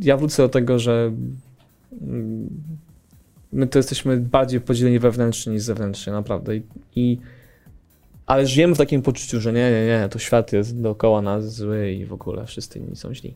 Ja 0.00 0.16
wrócę 0.16 0.42
do 0.42 0.48
tego, 0.48 0.78
że 0.78 1.12
mm, 2.02 2.48
my 3.52 3.66
to 3.66 3.78
jesteśmy 3.78 4.16
bardziej 4.16 4.60
podzieleni 4.60 4.98
wewnętrznie 4.98 5.52
niż 5.52 5.62
zewnętrznie, 5.62 6.12
naprawdę. 6.12 6.56
I, 6.56 6.62
i 6.96 7.18
ale 8.26 8.46
żyjemy 8.46 8.74
w 8.74 8.78
takim 8.78 9.02
poczuciu, 9.02 9.40
że 9.40 9.52
nie, 9.52 9.70
nie, 9.70 9.86
nie, 9.86 10.08
to 10.10 10.18
świat 10.18 10.52
jest 10.52 10.80
dookoła 10.80 11.22
nas 11.22 11.54
zły 11.54 11.92
i 11.92 12.04
w 12.04 12.12
ogóle 12.12 12.46
wszyscy 12.46 12.78
inni 12.78 12.96
są 12.96 13.14
źli. 13.14 13.34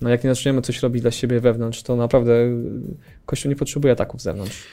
No 0.00 0.10
jak 0.10 0.24
nie 0.24 0.34
zaczniemy 0.34 0.62
coś 0.62 0.82
robić 0.82 1.02
dla 1.02 1.10
siebie 1.10 1.40
wewnątrz, 1.40 1.82
to 1.82 1.96
naprawdę 1.96 2.32
y, 2.32 2.56
Kościół 3.26 3.48
nie 3.50 3.56
potrzebuje 3.56 3.92
ataków 3.92 4.20
z 4.20 4.24
zewnątrz. 4.24 4.64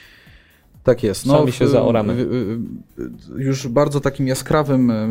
Tak 0.84 1.02
jest. 1.02 1.26
Sami 1.26 1.52
się 1.52 1.68
zaoramy. 1.68 2.26
Już 3.36 3.68
bardzo 3.68 4.00
takim 4.00 4.26
jaskrawym 4.28 4.90
e, 4.90 4.94
e, 4.94 5.08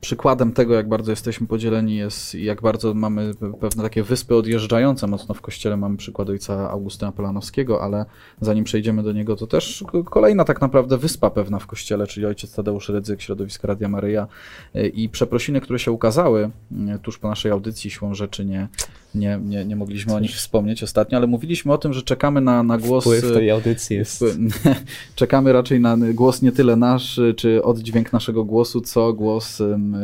przykładem 0.00 0.52
tego, 0.52 0.74
jak 0.74 0.88
bardzo 0.88 1.12
jesteśmy 1.12 1.46
podzieleni 1.46 1.96
jest 1.96 2.34
i 2.34 2.44
jak 2.44 2.62
bardzo 2.62 2.94
mamy 2.94 3.32
pe- 3.32 3.58
pewne 3.58 3.82
takie 3.82 4.02
wyspy 4.02 4.34
odjeżdżające. 4.34 5.06
Mocno 5.06 5.34
w 5.34 5.40
kościele. 5.40 5.76
Mamy 5.76 5.96
przykład 5.96 6.28
ojca 6.28 6.70
Augustyna 6.70 7.12
Polanowskiego, 7.12 7.82
ale 7.82 8.04
zanim 8.40 8.64
przejdziemy 8.64 9.02
do 9.02 9.12
niego, 9.12 9.36
to 9.36 9.46
też 9.46 9.84
kolejna 10.04 10.44
tak 10.44 10.60
naprawdę 10.60 10.98
wyspa 10.98 11.30
pewna 11.30 11.58
w 11.58 11.66
kościele, 11.66 12.06
czyli 12.06 12.26
ojciec 12.26 12.54
Tadeusz 12.54 12.88
Rydzyk, 12.88 13.22
środowisko 13.22 13.68
Radia 13.68 13.88
Maryja. 13.88 14.26
E, 14.74 14.86
i 14.86 15.08
przeprosiny, 15.08 15.60
które 15.60 15.78
się 15.78 15.92
ukazały 15.92 16.50
e, 16.88 16.98
tuż 16.98 17.18
po 17.18 17.28
naszej 17.28 17.52
audycji, 17.52 17.90
siłą 17.90 18.14
rzeczy 18.14 18.44
nie, 18.44 18.68
nie, 19.14 19.40
nie, 19.44 19.64
nie 19.64 19.76
mogliśmy 19.76 20.14
o 20.14 20.20
nich 20.20 20.30
wspomnieć 20.30 20.82
ostatnio, 20.82 21.18
ale 21.18 21.26
mówiliśmy 21.26 21.72
o 21.72 21.78
tym, 21.78 21.92
że 21.92 22.02
czekamy 22.02 22.40
na, 22.40 22.62
na 22.62 22.78
głos... 22.78 23.04
Wpływ 23.04 23.24
e, 23.24 23.32
tej 23.32 23.50
audycji 23.50 23.96
jest... 23.96 24.24
Czekamy 25.14 25.52
raczej 25.52 25.80
na 25.80 25.96
głos 25.96 26.42
nie 26.42 26.52
tyle 26.52 26.76
nasz, 26.76 27.20
czy 27.36 27.62
oddźwięk 27.62 28.12
naszego 28.12 28.44
głosu, 28.44 28.80
co 28.80 29.12
głos 29.12 29.62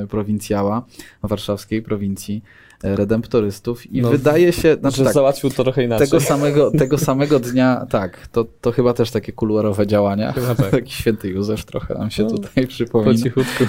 prowincjała 0.08 0.86
warszawskiej 1.22 1.82
prowincji 1.82 2.42
redemptorystów. 2.84 3.92
I 3.92 4.02
No, 4.02 4.10
wydaje 4.10 4.52
się, 4.52 4.76
znaczy 4.80 4.96
że 4.96 5.04
tak, 5.04 5.14
załatwił 5.14 5.50
to 5.50 5.64
trochę 5.64 5.84
inaczej. 5.84 6.06
tego 6.08 6.20
samego, 6.20 6.70
tego 6.70 6.98
samego 6.98 7.40
dnia, 7.40 7.86
tak, 7.90 8.28
to, 8.32 8.46
to 8.60 8.72
chyba 8.72 8.94
też 8.94 9.10
takie 9.10 9.32
kuluarowe 9.32 9.86
działania. 9.86 10.32
Chyba 10.32 10.54
tak. 10.54 10.70
Taki 10.84 10.92
święty 10.92 11.28
Józef 11.28 11.64
trochę 11.64 11.94
nam 11.94 12.10
się 12.10 12.22
No, 12.22 12.30
tutaj 12.30 12.64
Po 12.64 12.68
przypomina 12.68 13.14
cichutku. 13.14 13.64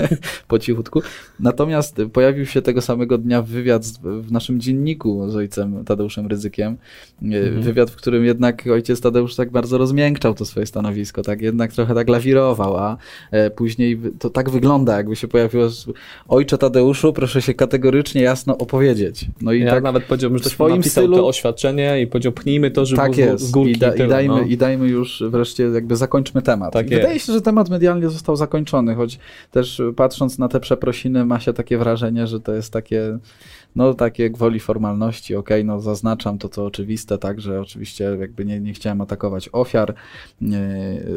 po 0.48 0.58
cichutku. 0.58 1.02
Natomiast 1.40 1.96
pojawił 2.12 2.46
się 2.46 2.62
tego 2.62 2.80
samego 2.80 3.18
dnia 3.18 3.42
wywiad 3.42 3.82
w 4.02 4.32
naszym 4.32 4.60
dzienniku 4.60 5.30
z 5.30 5.36
ojcem 5.36 5.84
Tadeuszem 5.84 6.26
Ryzykiem. 6.26 6.76
E, 7.22 7.50
Mhm. 7.50 7.62
Wywiad, 7.62 7.90
w 7.90 7.96
którym 7.96 8.24
jednak 8.24 8.66
ojciec 8.72 9.00
Tadeusz 9.00 9.34
tak 9.36 9.50
bardzo 9.50 9.78
rozmiękczał 9.78 10.34
to 10.34 10.44
swoje 10.44 10.66
stanowisko, 10.66 11.22
tak 11.22 11.42
jednak 11.42 11.72
trochę 11.72 11.94
tak 11.94 12.08
lawirował, 12.08 12.76
a 12.76 12.96
e, 13.30 13.50
później 13.50 14.00
to 14.18 14.30
tak 14.30 14.50
wygląda, 14.50 14.96
jakby 14.96 15.16
się 15.16 15.28
pojawiło 15.28 15.68
ojcze 16.28 16.58
Tadeuszu, 16.58 17.12
proszę 17.12 17.42
się 17.42 17.54
kategorycznie 17.54 18.22
jasno 18.22 18.58
opowiedzieć. 18.60 19.26
No 19.40 19.52
i 19.52 19.60
ja 19.60 19.70
tak 19.70 19.82
nawet 19.82 20.04
powiedziałbym, 20.04 20.38
że 20.38 20.50
swoim 20.50 20.76
napisał 20.76 21.04
stylu- 21.04 21.16
to 21.16 21.28
oświadczenie 21.28 22.02
i 22.02 22.06
powiedział, 22.06 22.32
pchnijmy 22.32 22.70
to, 22.70 22.86
żeby 22.86 23.02
tak 23.02 23.16
jest. 23.16 23.44
z 23.44 23.50
górki 23.50 23.72
I, 23.72 23.78
da, 23.78 23.94
i, 23.94 24.08
dajmy, 24.08 24.34
no. 24.34 24.42
I 24.42 24.56
dajmy 24.56 24.88
już 24.88 25.22
wreszcie, 25.28 25.64
jakby 25.64 25.96
zakończmy 25.96 26.42
temat. 26.42 26.72
Tak 26.72 26.88
Wydaje 26.88 27.20
się, 27.20 27.32
że 27.32 27.40
temat 27.40 27.70
medialnie 27.70 28.08
został 28.08 28.36
zakończony, 28.36 28.94
choć 28.94 29.18
też 29.50 29.82
patrząc 29.96 30.38
na 30.38 30.48
te 30.48 30.60
przeprosiny, 30.60 31.24
ma 31.24 31.40
się 31.40 31.52
takie 31.52 31.78
wrażenie, 31.78 32.26
że 32.26 32.40
to 32.40 32.54
jest 32.54 32.72
takie, 32.72 33.18
no 33.76 33.94
takie 33.94 34.30
gwoli 34.30 34.60
formalności. 34.60 35.36
Okej, 35.36 35.64
no 35.64 35.80
zaznaczam 35.80 36.38
to, 36.38 36.48
co 36.48 36.64
oczywiste, 36.64 37.18
tak, 37.18 37.40
że 37.40 37.60
oczywiście 37.60 38.04
jakby 38.20 38.44
nie, 38.44 38.60
nie 38.60 38.72
chciałem 38.72 39.00
atakować 39.00 39.48
ofiar. 39.52 39.94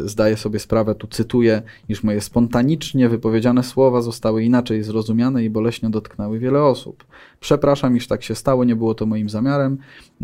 Zdaję 0.05 0.37
sobie 0.37 0.59
sprawę, 0.59 0.95
tu 0.95 1.07
cytuję, 1.07 1.61
iż 1.89 2.03
moje 2.03 2.21
spontanicznie 2.21 3.09
wypowiedziane 3.09 3.63
słowa 3.63 4.01
zostały 4.01 4.43
inaczej 4.43 4.83
zrozumiane 4.83 5.43
i 5.43 5.49
boleśnie 5.49 5.89
dotknęły 5.89 6.39
wiele 6.39 6.63
osób. 6.63 7.03
Przepraszam, 7.43 7.97
iż 7.97 8.07
tak 8.07 8.23
się 8.23 8.35
stało, 8.35 8.63
nie 8.63 8.75
było 8.75 8.95
to 8.95 9.05
moim 9.05 9.29
zamiarem. 9.29 9.77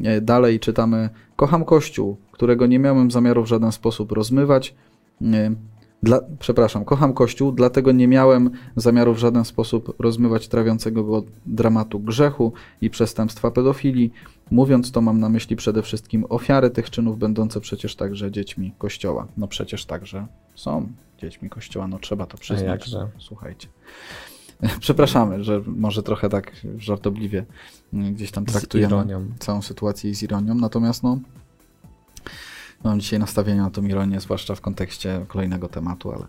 E, 0.04 0.22
Dalej 0.22 0.60
czytamy: 0.60 1.10
Kocham 1.36 1.66
Kościół, 1.66 2.18
którego 2.32 2.68
nie 2.68 2.80
miałem 2.80 3.12
zamiaru 3.12 3.44
w 3.44 3.48
żaden 3.48 3.72
sposób 3.72 4.12
rozmywać. 4.12 4.76
E, 5.22 5.52
Dla, 6.04 6.20
przepraszam, 6.40 6.86
kocham 6.86 7.14
Kościół, 7.14 7.52
dlatego 7.52 7.92
nie 7.92 8.08
miałem 8.08 8.50
zamiaru 8.76 9.14
w 9.14 9.18
żaden 9.18 9.46
sposób 9.46 9.96
rozmywać 10.00 10.48
trawiącego 10.48 11.04
go 11.04 11.24
dramatu 11.46 12.00
grzechu 12.00 12.54
i 12.82 12.90
przestępstwa 12.90 13.52
pedofilii. 13.52 14.14
Mówiąc 14.52 14.92
to, 14.92 15.02
mam 15.02 15.20
na 15.20 15.30
myśli 15.30 15.56
przede 15.56 15.82
wszystkim 15.82 16.26
ofiary 16.30 16.70
tych 16.70 16.90
czynów, 16.90 17.20
będące 17.20 17.60
przecież 17.60 17.96
także 17.96 18.32
dziećmi 18.32 18.74
Kościoła. 18.78 19.28
No 19.38 19.48
przecież 19.48 19.86
także 19.86 20.28
są 20.56 20.88
dziećmi 21.22 21.50
Kościoła, 21.50 21.88
no 21.88 22.00
trzeba 22.00 22.26
to 22.26 22.38
przyznać. 22.38 22.90
Słuchajcie. 23.18 23.68
Przepraszamy, 24.80 25.44
że 25.44 25.62
może 25.68 26.04
trochę 26.04 26.30
tak 26.30 26.52
żartobliwie 26.78 27.46
mm, 27.94 28.14
gdzieś 28.14 28.32
tam 28.32 28.46
traktujemy 28.46 29.06
całą 29.40 29.62
sytuację 29.62 30.16
z 30.16 30.24
ironią, 30.24 30.56
natomiast 30.56 31.04
no 31.04 31.20
mam 32.84 33.00
dzisiaj 33.00 33.20
nastawienie 33.20 33.62
na 33.62 33.70
tą 33.70 33.86
ironię, 33.86 34.20
zwłaszcza 34.20 34.56
w 34.56 34.62
kontekście 34.62 35.26
kolejnego 35.28 35.68
tematu, 35.68 36.10
ale, 36.12 36.20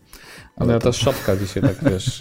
ale 0.57 0.71
Ale 0.71 0.79
to- 0.79 0.85
ta 0.85 0.93
szopka 0.93 1.37
dzisiaj 1.37 1.63
tak, 1.63 1.85
wiesz, 1.93 2.19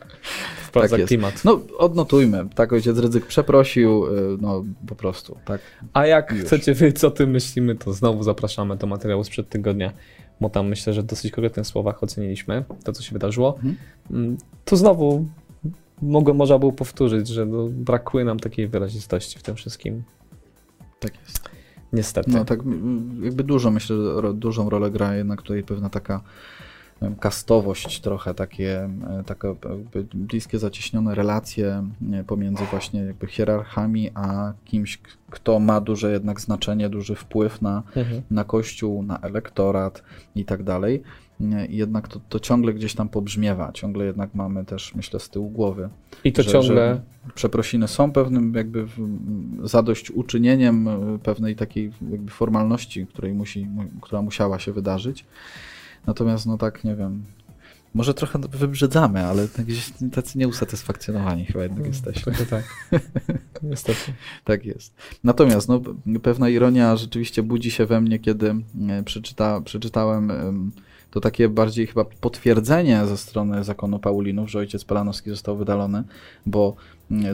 wprowadza 0.68 0.90
Tak 0.90 0.98
jest. 0.98 1.08
klimat. 1.08 1.44
no 1.44 1.60
odnotujmy, 1.78 2.48
tak 2.54 2.72
ojciec 2.72 2.98
Rydzyk 2.98 3.26
przeprosił, 3.26 4.06
y, 4.06 4.10
no 4.40 4.64
po 4.88 4.94
prostu, 4.94 5.36
tak. 5.44 5.60
A 5.92 6.06
jak 6.06 6.32
Już. 6.32 6.44
chcecie 6.44 6.74
wiedzieć, 6.74 6.98
co 6.98 7.10
tym 7.10 7.30
myślimy, 7.30 7.74
to 7.74 7.92
znowu 7.92 8.22
zapraszamy 8.22 8.76
do 8.76 8.86
materiału 8.86 9.24
sprzed 9.24 9.48
tygodnia, 9.48 9.92
bo 10.40 10.50
tam 10.50 10.68
myślę, 10.68 10.92
że 10.92 11.02
w 11.02 11.06
dosyć 11.06 11.32
konkretnych 11.32 11.66
słowach 11.66 12.02
oceniliśmy 12.02 12.64
to, 12.84 12.92
co 12.92 13.02
się 13.02 13.12
wydarzyło. 13.12 13.54
Mhm. 13.56 13.76
Mm, 14.10 14.36
Tu 14.64 14.76
znowu 14.76 15.26
mogło, 16.02 16.34
można 16.34 16.58
było 16.58 16.72
powtórzyć, 16.72 17.28
że 17.28 17.46
no, 17.46 17.66
brakuje 17.70 18.24
nam 18.24 18.40
takiej 18.40 18.68
wyrazistości 18.68 19.38
w 19.38 19.42
tym 19.42 19.54
wszystkim. 19.54 20.02
Tak 21.00 21.12
jest. 21.26 21.48
Niestety. 21.92 22.30
No 22.30 22.44
tak 22.44 22.58
jakby 23.22 23.44
dużo, 23.44 23.70
myślę, 23.70 23.96
że 24.22 24.34
dużą 24.34 24.70
rolę 24.70 24.90
gra 24.90 25.14
jednak 25.16 25.42
tutaj 25.42 25.62
pewna 25.62 25.90
taka 25.90 26.20
kastowość 27.20 28.00
trochę, 28.00 28.34
takie, 28.34 28.88
takie 29.26 29.54
bliskie, 30.14 30.58
zacieśnione 30.58 31.14
relacje 31.14 31.84
pomiędzy 32.26 32.64
właśnie 32.70 33.00
jakby 33.00 33.26
hierarchami, 33.26 34.10
a 34.14 34.52
kimś, 34.64 34.98
kto 35.30 35.60
ma 35.60 35.80
duże 35.80 36.12
jednak 36.12 36.40
znaczenie, 36.40 36.88
duży 36.88 37.14
wpływ 37.14 37.62
na, 37.62 37.82
Mhm. 37.96 38.22
na 38.30 38.44
kościół, 38.44 39.02
na 39.02 39.18
elektorat 39.20 40.02
i 40.34 40.44
tak 40.44 40.62
dalej. 40.62 41.02
Jednak 41.68 42.08
to, 42.08 42.20
to 42.28 42.40
ciągle 42.40 42.74
gdzieś 42.74 42.94
tam 42.94 43.08
pobrzmiewa, 43.08 43.72
ciągle 43.72 44.04
jednak 44.04 44.34
mamy 44.34 44.64
też, 44.64 44.94
myślę, 44.94 45.20
z 45.20 45.28
tyłu 45.28 45.50
głowy. 45.50 45.88
I 46.24 46.32
to 46.32 46.42
że- 46.42 46.50
ciągle. 46.50 46.74
że 46.74 47.00
przeprosiny 47.34 47.88
są 47.88 48.12
pewnym 48.12 48.54
jakby 48.54 48.86
zadośćuczynieniem 49.64 50.88
e, 50.88 51.18
pewnej 51.18 51.56
takiej 51.56 51.92
jakby 52.10 52.30
formalności, 52.30 53.06
której 53.06 53.34
musi, 53.34 53.66
mu- 53.66 54.00
która 54.00 54.22
musiała 54.22 54.58
się 54.58 54.72
wydarzyć. 54.72 55.24
Natomiast 56.06 56.46
no 56.46 56.58
tak, 56.58 56.84
nie 56.84 56.94
wiem, 56.96 57.24
może 57.94 58.14
trochę 58.14 58.38
wybrzydzamy, 58.38 59.24
ale 59.24 59.48
tak 59.48 59.66
gdzieś 59.66 59.92
tacy 60.12 60.38
nieusatysfakcjonowani 60.38 61.44
chyba 61.46 61.62
jednak 61.62 61.78
Mm, 61.78 61.92
jesteśmy. 61.92 62.32
Trochę 62.32 62.46
tak. 62.46 62.64
Niestety. 63.62 64.12
Tak 64.44 64.64
jest. 64.64 64.94
Natomiast 65.24 65.68
no, 65.68 65.80
pewna 66.22 66.48
ironia 66.48 66.96
rzeczywiście 66.96 67.42
budzi 67.42 67.70
się 67.70 67.86
we 67.86 68.00
mnie, 68.00 68.18
kiedy 68.18 68.54
e, 68.88 69.02
przeczyta, 69.04 69.60
przeczytałem 69.60 70.30
em, 70.30 70.72
to 71.16 71.20
takie 71.20 71.48
bardziej 71.48 71.86
chyba 71.86 72.04
potwierdzenie 72.04 73.06
ze 73.06 73.16
strony 73.16 73.64
zakonu 73.64 73.98
Paulinów, 73.98 74.50
że 74.50 74.58
ojciec 74.58 74.84
Pelanowski 74.84 75.30
został 75.30 75.56
wydalony, 75.56 76.04
bo 76.46 76.76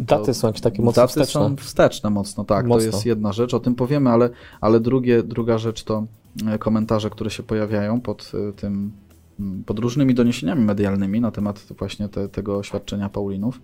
Daty 0.00 0.34
są 0.34 0.46
jakieś 0.46 0.62
takie 0.62 0.82
mocno 0.82 1.02
daty 1.02 1.08
wsteczne. 1.08 1.40
są 1.40 1.56
wsteczne 1.56 2.10
mocno, 2.10 2.44
tak. 2.44 2.66
Mocno. 2.66 2.90
To 2.90 2.96
jest 2.96 3.06
jedna 3.06 3.32
rzecz, 3.32 3.54
o 3.54 3.60
tym 3.60 3.74
powiemy, 3.74 4.10
ale, 4.10 4.30
ale 4.60 4.80
drugie, 4.80 5.22
druga 5.22 5.58
rzecz 5.58 5.84
to 5.84 6.06
e, 6.46 6.58
komentarze, 6.58 7.10
które 7.10 7.30
się 7.30 7.42
pojawiają 7.42 8.00
pod 8.00 8.32
e, 8.48 8.52
tym, 8.52 8.92
m, 9.40 9.62
pod 9.66 9.78
różnymi 9.78 10.14
doniesieniami 10.14 10.64
medialnymi 10.64 11.20
na 11.20 11.30
temat 11.30 11.66
właśnie 11.78 12.08
te, 12.08 12.28
tego 12.28 12.56
oświadczenia 12.56 13.08
Paulinów. 13.08 13.60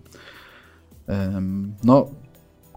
No, 1.83 2.07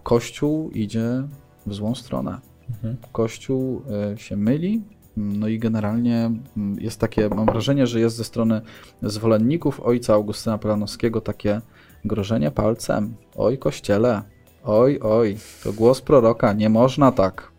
Kościół 0.03 0.71
idzie 0.71 1.23
w 1.65 1.73
złą 1.73 1.95
stronę. 1.95 2.39
Mhm. 2.69 2.97
Kościół 3.11 3.81
e, 4.13 4.17
się 4.17 4.35
myli. 4.37 4.81
No 5.17 5.47
i 5.47 5.59
generalnie 5.59 6.31
mm, 6.57 6.79
jest 6.79 6.99
takie, 6.99 7.29
mam 7.29 7.45
wrażenie, 7.45 7.87
że 7.87 7.99
jest 7.99 8.15
ze 8.15 8.23
strony 8.23 8.61
zwolenników 9.01 9.79
ojca 9.79 10.13
Augustyna 10.13 10.57
Pelanowskiego 10.57 11.21
takie 11.21 11.61
grożenie 12.05 12.51
palcem. 12.51 13.13
Oj, 13.35 13.57
kościele, 13.57 14.21
oj, 14.63 14.99
oj, 15.01 15.37
to 15.63 15.73
głos 15.73 16.01
proroka, 16.01 16.53
nie 16.53 16.69
można 16.69 17.11
tak. 17.11 17.53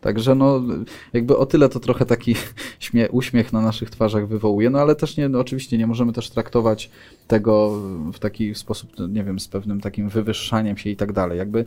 Także 0.00 0.34
no, 0.34 0.62
jakby 1.12 1.36
o 1.36 1.46
tyle 1.46 1.68
to 1.68 1.80
trochę 1.80 2.06
taki 2.06 2.34
śmie- 2.80 3.08
uśmiech 3.10 3.52
na 3.52 3.60
naszych 3.60 3.90
twarzach 3.90 4.28
wywołuje, 4.28 4.70
no 4.70 4.78
ale 4.80 4.96
też 4.96 5.16
nie, 5.16 5.28
no 5.28 5.40
oczywiście 5.40 5.78
nie 5.78 5.86
możemy 5.86 6.12
też 6.12 6.30
traktować 6.30 6.90
tego 7.26 7.70
w 8.12 8.18
taki 8.18 8.54
sposób, 8.54 8.90
no, 8.98 9.06
nie 9.06 9.24
wiem, 9.24 9.40
z 9.40 9.48
pewnym 9.48 9.80
takim 9.80 10.08
wywyższaniem 10.08 10.76
się 10.76 10.90
i 10.90 10.96
tak 10.96 11.12
dalej. 11.12 11.38
Jakby 11.38 11.64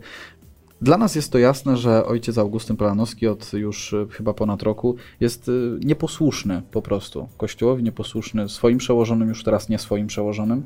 dla 0.82 0.98
nas 0.98 1.14
jest 1.14 1.32
to 1.32 1.38
jasne, 1.38 1.76
że 1.76 2.06
ojciec 2.06 2.38
Augustyn 2.38 2.76
Pelanowski 2.76 3.26
od 3.28 3.52
już 3.52 3.92
y, 3.92 4.06
chyba 4.10 4.34
ponad 4.34 4.62
roku 4.62 4.96
jest 5.20 5.48
y, 5.48 5.78
nieposłuszny 5.84 6.62
po 6.70 6.82
prostu. 6.82 7.28
Kościołowi 7.36 7.82
nieposłuszny, 7.82 8.48
swoim 8.48 8.78
przełożonym, 8.78 9.28
już 9.28 9.44
teraz 9.44 9.68
nie 9.68 9.78
swoim 9.78 10.06
przełożonym, 10.06 10.62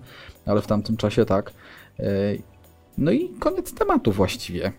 ale 0.46 0.62
w 0.62 0.66
tamtym 0.66 0.96
czasie 0.96 1.24
tak. 1.24 1.52
Y, 2.00 2.42
No 2.98 3.11
i 3.11 3.28
koniec 3.28 3.74
tematu 3.74 4.12
właściwie. 4.12 4.72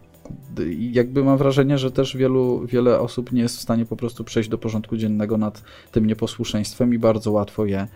Jakby 0.79 1.23
mam 1.23 1.37
wrażenie, 1.37 1.77
że 1.77 1.91
też 1.91 2.17
wielu, 2.17 2.65
wiele 2.67 2.99
osób 2.99 3.31
nie 3.31 3.41
jest 3.41 3.57
w 3.57 3.61
stanie 3.61 3.85
po 3.85 3.95
prostu 3.95 4.23
przejść 4.23 4.49
do 4.49 4.57
porządku 4.57 4.97
dziennego 4.97 5.37
nad 5.37 5.63
tym 5.91 6.07
nieposłuszeństwem 6.07 6.93
i 6.93 6.99
bardzo 6.99 7.31
łatwo 7.31 7.65
je 7.65 7.87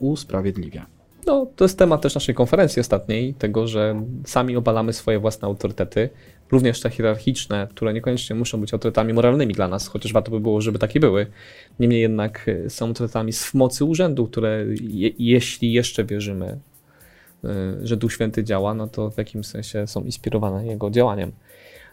usprawiedliwia. 0.00 0.86
No, 1.26 1.46
to 1.56 1.64
jest 1.64 1.78
temat 1.78 2.02
też 2.02 2.14
naszej 2.14 2.34
konferencji 2.34 2.80
ostatniej, 2.80 3.34
tego, 3.34 3.66
że 3.66 4.02
sami 4.26 4.56
obalamy 4.56 4.92
swoje 4.92 5.18
własne 5.18 5.48
autorytety, 5.48 6.10
również 6.52 6.80
te 6.80 6.90
hierarchiczne, 6.90 7.68
które 7.70 7.92
niekoniecznie 7.94 8.36
muszą 8.36 8.60
być 8.60 8.72
autorytetami 8.72 9.12
moralnymi 9.12 9.54
dla 9.54 9.68
nas, 9.68 9.88
chociaż 9.88 10.12
warto 10.12 10.30
by 10.30 10.40
było, 10.40 10.60
żeby 10.60 10.78
takie 10.78 11.00
były. 11.00 11.26
Niemniej 11.80 12.00
jednak 12.00 12.48
y, 12.48 12.70
są 12.70 12.86
autorytetami 12.86 13.32
z 13.32 13.54
mocy 13.54 13.84
urzędu, 13.84 14.26
które 14.26 14.64
je, 14.80 15.10
jeśli 15.18 15.72
jeszcze 15.72 16.04
wierzymy, 16.04 16.58
y, 17.44 17.48
że 17.86 17.96
Duch 17.96 18.12
Święty 18.12 18.44
działa, 18.44 18.74
no 18.74 18.86
to 18.88 19.10
w 19.10 19.18
jakimś 19.18 19.46
sensie 19.46 19.86
są 19.86 20.04
inspirowane 20.04 20.66
jego 20.66 20.90
działaniem. 20.90 21.32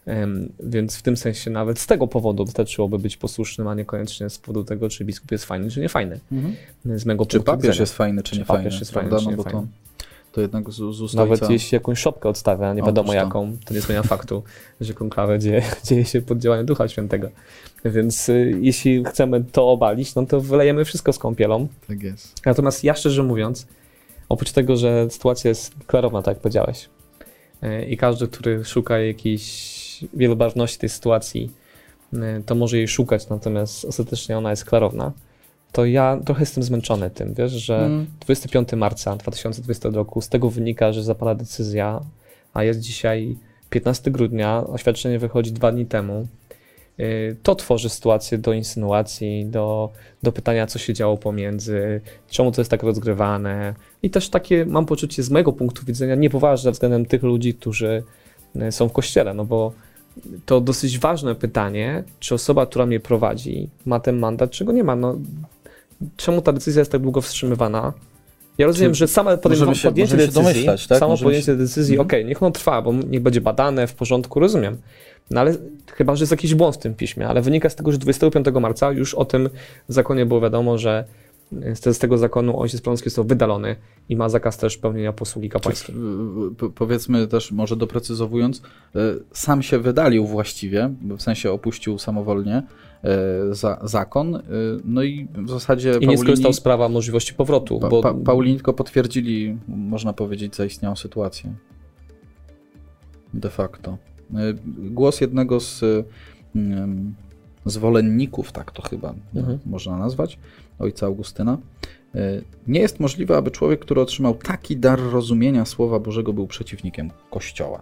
Em, 0.06 0.50
Więc 0.64 0.98
w 0.98 1.02
tym 1.02 1.18
sensie 1.18 1.52
nawet 1.52 1.80
z 1.80 1.88
tego 1.88 2.08
powodu 2.08 2.46
wystarczyłoby 2.46 3.00
być 3.00 3.18
posłusznym, 3.18 3.68
a 3.68 3.76
niekoniecznie 3.76 4.30
z 4.30 4.38
powodu 4.38 4.64
tego, 4.64 4.90
czy 4.90 5.06
biskup 5.06 5.32
jest 5.32 5.46
fajny, 5.46 5.72
czy 5.72 5.80
nie 5.80 5.90
fajny. 5.90 6.20
Z 6.86 7.06
mego 7.06 7.26
Czy 7.26 7.40
papież 7.40 7.64
widzenia. 7.64 7.80
jest 7.82 7.94
fajny, 7.94 8.24
czy, 8.24 8.32
Czy 8.32 8.40
nie 8.40 8.46
papież 8.46 8.64
fajny? 8.64 8.80
jest 8.80 8.92
fajny, 8.92 9.10
prawda? 9.10 9.20
czy 9.20 9.26
No 9.26 9.32
nie 9.32 9.38
bo 9.38 9.44
to, 9.44 9.50
fajny. 9.50 9.68
To 10.32 10.42
jednak 10.42 10.72
z, 10.72 10.76
z 11.10 11.14
Nawet 11.14 11.50
jeśli 11.50 11.76
jakąś 11.76 12.00
szopkę 12.00 12.30
odstawia, 12.30 12.74
nie 12.74 12.84
wiadomo 12.84 13.14
jaką, 13.14 13.58
to 13.66 13.74
nie 13.74 13.82
zmienia 13.82 14.04
faktu, 14.04 14.44
że 14.82 14.94
konklawę 14.94 15.40
dzieje, 15.40 15.64
dzieje 15.88 16.06
się 16.06 16.22
pod 16.22 16.40
działaniem 16.40 16.66
Ducha 16.66 16.88
Świętego. 16.88 17.30
Więc 17.86 18.30
y, 18.30 18.60
jeśli 18.62 19.06
chcemy 19.06 19.44
to 19.52 19.70
obalić, 19.70 20.16
no 20.16 20.26
to 20.26 20.42
wylejemy 20.42 20.86
wszystko 20.86 21.14
z 21.14 21.20
kąpielą. 21.20 21.68
Tak 21.88 22.04
jest. 22.04 22.46
Natomiast 22.46 22.84
ja 22.84 22.96
szczerze 22.96 23.24
mówiąc, 23.24 23.68
oprócz 24.30 24.52
tego, 24.52 24.78
że 24.78 25.10
sytuacja 25.10 25.50
jest 25.50 25.74
klarowna, 25.88 26.22
tak 26.22 26.36
jak 26.36 26.42
powiedziałeś, 26.42 26.90
y, 27.64 27.86
i 27.86 27.98
każdy, 27.98 28.28
który 28.28 28.66
szuka 28.66 29.00
jakiejś 29.00 29.80
wielobarwności 30.14 30.80
tej 30.80 30.90
sytuacji, 30.90 31.52
y, 32.14 32.18
to 32.46 32.56
może 32.56 32.78
jej 32.78 32.88
szukać, 32.88 33.30
natomiast 33.30 33.86
ostatecznie 33.86 34.38
ona 34.38 34.50
jest 34.50 34.66
klarowna, 34.66 35.12
to 35.72 35.86
ja 35.86 36.20
trochę 36.26 36.42
jestem 36.42 36.64
zmęczony 36.64 37.10
tym, 37.10 37.34
wiesz, 37.34 37.52
że 37.52 37.78
Mm. 37.86 38.06
25 38.20 38.74
marca 38.74 39.16
2020 39.16 39.90
roku, 39.90 40.22
z 40.22 40.30
tego 40.30 40.50
wynika, 40.50 40.94
że 40.94 41.04
zapada 41.04 41.36
decyzja, 41.36 42.02
a 42.54 42.64
jest 42.64 42.80
dzisiaj 42.80 43.36
15 43.70 44.12
grudnia, 44.12 44.64
oświadczenie 44.68 45.20
wychodzi 45.20 45.52
dwa 45.52 45.72
dni 45.72 45.86
temu. 45.86 46.28
Yy, 46.98 47.36
To 47.44 47.56
tworzy 47.56 47.90
sytuację 47.90 48.38
do 48.38 48.54
insynuacji, 48.54 49.46
do, 49.46 49.90
do 50.24 50.32
pytania, 50.32 50.68
co 50.68 50.80
się 50.80 50.94
działo 50.94 51.18
pomiędzy, 51.18 52.02
czemu 52.30 52.52
to 52.52 52.62
jest 52.62 52.72
tak 52.72 52.84
rozgrywane. 52.84 53.74
I 54.04 54.10
też 54.10 54.30
takie, 54.30 54.66
mam 54.66 54.86
poczucie, 54.86 55.24
z 55.24 55.30
mojego 55.30 55.54
punktu 55.54 55.86
widzenia, 55.86 56.16
niepoważne 56.16 56.72
względem 56.72 57.06
tych 57.06 57.24
ludzi, 57.24 57.54
którzy 57.54 58.04
yy, 58.56 58.72
są 58.72 58.90
w 58.90 58.94
kościele, 58.94 59.34
no 59.34 59.46
bo 59.46 59.74
to 60.46 60.62
dosyć 60.62 61.00
ważne 61.00 61.36
pytanie, 61.36 62.04
czy 62.20 62.36
osoba, 62.36 62.66
która 62.66 62.86
mnie 62.86 63.00
prowadzi, 63.00 63.70
ma 63.86 64.00
ten 64.00 64.18
mandat, 64.20 64.52
czy 64.52 64.66
go 64.66 64.72
nie 64.72 64.84
ma. 64.84 64.96
No, 64.96 65.18
czemu 66.18 66.42
ta 66.42 66.54
decyzja 66.54 66.80
jest 66.80 66.92
tak 66.92 67.02
długo 67.02 67.22
wstrzymywana? 67.22 67.94
Ja 68.58 68.68
rozumiem, 68.68 68.92
Czy 68.92 68.98
że 69.00 69.08
same 69.08 69.38
podejm- 69.38 69.74
się- 69.74 69.88
podjęcie 69.90 70.18
decyzji, 70.18 70.66
tak? 70.66 70.80
samo 71.00 71.10
Możemy 71.12 71.26
podjęcie 71.26 71.46
się- 71.46 71.56
decyzji, 71.58 71.94
Mhm. 71.96 72.08
okej, 72.08 72.26
niech 72.26 72.44
ono 72.44 72.52
trwa, 72.52 72.82
bo 72.82 72.94
niech 72.94 73.22
będzie 73.22 73.42
badane 73.42 73.88
w 73.88 73.94
porządku, 73.96 74.40
rozumiem. 74.40 74.78
No 75.32 75.42
ale 75.42 75.56
chyba, 75.94 76.16
że 76.16 76.22
jest 76.24 76.32
jakiś 76.32 76.56
błąd 76.56 76.76
w 76.76 76.80
tym 76.80 76.96
piśmie, 76.96 77.28
ale 77.28 77.42
wynika 77.42 77.70
z 77.70 77.76
tego, 77.76 77.92
że 77.92 77.98
25 77.98 78.60
marca 78.60 78.92
już 78.92 79.14
o 79.16 79.26
tym 79.26 79.50
zakonie 79.88 80.26
było 80.26 80.42
wiadomo, 80.42 80.78
że 80.78 81.04
z 81.52 81.96
z 81.96 82.00
tego 82.00 82.18
zakonu 82.18 82.60
ojciec 82.60 82.82
Plonski 82.82 83.10
został 83.10 83.26
wydalony 83.26 83.76
i 84.10 84.16
ma 84.16 84.30
zakaz 84.30 84.58
też 84.58 84.78
pełnienia 84.78 85.14
posługi 85.14 85.50
kapłańskiej. 85.50 85.96
Powiedzmy 86.76 87.28
też, 87.28 87.52
może 87.52 87.76
doprecyzowując, 87.76 88.58
y, 88.58 89.00
sam 89.34 89.62
się 89.62 89.80
wydalił 89.80 90.26
właściwie, 90.28 90.90
w 91.18 91.22
sensie 91.22 91.52
opuścił 91.52 91.98
samowolnie 92.00 92.64
za, 93.52 93.80
zakon, 93.84 94.36
y, 94.36 94.42
no 94.86 95.04
i 95.04 95.28
w 95.34 95.50
zasadzie 95.50 95.94
I 96.02 96.08
nie 96.08 96.18
skorzystał 96.18 96.54
z 96.54 96.62
prawa 96.62 96.90
możliwości 96.90 97.34
powrotu, 97.34 97.80
pa, 97.80 97.90
bo 97.90 98.02
pa, 98.02 98.14
Paulini 98.14 98.56
tylko 98.56 98.74
potwierdzili, 98.74 99.58
można 99.68 100.14
powiedzieć, 100.14 100.56
zaistniałą 100.56 100.96
sytuację. 100.96 101.54
De 103.34 103.50
facto. 103.50 103.98
Y, 104.32 104.36
Głos 104.92 105.22
jednego 105.22 105.60
z 105.60 105.84
ym, 106.56 107.16
zwolenników, 107.66 108.52
tak 108.52 108.72
to 108.72 108.82
chyba 108.82 109.14
Mhm. 109.36 109.60
można 109.66 109.98
nazwać, 109.98 110.40
ojca 110.80 111.06
Augustyna. 111.06 111.58
Nie 112.68 112.80
jest 112.80 113.00
możliwe, 113.00 113.38
aby 113.38 113.52
człowiek, 113.52 113.80
który 113.80 114.02
otrzymał 114.02 114.36
taki 114.36 114.78
dar 114.78 115.00
rozumienia 115.00 115.66
Słowa 115.66 116.00
Bożego, 116.00 116.34
był 116.34 116.48
przeciwnikiem 116.48 117.12
Kościoła. 117.30 117.82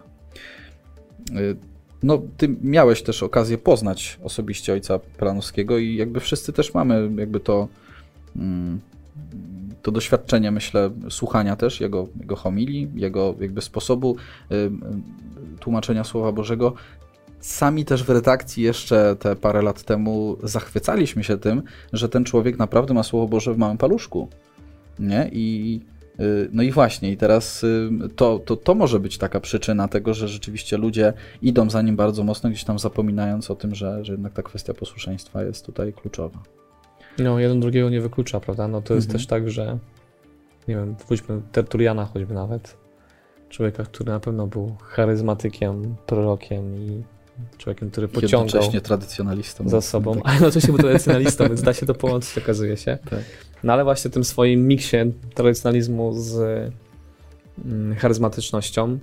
No, 2.04 2.22
ty 2.38 2.56
miałeś 2.62 3.02
też 3.02 3.24
okazję 3.24 3.58
poznać 3.58 4.20
osobiście 4.24 4.74
ojca 4.74 5.00
Pelanowskiego 5.00 5.78
i 5.78 5.96
jakby 5.96 6.20
wszyscy 6.20 6.54
też 6.54 6.74
mamy 6.74 7.12
jakby 7.18 7.40
to, 7.40 7.68
mm, 8.36 8.80
to 9.82 9.92
doświadczenie, 9.92 10.52
myślę, 10.52 10.92
słuchania 11.10 11.56
też 11.56 11.82
jego, 11.82 12.08
jego 12.20 12.36
homilii, 12.36 12.90
jego 12.96 13.36
jakby 13.40 13.62
sposobu 13.62 14.16
tłumaczenia 15.60 16.04
Słowa 16.04 16.32
Bożego. 16.32 16.74
Sami 17.40 17.86
też 17.86 18.04
w 18.04 18.10
redakcji 18.10 18.64
jeszcze 18.64 19.16
te 19.16 19.36
parę 19.36 19.62
lat 19.62 19.84
temu 19.84 20.38
zachwycaliśmy 20.44 21.24
się 21.24 21.38
tym, 21.38 21.64
że 21.94 22.10
ten 22.10 22.24
człowiek 22.24 22.58
naprawdę 22.58 22.94
ma 22.94 23.04
Słowo 23.04 23.28
Boże 23.28 23.54
w 23.54 23.58
małym 23.58 23.78
paluszku. 23.78 24.28
Nie? 25.00 25.30
I 25.34 25.80
no 26.52 26.64
i 26.64 26.72
właśnie, 26.72 27.12
i 27.12 27.18
teraz 27.18 27.64
y, 27.64 27.90
to, 28.16 28.40
to, 28.40 28.56
to 28.56 28.76
może 28.76 29.00
być 29.00 29.18
taka 29.18 29.40
przyczyna 29.40 29.88
tego, 29.88 30.14
że 30.14 30.28
rzeczywiście 30.28 30.78
ludzie 30.78 31.14
idą 31.42 31.70
za 31.70 31.82
nim 31.82 31.96
bardzo 31.96 32.24
mocno, 32.24 32.50
gdzieś 32.50 32.64
tam 32.64 32.80
zapominając 32.80 33.52
o 33.52 33.56
tym, 33.56 33.76
że, 33.76 34.06
że 34.06 34.12
jednak 34.14 34.34
ta 34.34 34.44
kwestia 34.44 34.74
posłuszeństwa 34.74 35.44
jest 35.44 35.66
tutaj 35.66 35.94
kluczowa. 35.94 36.40
No, 37.18 37.40
jeden 37.40 37.60
drugiego 37.60 37.90
nie 37.90 38.02
wyklucza, 38.02 38.40
prawda? 38.40 38.68
No 38.68 38.82
to 38.82 38.94
jest 38.94 39.08
Mhm. 39.08 39.20
też 39.20 39.28
tak, 39.28 39.50
że 39.50 39.78
nie 40.68 40.76
wiem, 40.76 40.96
wróćmy 41.08 41.42
Tertuliana 41.52 42.06
choćby 42.06 42.34
nawet. 42.34 42.78
Człowieka, 43.50 43.84
który 43.84 44.12
na 44.12 44.20
pewno 44.20 44.48
był 44.48 44.76
charyzmatykiem, 44.84 45.96
prorokiem 46.06 46.76
i 46.76 47.04
człowiekiem, 47.58 47.90
który 47.92 48.08
pociągał 48.08 48.46
Jednocześnie 48.46 48.82
tradycjonalistą. 48.82 49.70
za 49.70 49.82
sobą, 49.82 50.16
Tak. 50.16 50.24
a 50.28 50.34
jednocześnie 50.34 50.70
był 50.70 50.78
tradycjonalistą, 50.78 51.48
więc 51.48 51.62
da 51.62 51.74
się 51.74 51.86
to 51.86 51.94
połączyć, 51.94 52.38
okazuje 52.38 52.78
się. 52.78 52.98
Tak. 53.10 53.20
No 53.64 53.74
ale 53.74 53.84
właśnie 53.84 54.12
w 54.12 54.14
tym 54.14 54.24
swoim 54.24 54.68
miksie 54.68 54.98
tradycjonalizmu 55.34 56.14
z 56.14 56.36
mm, 57.66 57.96
charyzmatycznością, 57.96 58.98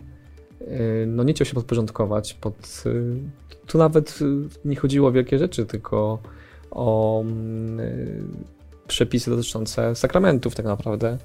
y, 0.62 1.04
no 1.08 1.22
nie 1.22 1.32
chciał 1.34 1.44
się 1.46 1.54
podporządkować 1.54 2.34
pod... 2.34 2.82
y, 2.86 3.16
Tu 3.66 3.78
nawet 3.78 4.18
y, 4.22 4.24
nie 4.68 4.76
chodziło 4.76 5.08
o 5.08 5.12
wielkie 5.12 5.38
rzeczy, 5.38 5.66
tylko 5.66 6.18
o 6.70 7.20
mm, 7.20 8.44
przepisy 8.86 9.30
dotyczące 9.30 9.94
sakramentów 9.94 10.54
tak 10.54 10.66
naprawdę, 10.66 11.18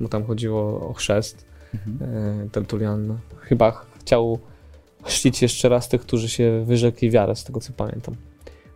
bo 0.00 0.08
tam 0.08 0.24
chodziło 0.24 0.88
o 0.88 0.92
chrzest. 0.92 1.44
Mhm. 1.74 2.50
Tertulian 2.50 3.18
chyba 3.40 3.84
chciał 4.00 4.38
chrzcić 5.06 5.42
jeszcze 5.42 5.68
raz 5.68 5.88
tych, 5.88 6.00
którzy 6.00 6.28
się 6.28 6.64
wyrzekli 6.64 7.10
wiarę, 7.10 7.36
z 7.36 7.44
tego 7.44 7.60
co 7.60 7.72
pamiętam. 7.72 8.14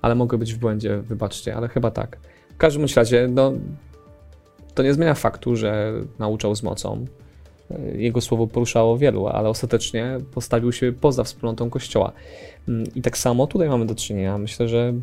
Ale 0.03 0.15
mogę 0.15 0.39
być 0.39 0.55
w 0.55 0.59
błędzie, 0.59 0.97
wybaczcie, 1.03 1.57
ale 1.57 1.69
chyba 1.69 1.91
tak. 1.91 2.19
W 2.55 2.57
każdym 2.57 2.87
razie, 2.97 3.29
no, 3.31 3.53
to 4.75 4.83
nie 4.83 4.95
zmienia 4.95 5.15
faktu, 5.15 5.57
że 5.57 5.93
nauczał 6.19 6.55
z 6.55 6.63
mocą. 6.63 7.05
Jego 7.95 8.21
słowo 8.21 8.47
poruszało 8.47 8.99
wielu, 8.99 9.27
ale 9.27 9.49
ostatecznie 9.49 10.19
postawił 10.35 10.73
się 10.73 10.93
poza 10.93 11.25
wspólnotą 11.25 11.71
Kościoła. 11.71 12.13
Mm, 12.69 12.85
I 12.95 13.03
tak 13.03 13.19
samo 13.19 13.47
tutaj 13.47 13.69
mamy 13.69 13.87
do 13.87 13.95
czynienia. 13.95 14.39
Myślę, 14.39 14.69
że, 14.69 14.95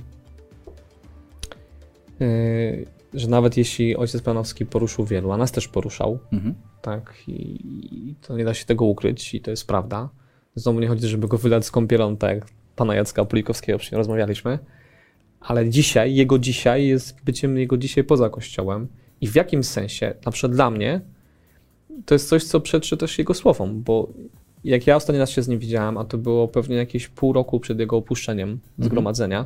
y, 2.22 2.86
że 3.14 3.28
nawet 3.28 3.58
jeśli 3.58 3.96
ojciec 3.96 4.22
Planowski 4.22 4.66
poruszył 4.66 5.06
wielu, 5.06 5.32
a 5.32 5.38
nas 5.38 5.52
też 5.52 5.68
poruszał, 5.68 6.20
Mhm. 6.32 6.56
tak, 6.82 7.14
i, 7.28 7.32
i 8.10 8.16
to 8.16 8.38
nie 8.38 8.46
da 8.46 8.54
się 8.54 8.66
tego 8.66 8.86
ukryć 8.86 9.34
i 9.34 9.42
to 9.42 9.52
jest 9.52 9.68
prawda. 9.68 10.10
Znowu 10.58 10.80
nie 10.80 10.88
chodzi, 10.88 11.08
żeby 11.08 11.28
go 11.28 11.38
wylać 11.38 11.66
z 11.66 11.72
kąpielą, 11.72 12.18
tak 12.18 12.36
jak 12.36 12.46
pana 12.76 12.96
Jacka 12.96 13.26
Pulikowskiego, 13.26 13.78
przy 13.78 13.96
rozmawialiśmy, 13.96 14.60
ale 15.40 15.70
dzisiaj, 15.70 16.16
jego 16.16 16.40
dzisiaj 16.40 16.88
jest 16.88 17.24
byciem 17.24 17.58
jego 17.58 17.78
dzisiaj 17.78 18.04
poza 18.04 18.30
Kościołem. 18.30 18.88
I 19.22 19.28
w 19.28 19.36
jakim 19.36 19.64
sensie, 19.64 20.14
na 20.26 20.32
przykład 20.32 20.52
dla 20.52 20.72
mnie, 20.72 21.02
to 22.06 22.16
jest 22.16 22.30
coś, 22.30 22.44
co 22.44 22.60
przeczy 22.60 22.98
też 22.98 23.18
jego 23.18 23.34
słowom, 23.34 23.84
bo 23.84 24.10
jak 24.64 24.88
ja 24.88 24.96
ostatni 24.96 25.20
raz 25.20 25.30
się 25.30 25.42
z 25.42 25.48
nim 25.48 25.60
widziałem, 25.60 25.98
a 25.98 26.06
to 26.06 26.18
było 26.18 26.48
pewnie 26.48 26.76
jakieś 26.76 27.08
pół 27.08 27.34
roku 27.34 27.60
przed 27.60 27.80
jego 27.80 27.98
opuszczeniem 27.98 28.60
zgromadzenia, 28.80 29.46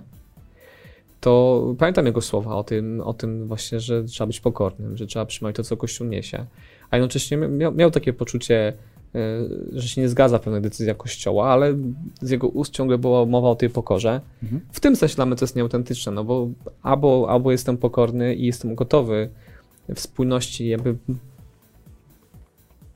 to 1.21 1.75
pamiętam 1.79 2.05
jego 2.05 2.21
słowa 2.21 2.55
o 2.55 2.63
tym, 2.63 3.01
o 3.01 3.13
tym 3.13 3.47
właśnie, 3.47 3.79
że 3.79 4.03
trzeba 4.03 4.27
być 4.27 4.39
pokornym, 4.39 4.97
że 4.97 5.05
trzeba 5.05 5.25
przyjmować 5.25 5.55
to, 5.55 5.63
co 5.63 5.77
Kościół 5.77 6.07
niesie. 6.07 6.45
A 6.89 6.97
jednocześnie 6.97 7.37
miał, 7.37 7.73
miał 7.73 7.91
takie 7.91 8.13
poczucie, 8.13 8.73
że 9.73 9.87
się 9.87 10.01
nie 10.01 10.09
zgadza 10.09 10.39
pewna 10.39 10.61
decyzja 10.61 10.95
Kościoła, 10.95 11.49
ale 11.49 11.73
z 12.21 12.29
jego 12.29 12.47
ust 12.47 12.73
ciągle 12.73 12.97
była 12.97 13.25
mowa 13.25 13.49
o 13.49 13.55
tej 13.55 13.69
pokorze. 13.69 14.21
Mhm. 14.43 14.61
W 14.71 14.79
tym 14.79 14.95
sensie 14.95 15.15
dla 15.15 15.25
mnie 15.25 15.35
to 15.35 15.45
jest 15.45 15.55
nieautentyczne, 15.55 16.11
no 16.11 16.23
bo 16.23 16.47
albo, 16.81 17.27
albo 17.29 17.51
jestem 17.51 17.77
pokorny 17.77 18.35
i 18.35 18.45
jestem 18.45 18.75
gotowy 18.75 19.29
w 19.95 19.99
spójności 19.99 20.67
jakby 20.67 20.95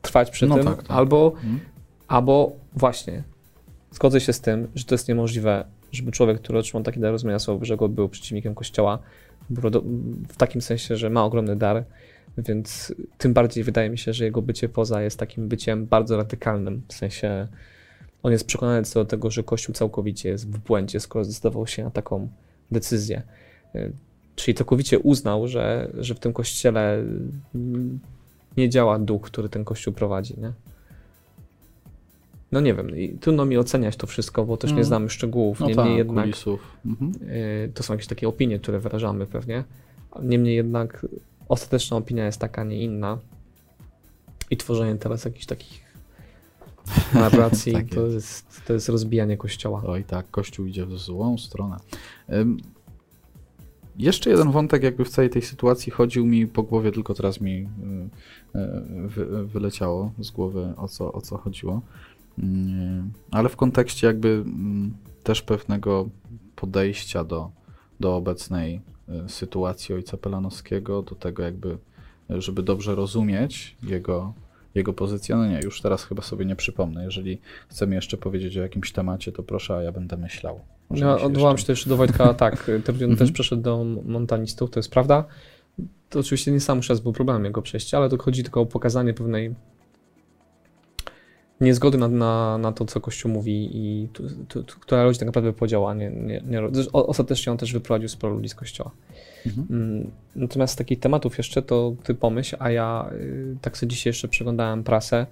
trwać 0.02 0.32
przy 0.32 0.48
No 0.48 0.56
tym, 0.56 0.66
tak, 0.66 0.78
tak. 0.84 0.92
albo 0.92 1.34
Mhm. 1.36 1.60
Albo 2.08 2.52
właśnie, 2.76 3.24
zgodzę 3.92 4.22
się 4.22 4.34
z 4.34 4.42
tym, 4.42 4.68
że 4.76 4.86
to 4.86 4.96
jest 4.96 5.08
niemożliwe, 5.08 5.66
żeby 5.92 6.12
człowiek, 6.12 6.42
który 6.42 6.60
otrzymał 6.60 6.84
taki 6.84 7.00
dar 7.00 7.12
rozumienia 7.12 7.40
Słowa 7.40 7.60
Bożego, 7.60 7.90
był 7.90 8.10
przeciwnikiem 8.10 8.56
Kościoła, 8.56 9.00
w 10.30 10.38
takim 10.38 10.62
sensie, 10.62 10.98
że 10.98 11.10
ma 11.10 11.26
ogromny 11.26 11.56
dar, 11.56 11.86
więc 12.38 12.96
tym 13.18 13.34
bardziej 13.34 13.64
wydaje 13.64 13.90
mi 13.90 13.98
się, 13.98 14.14
że 14.14 14.26
jego 14.26 14.42
bycie 14.42 14.70
poza 14.70 15.02
jest 15.02 15.20
takim 15.20 15.48
byciem 15.48 15.86
bardzo 15.86 16.18
radykalnym, 16.18 16.82
w 16.88 16.94
sensie 16.94 17.48
on 18.24 18.32
jest 18.32 18.48
przekonany 18.48 18.84
co 18.84 19.00
do 19.00 19.06
tego, 19.06 19.32
że 19.32 19.44
Kościół 19.44 19.76
całkowicie 19.76 20.30
jest 20.30 20.52
w 20.52 20.58
błędzie, 20.60 21.00
skoro 21.00 21.26
zdecydował 21.26 21.68
się 21.68 21.84
na 21.84 21.92
taką 21.92 22.30
decyzję. 22.72 23.22
Y, 23.76 23.92
Czyli 24.36 24.56
całkowicie 24.56 25.00
uznał, 25.00 25.48
że, 25.48 25.92
że 25.98 26.16
w 26.16 26.20
tym 26.20 26.34
Kościele 26.34 27.04
mm, 27.56 28.00
nie 28.58 28.70
działa 28.70 29.00
duch, 29.00 29.22
który 29.22 29.50
ten 29.50 29.66
Kościół 29.66 29.94
prowadzi, 29.94 30.36
nie? 30.42 30.52
No 32.52 32.62
nie 32.62 32.74
wiem, 32.74 32.98
i 32.98 33.10
trudno 33.10 33.46
mi 33.46 33.58
oceniać 33.58 33.96
to 33.96 34.08
wszystko, 34.08 34.46
bo 34.46 34.58
też 34.58 34.70
nie 34.70 34.76
Mm. 34.76 34.86
znamy 34.86 35.10
szczegółów. 35.10 35.60
No 35.60 35.68
Niemniej 35.68 35.88
tak, 35.88 35.98
jednak 35.98 36.24
kulisów. 36.26 36.78
Mhm. 36.86 37.12
y, 37.30 37.72
to 37.74 37.84
są 37.84 37.94
jakieś 37.94 38.08
takie 38.08 38.28
opinie, 38.28 38.60
które 38.60 38.80
wyrażamy 38.80 39.26
pewnie. 39.26 39.64
Niemniej 40.24 40.56
jednak 40.56 41.06
ostateczna 41.50 41.98
opinia 41.98 42.26
jest 42.26 42.40
taka, 42.40 42.64
nie 42.64 42.84
inna. 42.84 43.18
I 44.52 44.58
tworzenie 44.58 44.96
teraz 44.96 45.26
jakichś 45.26 45.46
takich 45.46 45.86
narracji 47.14 47.74
Tak 47.74 47.90
to, 47.90 48.08
jest, 48.08 48.62
to 48.68 48.74
jest 48.74 48.90
rozbijanie 48.90 49.38
kościoła. 49.38 49.84
Oj 49.86 50.04
tak, 50.04 50.32
Kościół 50.32 50.66
idzie 50.66 50.86
w 50.86 50.98
złą 50.98 51.38
stronę. 51.38 51.78
Ym, 52.34 52.58
jeszcze 53.98 54.30
jeden 54.30 54.52
wątek 54.52 54.84
jakby 54.84 55.06
w 55.06 55.10
całej 55.10 55.30
tej 55.30 55.42
sytuacji 55.42 55.92
chodził 55.92 56.26
mi 56.26 56.48
po 56.48 56.64
głowie, 56.64 56.92
tylko 56.92 57.14
teraz 57.14 57.42
mi 57.42 57.62
y, 58.56 58.60
y, 58.60 59.08
wy, 59.08 59.48
wyleciało 59.48 60.12
z 60.20 60.32
głowy 60.32 60.74
o 60.78 60.88
co, 60.88 61.14
o 61.14 61.22
co 61.22 61.38
chodziło. 61.38 61.82
Mm, 62.40 63.12
Ale 63.32 63.50
w 63.50 63.56
kontekście 63.56 64.08
jakby 64.08 64.30
mm, 64.30 64.94
też 65.24 65.42
pewnego 65.42 66.10
podejścia 66.56 67.24
do, 67.24 67.52
do 68.00 68.16
obecnej 68.16 68.82
sytuacji 69.28 69.96
ojca 69.96 70.18
Pelanowskiego, 70.18 71.02
do 71.02 71.16
tego 71.16 71.44
jakby, 71.44 71.78
y, 72.32 72.42
żeby 72.42 72.64
dobrze 72.64 72.96
rozumieć 72.96 73.78
jego, 73.84 74.34
jego 74.76 74.94
pozycję. 74.94 75.36
No 75.36 75.48
nie, 75.48 75.60
już 75.64 75.82
teraz 75.82 76.04
chyba 76.04 76.22
sobie 76.22 76.46
nie 76.46 76.56
przypomnę. 76.56 77.04
Jeżeli 77.04 77.42
chcemy 77.70 77.96
jeszcze 77.96 78.18
powiedzieć 78.18 78.58
o 78.58 78.62
jakimś 78.62 78.92
temacie, 78.92 79.32
to 79.32 79.44
proszę, 79.44 79.76
a 79.76 79.82
ja 79.82 79.92
będę 79.92 80.18
myślał. 80.18 80.60
Może 80.90 81.06
Ja 81.06 81.20
się 81.20 81.26
odwołam 81.26 81.52
jeszcze- 81.56 81.76
się 81.76 81.82
też 81.84 81.88
do 81.90 81.98
Wojtka, 81.98 82.34
tak, 82.44 82.64
Terwion 82.86 83.12
Mhm. 83.12 83.18
też 83.18 83.32
przeszedł 83.32 83.62
do 83.62 83.84
montanistów, 84.06 84.72
to 84.72 84.80
jest 84.80 84.92
prawda. 84.92 85.26
To 86.10 86.20
oczywiście 86.20 86.52
nie 86.52 86.60
sam 86.60 86.82
chrzest 86.82 87.04
był 87.04 87.14
problemem 87.14 87.46
jego 87.46 87.62
przejścia, 87.62 87.98
ale 87.98 88.10
to 88.10 88.18
chodzi 88.18 88.44
tylko 88.44 88.62
o 88.62 88.66
pokazanie 88.66 89.14
pewnej 89.14 89.56
niezgody 91.66 91.98
na, 91.98 92.08
na, 92.08 92.58
na 92.58 92.72
to, 92.72 92.86
co 92.86 93.02
Kościół 93.02 93.32
mówi 93.32 93.70
i 93.74 94.08
tu, 94.14 94.24
tu, 94.48 94.64
tu, 94.64 94.80
która 94.80 95.04
rodzi 95.04 95.20
tak 95.20 95.26
naprawdę 95.26 95.54
podział, 95.54 95.88
a 95.88 95.94
nie, 95.94 96.10
nie, 96.10 96.42
nie 96.46 96.62
ostatecznie 96.94 97.52
on 97.52 97.58
też 97.58 97.74
wyprowadził 97.74 98.10
sporo 98.10 98.34
ludzi 98.34 98.50
z 98.50 98.56
Kościoła. 98.56 98.92
Mhm. 99.46 99.68
Mm, 99.70 100.12
Natomiast 100.36 100.74
z 100.74 100.78
takich 100.78 101.00
tematów 101.00 101.38
jeszcze 101.38 101.62
to 101.62 101.96
ty 102.04 102.16
pomyśl, 102.16 102.56
a 102.60 102.72
ja 102.72 103.10
y, 103.14 103.58
tak 103.62 103.78
sobie 103.78 103.90
dzisiaj 103.90 104.10
jeszcze 104.10 104.28
przeglądałem 104.28 104.84
prasę, 104.84 105.26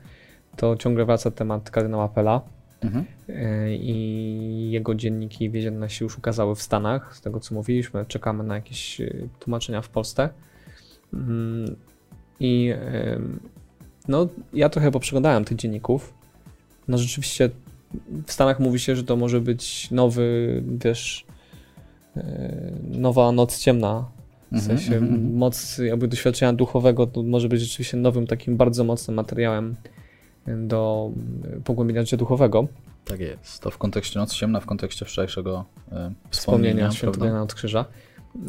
to 0.57 0.75
ciągle 0.75 1.05
wraca 1.05 1.31
temat 1.31 1.71
kardynała 1.71 2.07
Pela. 2.07 2.41
Mhm. 2.81 3.05
E, 3.29 3.75
i 3.75 4.71
jego 4.71 4.95
dzienniki 4.95 5.49
więzienne 5.49 5.89
się 5.89 6.05
już 6.05 6.17
ukazały 6.17 6.55
w 6.55 6.61
Stanach. 6.61 7.15
Z 7.15 7.21
tego 7.21 7.39
co 7.39 7.55
mówiliśmy, 7.55 8.05
czekamy 8.05 8.43
na 8.43 8.55
jakieś 8.55 9.01
e, 9.01 9.13
tłumaczenia 9.39 9.81
w 9.81 9.89
Polsce. 9.89 10.29
Mm, 11.13 11.75
I 12.39 12.73
no, 14.07 14.27
ja 14.53 14.69
trochę 14.69 14.91
poprzeglądałem 14.91 15.45
tych 15.45 15.57
dzienników. 15.57 16.13
No 16.87 16.97
rzeczywiście 16.97 17.49
w 18.27 18.31
Stanach 18.31 18.59
mówi 18.59 18.79
się, 18.79 18.95
że 18.95 19.03
to 19.03 19.15
może 19.15 19.41
być 19.41 19.91
nowy, 19.91 20.63
wiesz, 20.83 21.25
e, 22.17 22.71
nowa 22.91 23.31
noc 23.31 23.59
ciemna. 23.59 24.05
W 24.51 24.55
Mhm, 24.55 24.77
sensie 24.77 24.93
mhm, 24.93 25.13
mhm. 25.13 25.37
moc 25.37 25.77
jakby 25.77 26.07
doświadczenia 26.07 26.53
duchowego 26.53 27.07
to 27.07 27.23
może 27.23 27.49
być 27.49 27.61
rzeczywiście 27.61 27.97
nowym 27.97 28.27
takim 28.27 28.57
bardzo 28.57 28.83
mocnym 28.83 29.15
materiałem 29.15 29.75
do 30.47 31.11
pogłębienia 31.63 32.01
życia 32.01 32.17
duchowego. 32.17 32.67
Tak 33.05 33.19
jest. 33.19 33.59
To 33.61 33.71
w 33.71 33.77
kontekście 33.77 34.19
Noc 34.19 34.33
Ciemna, 34.33 34.59
w 34.59 34.65
kontekście 34.65 35.05
wczorajszego 35.05 35.65
e, 35.91 35.91
wspomnienia 35.91 36.11
wspomnienia, 36.29 36.91
świętego? 36.91 37.25
Jana 37.25 37.41
od 37.41 37.53
Krzyża. 37.53 37.85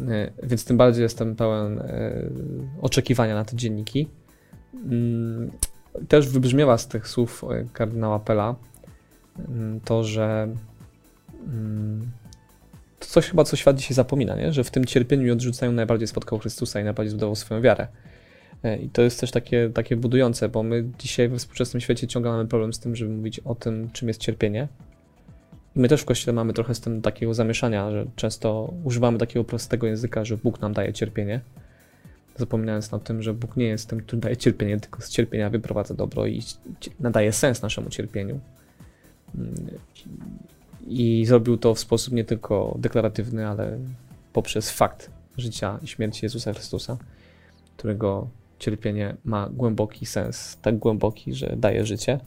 E, 0.07 0.31
Więc 0.43 0.65
tym 0.65 0.77
bardziej 0.77 1.03
jestem 1.03 1.35
pełen 1.35 1.79
e, 1.79 2.21
oczekiwania 2.81 3.35
na 3.35 3.45
te 3.45 3.55
dzienniki. 3.55 4.07
Też 6.07 6.29
wybrzmiewa 6.29 6.77
z 6.77 6.87
tych 6.87 7.07
słów 7.07 7.43
e, 7.43 7.65
kardynała 7.73 8.19
Pela 8.19 8.55
mm, 9.49 9.79
to, 9.79 10.03
że 10.03 10.47
mm, 11.47 12.11
to 12.99 13.05
coś 13.05 13.29
chyba, 13.29 13.43
co 13.43 13.55
świat 13.55 13.77
dzisiaj 13.77 13.95
zapomina, 13.95 14.35
nie? 14.35 14.53
że 14.53 14.63
w 14.63 14.71
tym 14.71 14.85
cierpieniu 14.85 15.25
i 15.25 15.31
odrzuceniu 15.31 15.71
najbardziej 15.71 16.07
spotkał 16.07 16.39
Chrystusa 16.39 16.81
i 16.81 16.83
najbardziej 16.83 17.09
zbudował 17.09 17.35
swoją 17.35 17.61
wiarę. 17.61 17.87
E, 18.63 18.77
I 18.77 18.89
to 18.89 19.01
jest 19.01 19.19
też 19.19 19.31
takie, 19.31 19.69
takie 19.73 19.95
budujące, 19.95 20.49
bo 20.49 20.63
my 20.63 20.85
dzisiaj 20.99 21.29
we 21.29 21.37
współczesnym 21.37 21.81
świecie 21.81 22.07
ciągle 22.07 22.31
mamy 22.31 22.45
problem 22.45 22.73
z 22.73 22.79
tym, 22.79 22.95
żeby 22.95 23.11
mówić 23.11 23.39
o 23.39 23.55
tym, 23.55 23.89
czym 23.93 24.07
jest 24.07 24.21
cierpienie. 24.21 24.67
I 25.75 25.79
my 25.79 25.87
też 25.87 26.01
w 26.01 26.05
Kościele 26.05 26.33
mamy 26.33 26.53
trochę 26.53 26.75
z 26.75 26.79
tym 26.79 27.01
takiego 27.01 27.33
zamieszania, 27.33 27.91
że 27.91 28.05
często 28.15 28.73
używamy 28.83 29.17
takiego 29.17 29.43
prostego 29.43 29.87
języka, 29.87 30.25
że 30.25 30.37
Bóg 30.37 30.61
nam 30.61 30.73
daje 30.73 30.93
cierpienie, 30.93 31.41
zapominając 32.35 32.93
o 32.93 32.99
tym, 32.99 33.21
że 33.21 33.33
Bóg 33.33 33.57
nie 33.57 33.65
jest 33.65 33.89
tym, 33.89 34.01
który 34.01 34.21
daje 34.21 34.37
cierpienie, 34.37 34.79
tylko 34.79 35.01
z 35.01 35.09
cierpienia 35.09 35.49
wyprowadza 35.49 35.93
dobro 35.93 36.27
i 36.27 36.41
nadaje 36.99 37.31
sens 37.31 37.61
naszemu 37.61 37.89
cierpieniu. 37.89 38.39
Mm, 39.35 39.55
I 40.87 41.25
zrobił 41.25 41.57
to 41.57 41.75
w 41.75 41.79
sposób 41.79 42.13
nie 42.13 42.23
tylko 42.23 42.75
deklaratywny, 42.79 43.47
ale 43.47 43.79
poprzez 44.33 44.71
fakt 44.71 45.09
życia 45.37 45.79
i 45.83 45.87
śmierci 45.87 46.25
Jezusa 46.25 46.53
Chrystusa, 46.53 46.97
którego 47.77 48.27
cierpienie 48.59 49.15
ma 49.25 49.49
głęboki 49.49 50.05
sens, 50.05 50.57
tak 50.61 50.77
głęboki, 50.77 51.33
że 51.33 51.55
daje 51.57 51.85
życie. 51.85 52.19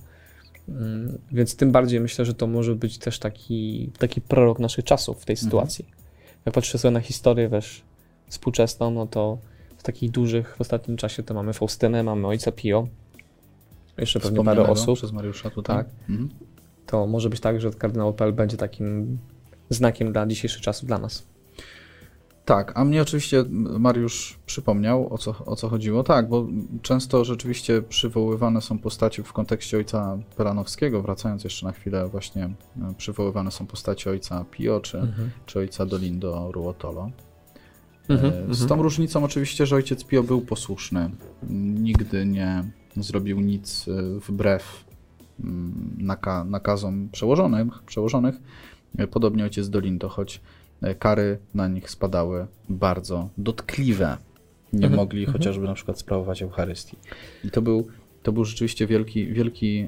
Mm, 0.69 1.19
Więc 1.33 1.57
tym 1.57 1.73
bardziej 1.73 2.01
myślę, 2.01 2.25
że 2.25 2.35
to 2.35 2.47
może 2.47 2.75
być 2.75 2.99
też 2.99 3.19
taki, 3.19 3.91
taki 3.99 4.21
prorok 4.21 4.59
naszych 4.59 4.85
czasów 4.85 5.23
w 5.23 5.25
tej 5.25 5.37
sytuacji. 5.37 5.85
Jak 6.47 6.55
patrzę 6.55 6.79
sobie 6.79 6.93
na 6.93 7.01
historię, 7.01 7.49
wiesz, 7.49 7.83
współczesną, 8.29 8.91
no 8.91 9.07
to 9.07 9.39
takich 9.93 10.11
dużych 10.11 10.57
w 10.57 10.61
ostatnim 10.61 10.97
czasie 10.97 11.23
to 11.23 11.35
mamy 11.35 11.53
Faustynę, 11.53 12.03
mamy 12.03 12.27
Ojca 12.27 12.53
Pio, 12.53 12.89
jeszcze 13.99 14.21
pewnie 14.21 14.45
parę 14.45 14.67
osób. 14.69 14.99
przez 14.99 15.13
Mariusza 15.13 15.51
tutaj. 15.51 15.77
Tak. 15.77 15.87
Mhm. 16.09 16.29
To 16.87 17.07
może 17.07 17.31
być 17.31 17.41
tak, 17.41 17.61
że 17.61 17.71
kardynał 17.71 18.09
Opel 18.09 18.33
będzie 18.33 18.57
takim 18.57 19.19
znakiem 19.71 20.13
dla 20.13 20.27
dzisiejszych 20.27 20.61
czasów 20.61 20.87
dla 20.87 20.99
nas. 20.99 21.27
Tak, 22.45 22.73
a 22.75 22.85
mnie 22.85 23.03
oczywiście 23.03 23.45
Mariusz 23.79 24.39
przypomniał, 24.47 25.15
o 25.15 25.19
co, 25.19 25.35
o 25.47 25.57
co 25.57 25.69
chodziło. 25.69 26.03
Tak, 26.05 26.29
bo 26.29 26.47
często 26.83 27.25
rzeczywiście 27.25 27.83
przywoływane 27.83 28.61
są 28.61 28.79
postaci 28.79 29.23
w 29.23 29.33
kontekście 29.33 29.77
ojca 29.77 30.19
Pelanowskiego, 30.37 31.03
wracając 31.03 31.45
jeszcze 31.45 31.67
na 31.67 31.73
chwilę, 31.73 32.09
właśnie 32.09 32.45
e, 32.45 32.95
przywoływane 32.99 33.51
są 33.51 33.67
postaci 33.67 34.09
ojca 34.09 34.45
Pio 34.51 34.81
czy, 34.81 34.99
Mhm. 34.99 35.31
czy 35.47 35.59
ojca 35.59 35.87
Dolindo 35.87 36.53
Ruotolo. 36.53 37.11
Mhm, 38.09 38.51
E, 38.51 38.55
Z 38.55 38.67
tą 38.67 38.83
różnicą 38.83 39.25
oczywiście, 39.25 39.67
że 39.67 39.77
ojciec 39.77 40.05
Pio 40.05 40.23
był 40.23 40.41
posłuszny. 40.41 41.11
Nigdy 41.81 42.27
nie 42.27 42.65
zrobił 42.97 43.41
nic 43.41 43.89
e, 43.89 44.21
wbrew 44.21 44.85
mm, 45.45 45.97
naka 45.99 46.45
nakazom 46.45 47.09
przełożonych, 47.13 47.83
przełożonych. 47.87 48.35
E, 48.99 49.07
Podobnie 49.07 49.45
ojciec 49.45 49.69
Dolindo, 49.71 50.09
choć 50.09 50.41
kary 50.99 51.39
na 51.55 51.69
nich 51.69 51.91
spadały 51.91 52.47
bardzo 52.69 53.29
dotkliwe. 53.39 54.17
Nie 54.73 54.87
Mhm, 54.87 54.97
mogli 54.97 55.21
mhm. 55.21 55.39
chociażby 55.39 55.67
na 55.67 55.75
przykład 55.75 55.99
sprawować 55.99 56.43
Eucharystii. 56.43 56.97
I 57.45 57.51
to 57.51 57.63
był, 57.63 57.87
to 58.23 58.33
był 58.33 58.45
rzeczywiście 58.45 58.87
wielki, 58.87 59.27
wielki, 59.27 59.87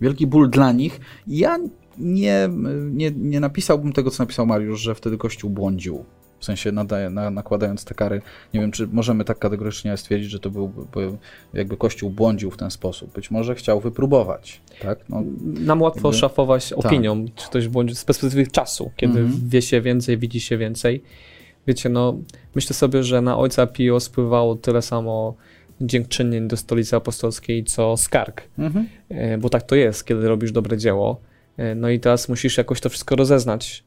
wielki 0.00 0.26
ból 0.26 0.50
dla 0.50 0.72
nich. 0.72 1.00
Ja 1.26 1.58
nie, 1.98 2.48
nie, 2.90 3.10
nie 3.10 3.40
napisałbym 3.40 3.92
tego, 3.92 4.10
co 4.10 4.22
napisał 4.22 4.46
Mariusz, 4.46 4.80
że 4.80 4.94
wtedy 4.94 5.18
Kościół 5.18 5.50
błądził. 5.50 6.04
W 6.44 6.46
sensie 6.46 6.72
nadaje, 6.72 7.10
na, 7.10 7.30
nakładając 7.30 7.84
te 7.84 7.94
kary. 7.94 8.22
Nie 8.54 8.60
wiem, 8.60 8.72
czy 8.72 8.86
możemy 8.86 9.24
tak 9.24 9.38
kategorycznie 9.38 9.96
stwierdzić, 9.96 10.30
że 10.30 10.38
to 10.40 10.50
był 10.50 10.68
by, 10.68 11.16
jakby 11.54 11.76
Kościół 11.76 12.10
błądził 12.10 12.50
w 12.50 12.56
ten 12.56 12.70
sposób. 12.70 13.12
Być 13.14 13.30
może 13.30 13.54
chciał 13.54 13.80
wypróbować. 13.80 14.60
Tak? 14.82 14.98
No, 15.08 15.22
Nam 15.44 15.82
łatwo 15.82 16.08
Jakby- 16.08 16.18
szafować 16.18 16.68
tak. 16.68 16.78
opinią, 16.78 17.24
czy 17.36 17.46
ktoś 17.46 17.68
bądź 17.68 17.98
z 17.98 18.04
perspektywy 18.04 18.46
czasu, 18.46 18.90
kiedy 18.96 19.18
Mhm. 19.20 19.48
wie 19.48 19.62
się 19.62 19.80
więcej, 19.80 20.18
widzi 20.18 20.40
się 20.40 20.58
więcej. 20.58 21.02
Wiecie, 21.66 21.88
no, 21.88 22.14
myślę 22.54 22.74
sobie, 22.74 23.02
że 23.02 23.20
na 23.20 23.38
ojca 23.38 23.66
Pio 23.66 24.00
spływało 24.00 24.56
tyle 24.56 24.82
samo 24.82 25.34
dziękczynień 25.80 26.48
do 26.48 26.56
stolicy 26.56 26.96
apostolskiej, 26.96 27.64
co 27.64 27.96
skarg. 27.96 28.42
mhm. 28.58 28.88
E, 29.08 29.38
bo 29.38 29.48
tak 29.48 29.62
to 29.62 29.74
jest, 29.74 30.04
kiedy 30.06 30.28
robisz 30.28 30.52
dobre 30.52 30.78
dzieło. 30.78 31.20
E, 31.56 31.74
No 31.74 31.88
i 31.90 32.00
teraz 32.00 32.28
musisz 32.28 32.58
jakoś 32.58 32.80
to 32.80 32.88
wszystko 32.88 33.16
rozeznać. 33.16 33.84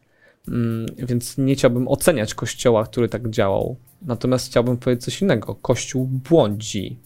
Mm, 0.48 0.86
Więc 0.98 1.38
nie 1.38 1.56
chciałbym 1.56 1.88
oceniać 1.88 2.34
kościoła, 2.34 2.86
który 2.86 3.10
tak 3.10 3.30
działał. 3.30 3.76
Natomiast 4.02 4.48
chciałbym 4.48 4.78
powiedzieć 4.78 5.06
coś 5.06 5.22
innego. 5.22 5.56
Kościół 5.56 6.08
błądzi 6.08 6.98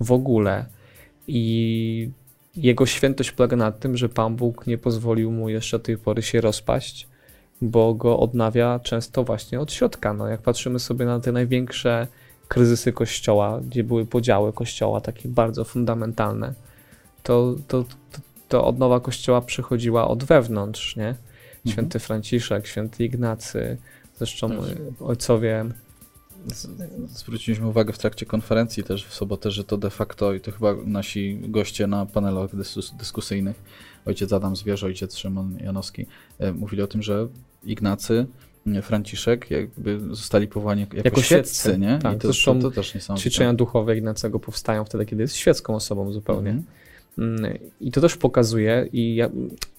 w 0.00 0.12
ogóle. 0.12 0.66
I 1.28 2.10
jego 2.56 2.86
świętość 2.86 3.32
polega 3.32 3.56
na 3.56 3.72
tym, 3.72 3.96
że 3.96 4.08
Pan 4.08 4.36
Bóg 4.36 4.66
nie 4.66 4.78
pozwolił 4.78 5.30
mu 5.30 5.48
jeszcze 5.48 5.78
do 5.78 5.84
tej 5.84 5.98
pory 5.98 6.22
się 6.22 6.40
rozpaść, 6.40 7.08
bo 7.62 7.94
go 7.94 8.18
odnawia 8.18 8.78
często 8.78 9.24
właśnie 9.24 9.60
od 9.60 9.72
środka. 9.72 10.12
No, 10.12 10.28
jak 10.28 10.42
patrzymy 10.42 10.78
sobie 10.78 11.04
na 11.04 11.20
te 11.20 11.32
największe 11.32 12.06
kryzysy 12.48 12.92
kościoła, 12.92 13.60
gdzie 13.60 13.84
były 13.84 14.06
podziały 14.06 14.52
kościoła, 14.52 15.00
takie 15.00 15.28
bardzo 15.28 15.64
fundamentalne, 15.64 16.54
to, 17.22 17.54
to, 17.68 17.82
to, 17.82 18.18
to 18.48 18.64
odnowa 18.64 19.00
kościoła 19.00 19.40
przychodziła 19.40 20.08
od 20.08 20.24
wewnątrz, 20.24 20.96
nie? 20.96 21.14
Święty 21.68 21.98
Franciszek, 21.98 22.66
święty 22.66 23.04
Ignacy, 23.04 23.76
zresztą 24.18 24.48
Tak. 24.50 24.58
ojcowie. 25.00 25.64
Zwróciliśmy 27.08 27.66
uwagę 27.66 27.92
w 27.92 27.98
trakcie 27.98 28.26
konferencji 28.26 28.84
też 28.84 29.06
w 29.06 29.14
sobotę, 29.14 29.50
że 29.50 29.64
to 29.64 29.76
de 29.78 29.90
facto, 29.90 30.34
i 30.34 30.40
to 30.40 30.52
chyba 30.52 30.74
nasi 30.86 31.38
goście 31.42 31.86
na 31.86 32.06
panelach 32.06 32.54
dyskus- 32.54 32.96
dyskusyjnych, 32.96 33.62
ojciec 34.06 34.32
Adam 34.32 34.56
Zwierz, 34.56 34.84
ojciec 34.84 35.16
Szymon 35.16 35.58
Janowski, 35.60 36.06
e, 36.38 36.52
mówili 36.52 36.82
o 36.82 36.86
tym, 36.86 37.02
że 37.02 37.28
Ignacy, 37.64 38.26
Franciszek 38.82 39.50
jakby 39.50 40.00
zostali 40.10 40.48
powołani 40.48 40.80
jako, 40.80 40.96
Jako 40.96 41.22
świeccy, 41.22 41.54
świeccy, 41.60 41.78
nie? 41.78 41.98
tak. 42.02 42.16
I 42.16 42.18
to, 42.18 42.28
Zresztą 42.28 42.54
to, 42.60 42.62
to 42.70 42.70
też 42.74 42.94
niesamowite. 42.94 43.22
Ćwiczenia 43.30 43.54
duchowe 43.54 43.96
Ignacego 43.96 44.40
powstają 44.40 44.84
wtedy, 44.84 45.06
kiedy 45.06 45.22
jest 45.22 45.36
świecką 45.36 45.74
osobą 45.74 46.12
zupełnie. 46.12 46.50
Mhm. 46.50 46.56
Mm, 46.56 46.83
I 47.80 47.92
to 47.92 48.00
też 48.00 48.16
pokazuje, 48.16 48.88
i 48.92 49.14
ja, 49.14 49.30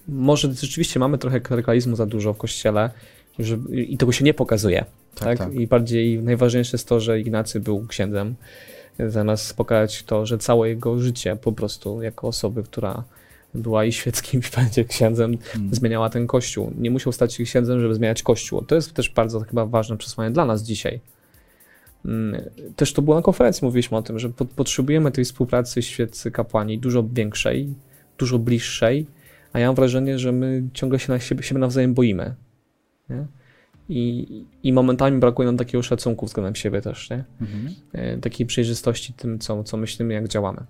może 0.08 0.54
rzeczywiście 0.54 1.00
mamy 1.00 1.18
trochę 1.18 1.40
klerykalizmu 1.40 1.96
za 1.96 2.06
dużo 2.06 2.32
w 2.32 2.38
kościele, 2.38 2.90
że, 3.38 3.58
i 3.72 3.96
tego 3.98 4.12
się 4.12 4.24
nie 4.24 4.34
pokazuje. 4.34 4.84
Tak, 5.14 5.24
Tak, 5.24 5.38
tak. 5.38 5.54
I 5.54 5.66
bardziej 5.66 6.18
najważniejsze 6.22 6.70
jest 6.76 6.88
to, 6.88 7.00
że 7.00 7.20
Ignacy 7.20 7.60
był 7.60 7.86
księdzem, 7.86 8.34
zamiast 9.08 9.56
pokazać 9.56 10.02
to, 10.02 10.26
że 10.26 10.38
całe 10.38 10.68
jego 10.68 10.98
życie 10.98 11.36
po 11.36 11.52
prostu 11.52 12.02
jako 12.02 12.28
osoby, 12.28 12.62
która 12.62 13.04
była 13.54 13.84
i 13.84 13.92
świeckim, 13.92 14.40
i 14.52 14.56
będzie 14.56 14.84
księdzem, 14.84 15.38
Mm. 15.56 15.74
zmieniała 15.74 16.10
ten 16.10 16.26
kościół. 16.26 16.72
Nie 16.78 16.90
musiał 16.90 17.12
stać 17.12 17.34
się 17.34 17.44
księdzem, 17.44 17.80
żeby 17.80 17.94
zmieniać 17.94 18.22
kościół. 18.22 18.62
To 18.62 18.74
jest 18.74 18.92
też 18.92 19.10
bardzo 19.10 19.40
chyba 19.40 19.66
ważne 19.66 19.96
przesłanie 19.96 20.30
dla 20.30 20.44
nas 20.44 20.62
dzisiaj. 20.62 21.00
Mm, 22.06 22.42
Też 22.76 22.92
to 22.92 23.02
było 23.02 23.16
na 23.16 23.22
konferencji, 23.22 23.64
mówiliśmy 23.64 23.96
o 23.96 24.02
tym, 24.02 24.18
że 24.18 24.28
po- 24.28 24.44
potrzebujemy 24.44 25.10
tej 25.12 25.24
współpracy 25.24 25.82
świeccy 25.82 26.30
kapłani 26.30 26.78
dużo 26.78 27.04
większej, 27.12 27.74
dużo 28.18 28.38
bliższej, 28.38 29.06
a 29.52 29.58
ja 29.58 29.66
mam 29.66 29.74
wrażenie, 29.76 30.18
że 30.18 30.32
my 30.32 30.62
ciągle 30.72 30.98
się 30.98 31.12
na 31.12 31.20
siebie, 31.20 31.42
siebie 31.42 31.60
nawzajem 31.60 31.94
boimy. 31.94 32.34
Nie? 33.10 33.26
I, 33.88 34.26
I 34.62 34.72
momentami 34.72 35.18
brakuje 35.18 35.46
nam 35.46 35.56
takiego 35.56 35.82
szacunku 35.82 36.26
względem 36.26 36.54
siebie 36.54 36.80
też, 36.80 37.10
nie? 37.10 37.24
Mhm. 37.40 37.74
E, 37.92 38.16
takiej 38.18 38.46
przejrzystości 38.46 39.12
tym, 39.12 39.38
co, 39.38 39.64
co 39.64 39.76
myślimy, 39.76 40.14
jak 40.14 40.28
działamy. 40.28 40.60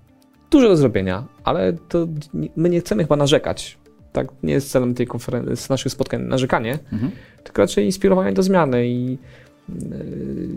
Dużo 0.50 0.68
do 0.68 0.76
zrobienia, 0.76 1.24
ale 1.44 1.72
to 1.72 2.08
my 2.56 2.68
nie 2.68 2.80
chcemy 2.80 3.02
chyba 3.02 3.16
narzekać. 3.16 3.78
Tak, 4.12 4.28
nie 4.42 4.52
jest 4.52 4.70
celem 4.70 4.94
tej 4.94 5.06
konferencji, 5.06 5.56
z 5.56 5.68
naszych 5.68 5.92
spotkań 5.92 6.22
narzekanie, 6.22 6.78
Mhm. 6.92 7.12
tylko 7.44 7.62
raczej 7.62 7.84
inspirowanie 7.84 8.32
do 8.32 8.42
zmiany 8.42 8.88
i 8.88 9.18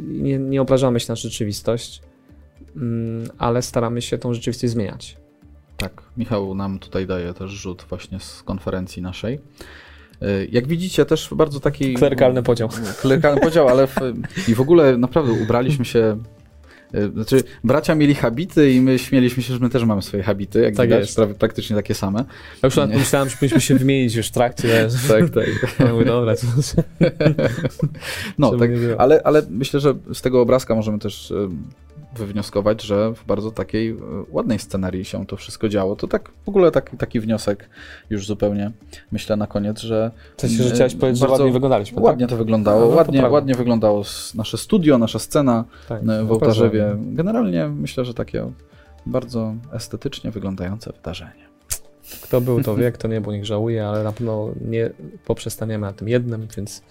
nie, 0.07 0.37
nie 0.37 0.61
obrażamy 0.61 0.99
się 0.99 1.05
na 1.09 1.15
rzeczywistość, 1.15 2.01
mm, 2.75 3.29
ale 3.37 3.61
staramy 3.61 4.01
się 4.01 4.17
tą 4.17 4.33
rzeczywistość 4.33 4.73
zmieniać. 4.73 5.17
Tak, 5.77 6.01
Michał 6.17 6.55
nam 6.55 6.79
tutaj 6.79 7.07
daje 7.07 7.33
też 7.33 7.51
rzut 7.51 7.85
właśnie 7.89 8.19
z 8.19 8.43
konferencji 8.43 9.01
naszej. 9.01 9.39
Y, 10.21 10.47
Jak 10.51 10.67
widzicie, 10.67 11.05
też 11.05 11.29
bardzo 11.35 11.59
taki. 11.59 11.93
Klerykalny 11.93 12.43
podział. 12.43 12.69
Klerykalny 13.01 13.41
podział, 13.41 13.67
ale 13.67 13.87
w, 13.87 13.95
i 14.47 14.55
w 14.55 14.61
ogóle 14.61 14.97
naprawdę 14.97 15.31
ubraliśmy 15.31 15.85
się. 15.85 16.17
Y, 16.95 17.11
Znaczy, 17.13 17.43
bracia 17.63 17.95
mieli 17.95 18.15
habity 18.15 18.71
i 18.71 18.81
my 18.81 18.99
śmieliśmy 18.99 19.43
się, 19.43 19.53
że 19.53 19.59
my 19.59 19.69
też 19.69 19.83
mamy 19.83 20.01
swoje 20.01 20.23
habity, 20.23 20.61
jak 20.61 20.75
Tak 20.75 20.87
widać, 20.87 21.01
jest. 21.01 21.15
prawie 21.15 21.33
praktycznie 21.33 21.75
takie 21.75 21.93
same. 21.93 22.19
Ja 22.63 22.67
już 22.67 22.75
nawet 22.75 22.91
pomyślałem, 22.91 23.29
że 23.29 23.35
powinniśmy 23.35 23.61
się 23.61 23.75
wymienić 23.75 24.15
już 24.15 24.27
w 24.27 24.31
trakcie. 24.31 24.87
Tak, 25.07 25.29
tak. 25.29 25.75
Ja 25.79 25.93
mówię, 25.93 26.05
dobra, 26.05 26.35
to 26.35 26.41
No, 28.37 28.51
tak, 28.59 28.69
ale, 28.97 29.21
ale 29.23 29.41
myślę, 29.49 29.79
że 29.79 29.93
z 30.13 30.21
tego 30.21 30.41
obrazka 30.41 30.75
możemy 30.75 30.99
też 30.99 31.33
wywnioskować, 32.15 32.81
że 32.81 33.13
w 33.13 33.25
bardzo 33.25 33.51
takiej 33.51 33.89
y, 33.91 33.95
ładnej 34.29 34.59
scenarii 34.59 35.05
się 35.05 35.25
to 35.25 35.37
wszystko 35.37 35.69
działo. 35.69 35.95
To 35.95 36.07
tak 36.07 36.31
w 36.45 36.49
ogóle 36.49 36.71
taki, 36.71 36.97
taki 36.97 37.19
wniosek 37.19 37.69
już 38.09 38.27
zupełnie 38.27 38.71
myślę 39.11 39.35
na 39.35 39.47
koniec, 39.47 39.79
że 39.79 40.11
w 40.37 40.41
sensie, 40.41 40.63
że 40.63 40.75
chciałeś 40.75 40.93
y, 40.93 40.97
powiedzieć, 40.97 41.21
że 41.21 41.27
ładnie 41.29 41.51
wyglądaliśmy, 41.51 42.01
Ładnie 42.01 42.27
to 42.27 42.37
wyglądało, 42.37 42.79
no 42.89 42.95
ładnie, 42.95 43.29
ładnie 43.29 43.55
wyglądało 43.55 44.03
nasze 44.35 44.57
studio, 44.57 44.97
nasza 44.97 45.19
scena 45.19 45.65
tak? 45.89 46.05
Tak, 46.05 46.25
w 46.25 46.31
Ołtarzewie. 46.31 46.85
bardzo. 46.85 47.03
Generalnie 47.07 47.67
myślę, 47.67 48.05
że 48.05 48.13
takie 48.13 48.51
bardzo 49.05 49.53
estetycznie 49.73 50.31
wyglądające 50.31 50.93
wydarzenie. 50.93 51.49
Kto 52.21 52.41
był, 52.41 52.63
to 52.63 52.75
wie, 52.75 52.91
kto 52.91 53.07
nie 53.07 53.21
był, 53.21 53.31
niech 53.31 53.45
żałuje, 53.45 53.87
ale 53.87 54.03
na 54.03 54.11
pewno 54.11 54.49
nie 54.61 54.89
poprzestaniemy 55.25 55.85
na 55.87 55.93
tym 55.93 56.07
jednym, 56.09 56.47
więc 56.57 56.81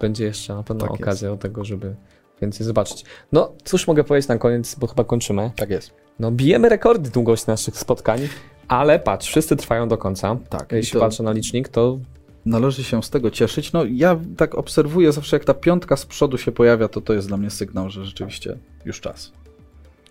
będzie 0.00 0.24
jeszcze 0.24 0.54
na 0.54 0.62
pewno 0.62 0.80
Tak 0.82 0.90
jest. 0.90 1.02
okazja 1.02 1.28
do 1.30 1.36
tego, 1.36 1.64
żeby 1.64 1.94
więcej 2.42 2.66
zobaczyć. 2.66 3.04
No, 3.32 3.52
cóż 3.64 3.86
mogę 3.86 4.04
powiedzieć 4.04 4.28
na 4.28 4.38
koniec, 4.38 4.74
bo 4.74 4.86
chyba 4.86 5.04
kończymy. 5.04 5.50
Tak 5.56 5.70
jest. 5.70 5.90
No, 6.18 6.30
bijemy 6.30 6.68
rekordy 6.68 7.10
długości 7.10 7.44
naszych 7.48 7.76
spotkań, 7.76 8.28
ale 8.68 8.98
patrz, 8.98 9.28
wszyscy 9.28 9.56
trwają 9.56 9.88
do 9.88 9.98
końca. 9.98 10.36
Tak. 10.48 10.72
Jeśli 10.72 10.92
to 10.92 11.00
patrzę 11.00 11.22
na 11.22 11.32
licznik, 11.32 11.68
to 11.68 11.98
należy 12.46 12.84
się 12.84 13.02
z 13.02 13.10
tego 13.10 13.30
cieszyć. 13.30 13.72
No 13.72 13.84
ja 13.84 14.20
tak 14.36 14.54
obserwuję 14.54 15.12
zawsze, 15.12 15.36
jak 15.36 15.44
ta 15.44 15.54
piątka 15.54 15.96
z 15.96 16.06
przodu 16.06 16.38
się 16.38 16.52
pojawia, 16.52 16.88
to 16.88 17.00
to 17.00 17.12
jest 17.14 17.28
dla 17.28 17.36
mnie 17.36 17.50
sygnał, 17.50 17.90
że 17.90 18.04
rzeczywiście 18.04 18.58
już 18.84 19.00
czas. 19.00 19.32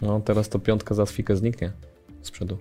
no, 0.01 0.21
teraz 0.25 0.49
to 0.49 0.59
piątka 0.59 0.95
za 0.95 1.05
chwilkę 1.05 1.35
zniknie 1.35 1.71
z 2.21 2.31
przodu. 2.31 2.57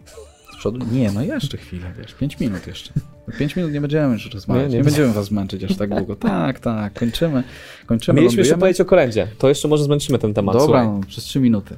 Z 0.57 0.59
przodu? 0.59 0.87
Nie, 0.93 1.13
no 1.13 1.23
jeszcze 1.23 1.57
chwilę, 1.57 1.87
wiesz, 1.99 2.15
5 2.15 2.41
minut 2.41 2.67
jeszcze. 2.67 2.93
Pięć 3.39 3.57
minut 3.57 3.73
nie 3.73 3.81
będziemy 3.81 4.13
już 4.13 4.31
rozmawiać. 4.35 4.65
Nie, 4.65 4.71
Nie, 4.71 4.79
nie. 4.79 4.85
będziemy 4.85 5.13
was 5.13 5.31
męczyć 5.31 5.65
aż 5.65 5.77
tak 5.77 5.91
długo. 5.91 6.17
Tak, 6.17 6.61
tak, 6.61 6.93
kończymy. 6.99 7.43
kończymy 7.87 8.21
Mieliśmy 8.21 8.41
jeszcze 8.41 8.51
lądujemy. 8.55 8.61
powiedzieć 8.61 8.81
o 8.81 8.85
kolędzie. 8.85 9.29
To 9.39 9.49
jeszcze 9.49 9.69
może 9.69 9.85
zmęczymy 9.85 10.19
ten 10.19 10.35
temat. 10.35 10.57
Dobra, 10.57 10.85
no, 10.85 11.01
przez 11.07 11.25
trzy 11.25 11.41
minuty. 11.41 11.77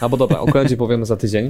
Albo 0.00 0.16
dobra, 0.16 0.38
o 0.40 0.46
kolędzie 0.46 0.76
powiemy 0.86 1.06
za 1.06 1.16
tydzień, 1.16 1.48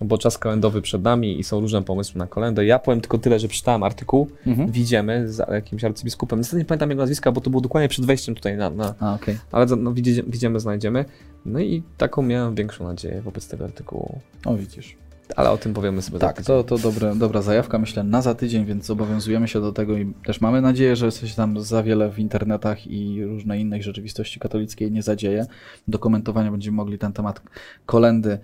bo 0.00 0.18
czas 0.18 0.38
kalendowy 0.38 0.82
przed 0.82 1.02
nami 1.02 1.40
i 1.40 1.44
są 1.44 1.60
różne 1.60 1.82
pomysły 1.82 2.18
na 2.18 2.26
kolędę. 2.26 2.64
Ja 2.64 2.78
powiem 2.78 3.00
tylko 3.00 3.18
tyle, 3.18 3.38
że 3.38 3.48
przeczytałem 3.48 3.82
artykuł, 3.82 4.30
Mhm. 4.46 4.70
widzimy 4.72 5.32
za 5.32 5.46
jakimś 5.52 5.84
arcybiskupem. 5.84 6.38
Niestety 6.38 6.58
nie 6.58 6.64
pamiętam 6.64 6.90
jego 6.90 7.02
nazwiska, 7.02 7.32
bo 7.32 7.40
to 7.40 7.50
było 7.50 7.60
dokładnie 7.60 7.88
przed 7.88 8.04
wejściem 8.04 8.34
tutaj 8.34 8.56
na... 8.56 8.70
na 8.70 8.94
A, 9.00 9.14
okej. 9.14 9.38
ale 9.52 9.66
no, 9.66 9.92
widzimy, 10.26 10.60
znajdziemy. 10.60 11.04
No 11.46 11.60
i 11.60 11.82
taką 11.98 12.22
miałem 12.22 12.54
większą 12.54 12.84
nadzieję 12.84 13.22
wobec 13.22 13.48
tego 13.48 13.64
artykułu. 13.64 14.20
O, 14.44 14.56
widzisz. 14.56 14.96
Ale 15.36 15.50
o 15.50 15.58
tym 15.58 15.74
powiemy 15.74 16.02
sobie 16.02 16.18
Tak, 16.18 16.42
to, 16.42 16.64
to 16.64 16.78
dobre, 16.78 17.16
dobra 17.16 17.42
zajawka, 17.42 17.78
myślę, 17.78 18.04
na 18.04 18.22
za 18.22 18.34
tydzień, 18.34 18.64
więc 18.64 18.86
zobowiązujemy 18.86 19.48
się 19.48 19.60
do 19.60 19.72
tego 19.72 19.98
i 19.98 20.12
też 20.26 20.40
mamy 20.40 20.60
nadzieję, 20.60 20.96
że 20.96 21.12
coś 21.12 21.34
tam 21.34 21.60
za 21.60 21.82
wiele 21.82 22.10
w 22.12 22.18
internetach 22.18 22.86
i 22.86 23.24
różnej 23.24 23.60
innej 23.60 23.82
rzeczywistości 23.82 24.40
katolickiej 24.40 24.92
nie 24.92 25.02
zadzieje. 25.02 25.46
Do 25.88 25.98
komentowania 25.98 26.50
będziemy 26.50 26.76
mogli 26.76 26.98
ten 26.98 27.12
temat 27.12 27.42
kolendy 27.86 28.38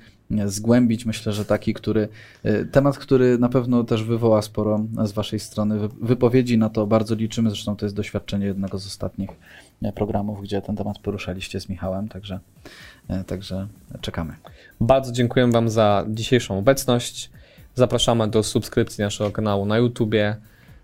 zgłębić. 0.46 1.06
Myślę, 1.06 1.32
że 1.32 1.44
taki, 1.44 1.74
który, 1.74 2.08
e, 2.42 2.64
temat, 2.64 2.98
który 2.98 3.38
na 3.38 3.48
pewno 3.48 3.84
też 3.84 4.04
wywoła 4.04 4.42
sporo 4.42 4.84
z 5.04 5.12
Waszej 5.12 5.40
strony 5.40 5.78
wy- 5.78 5.88
wypowiedzi, 6.02 6.58
na 6.58 6.68
to 6.70 6.86
bardzo 6.86 7.14
liczymy. 7.14 7.50
Zresztą 7.50 7.76
to 7.76 7.86
jest 7.86 7.96
doświadczenie 7.96 8.46
jednego 8.46 8.78
z 8.78 8.86
ostatnich 8.86 9.30
programów, 9.94 10.42
gdzie 10.42 10.62
ten 10.62 10.76
temat 10.76 10.98
poruszaliście 10.98 11.60
z 11.60 11.68
Michałem, 11.68 12.08
także, 12.08 12.40
e, 13.08 13.24
także 13.24 13.68
czekamy. 14.00 14.34
Bardzo 14.80 15.12
dziękuję 15.12 15.50
Wam 15.50 15.68
za 15.68 16.04
dzisiejszą 16.08 16.58
obecność. 16.58 17.30
Zapraszamy 17.74 18.28
do 18.28 18.42
subskrypcji 18.42 19.04
naszego 19.04 19.30
kanału 19.30 19.66
na 19.66 19.78
YouTubie, 19.78 20.36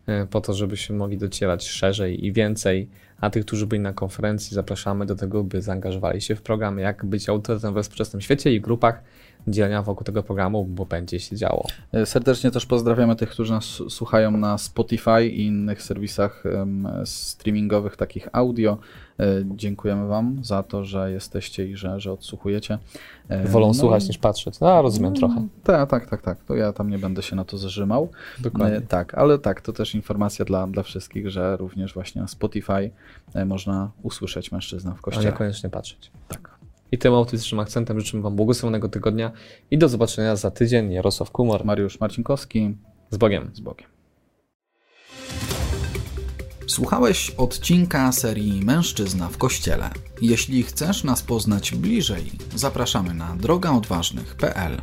e, 0.07 0.27
po 0.27 0.41
to, 0.41 0.55
żebyśmy 0.55 0.97
mogli 0.97 1.19
docierać 1.19 1.69
szerzej 1.69 2.27
i 2.27 2.33
więcej. 2.33 2.89
A 3.21 3.31
tych, 3.31 3.47
którzy 3.47 3.67
byli 3.67 3.81
na 3.81 3.93
konferencji, 3.93 4.55
zapraszamy 4.55 5.07
do 5.07 5.17
tego, 5.17 5.45
by 5.45 5.63
zaangażowali 5.63 6.21
się 6.21 6.37
w 6.37 6.43
program 6.43 6.79
Jak 6.79 7.05
być 7.05 7.29
autorytetem 7.29 7.75
we 7.75 7.83
współczesnym 7.83 8.21
świecie 8.21 8.53
i 8.53 8.61
grupach 8.61 9.03
działania 9.49 9.83
wokół 9.83 10.05
tego 10.05 10.23
programu, 10.23 10.65
bo 10.65 10.87
będzie 10.87 11.21
się 11.21 11.37
działo. 11.37 11.67
E, 11.93 12.07
Serdecznie 12.07 12.51
też 12.51 12.67
pozdrawiamy 12.67 13.17
tych, 13.17 13.31
którzy 13.31 13.53
nas 13.53 13.65
słuchają 13.89 14.31
na 14.31 14.59
Spotify 14.59 15.27
i 15.27 15.47
innych 15.47 15.83
serwisach 15.83 16.43
streamingowych, 17.05 17.97
takich 17.97 18.29
audio. 18.33 18.79
E, 19.21 19.25
Dziękujemy 19.57 20.07
Wam 20.09 20.45
za 20.45 20.63
to, 20.63 20.85
że 20.85 21.13
jesteście 21.13 21.67
i 21.69 21.77
że, 21.77 22.01
że 22.01 22.13
odsłuchujecie. 22.13 22.79
E, 23.29 23.45
Wolą 23.49 23.67
no 23.67 23.75
słuchać 23.75 24.05
i- 24.05 24.09
niż 24.09 24.19
patrzeć. 24.19 24.61
No, 24.61 24.83
rozumiem 24.83 25.15
trochę. 25.15 25.49
Tak, 25.65 25.91
tak, 25.91 26.07
tak, 26.11 26.23
tak. 26.23 26.45
To 26.45 26.55
ja 26.55 26.73
tam 26.73 26.91
nie 26.91 26.99
będę 26.99 27.23
się 27.23 27.37
na 27.37 27.45
to 27.45 27.59
zarzymał. 27.59 28.09
Dokładnie. 28.41 28.81
Tak, 28.81 29.15
ale 29.15 29.39
tak, 29.39 29.61
to 29.61 29.73
też 29.73 29.95
informacja 29.95 30.45
dla, 30.45 30.67
dla 30.67 30.83
wszystkich, 30.83 31.31
że 31.31 31.57
również 31.57 31.95
właśnie 31.95 32.21
na 32.23 32.29
Spotify 32.29 32.91
można 33.47 33.91
usłyszeć 34.03 34.53
mężczyznę 34.53 34.91
w 34.95 34.99
A 34.99 35.03
kościele. 35.03 35.27
niekoniecznie 35.27 35.71
patrzeć. 35.71 36.11
Tak. 36.29 36.52
I 36.93 36.99
tym 36.99 37.13
optymistycznym 37.15 37.61
akcentem 37.61 38.01
życzymy 38.01 38.23
Wam 38.23 38.37
błogosławionego 38.37 38.89
tygodnia 38.89 39.33
i 39.71 39.79
do 39.79 39.89
zobaczenia 39.89 40.37
za 40.37 40.51
tydzień. 40.51 40.93
Jarosław 40.93 41.31
Kumor 41.31 41.65
Mariusz 41.65 42.01
Marcinkowski, 42.01 42.77
z 43.11 43.17
Bogiem. 43.17 43.51
z 43.55 43.61
Bogiem. 43.61 43.89
Słuchałeś 46.67 47.31
odcinka 47.31 48.13
serii 48.13 48.65
Mężczyzna 48.65 49.29
w 49.29 49.39
Kościele. 49.39 49.91
Jeśli 50.23 50.63
chcesz 50.63 51.05
nas 51.05 51.23
poznać 51.23 51.75
bliżej, 51.75 52.33
zapraszamy 52.55 53.15
na 53.15 53.37
drogaodważnych.pl. 53.37 54.81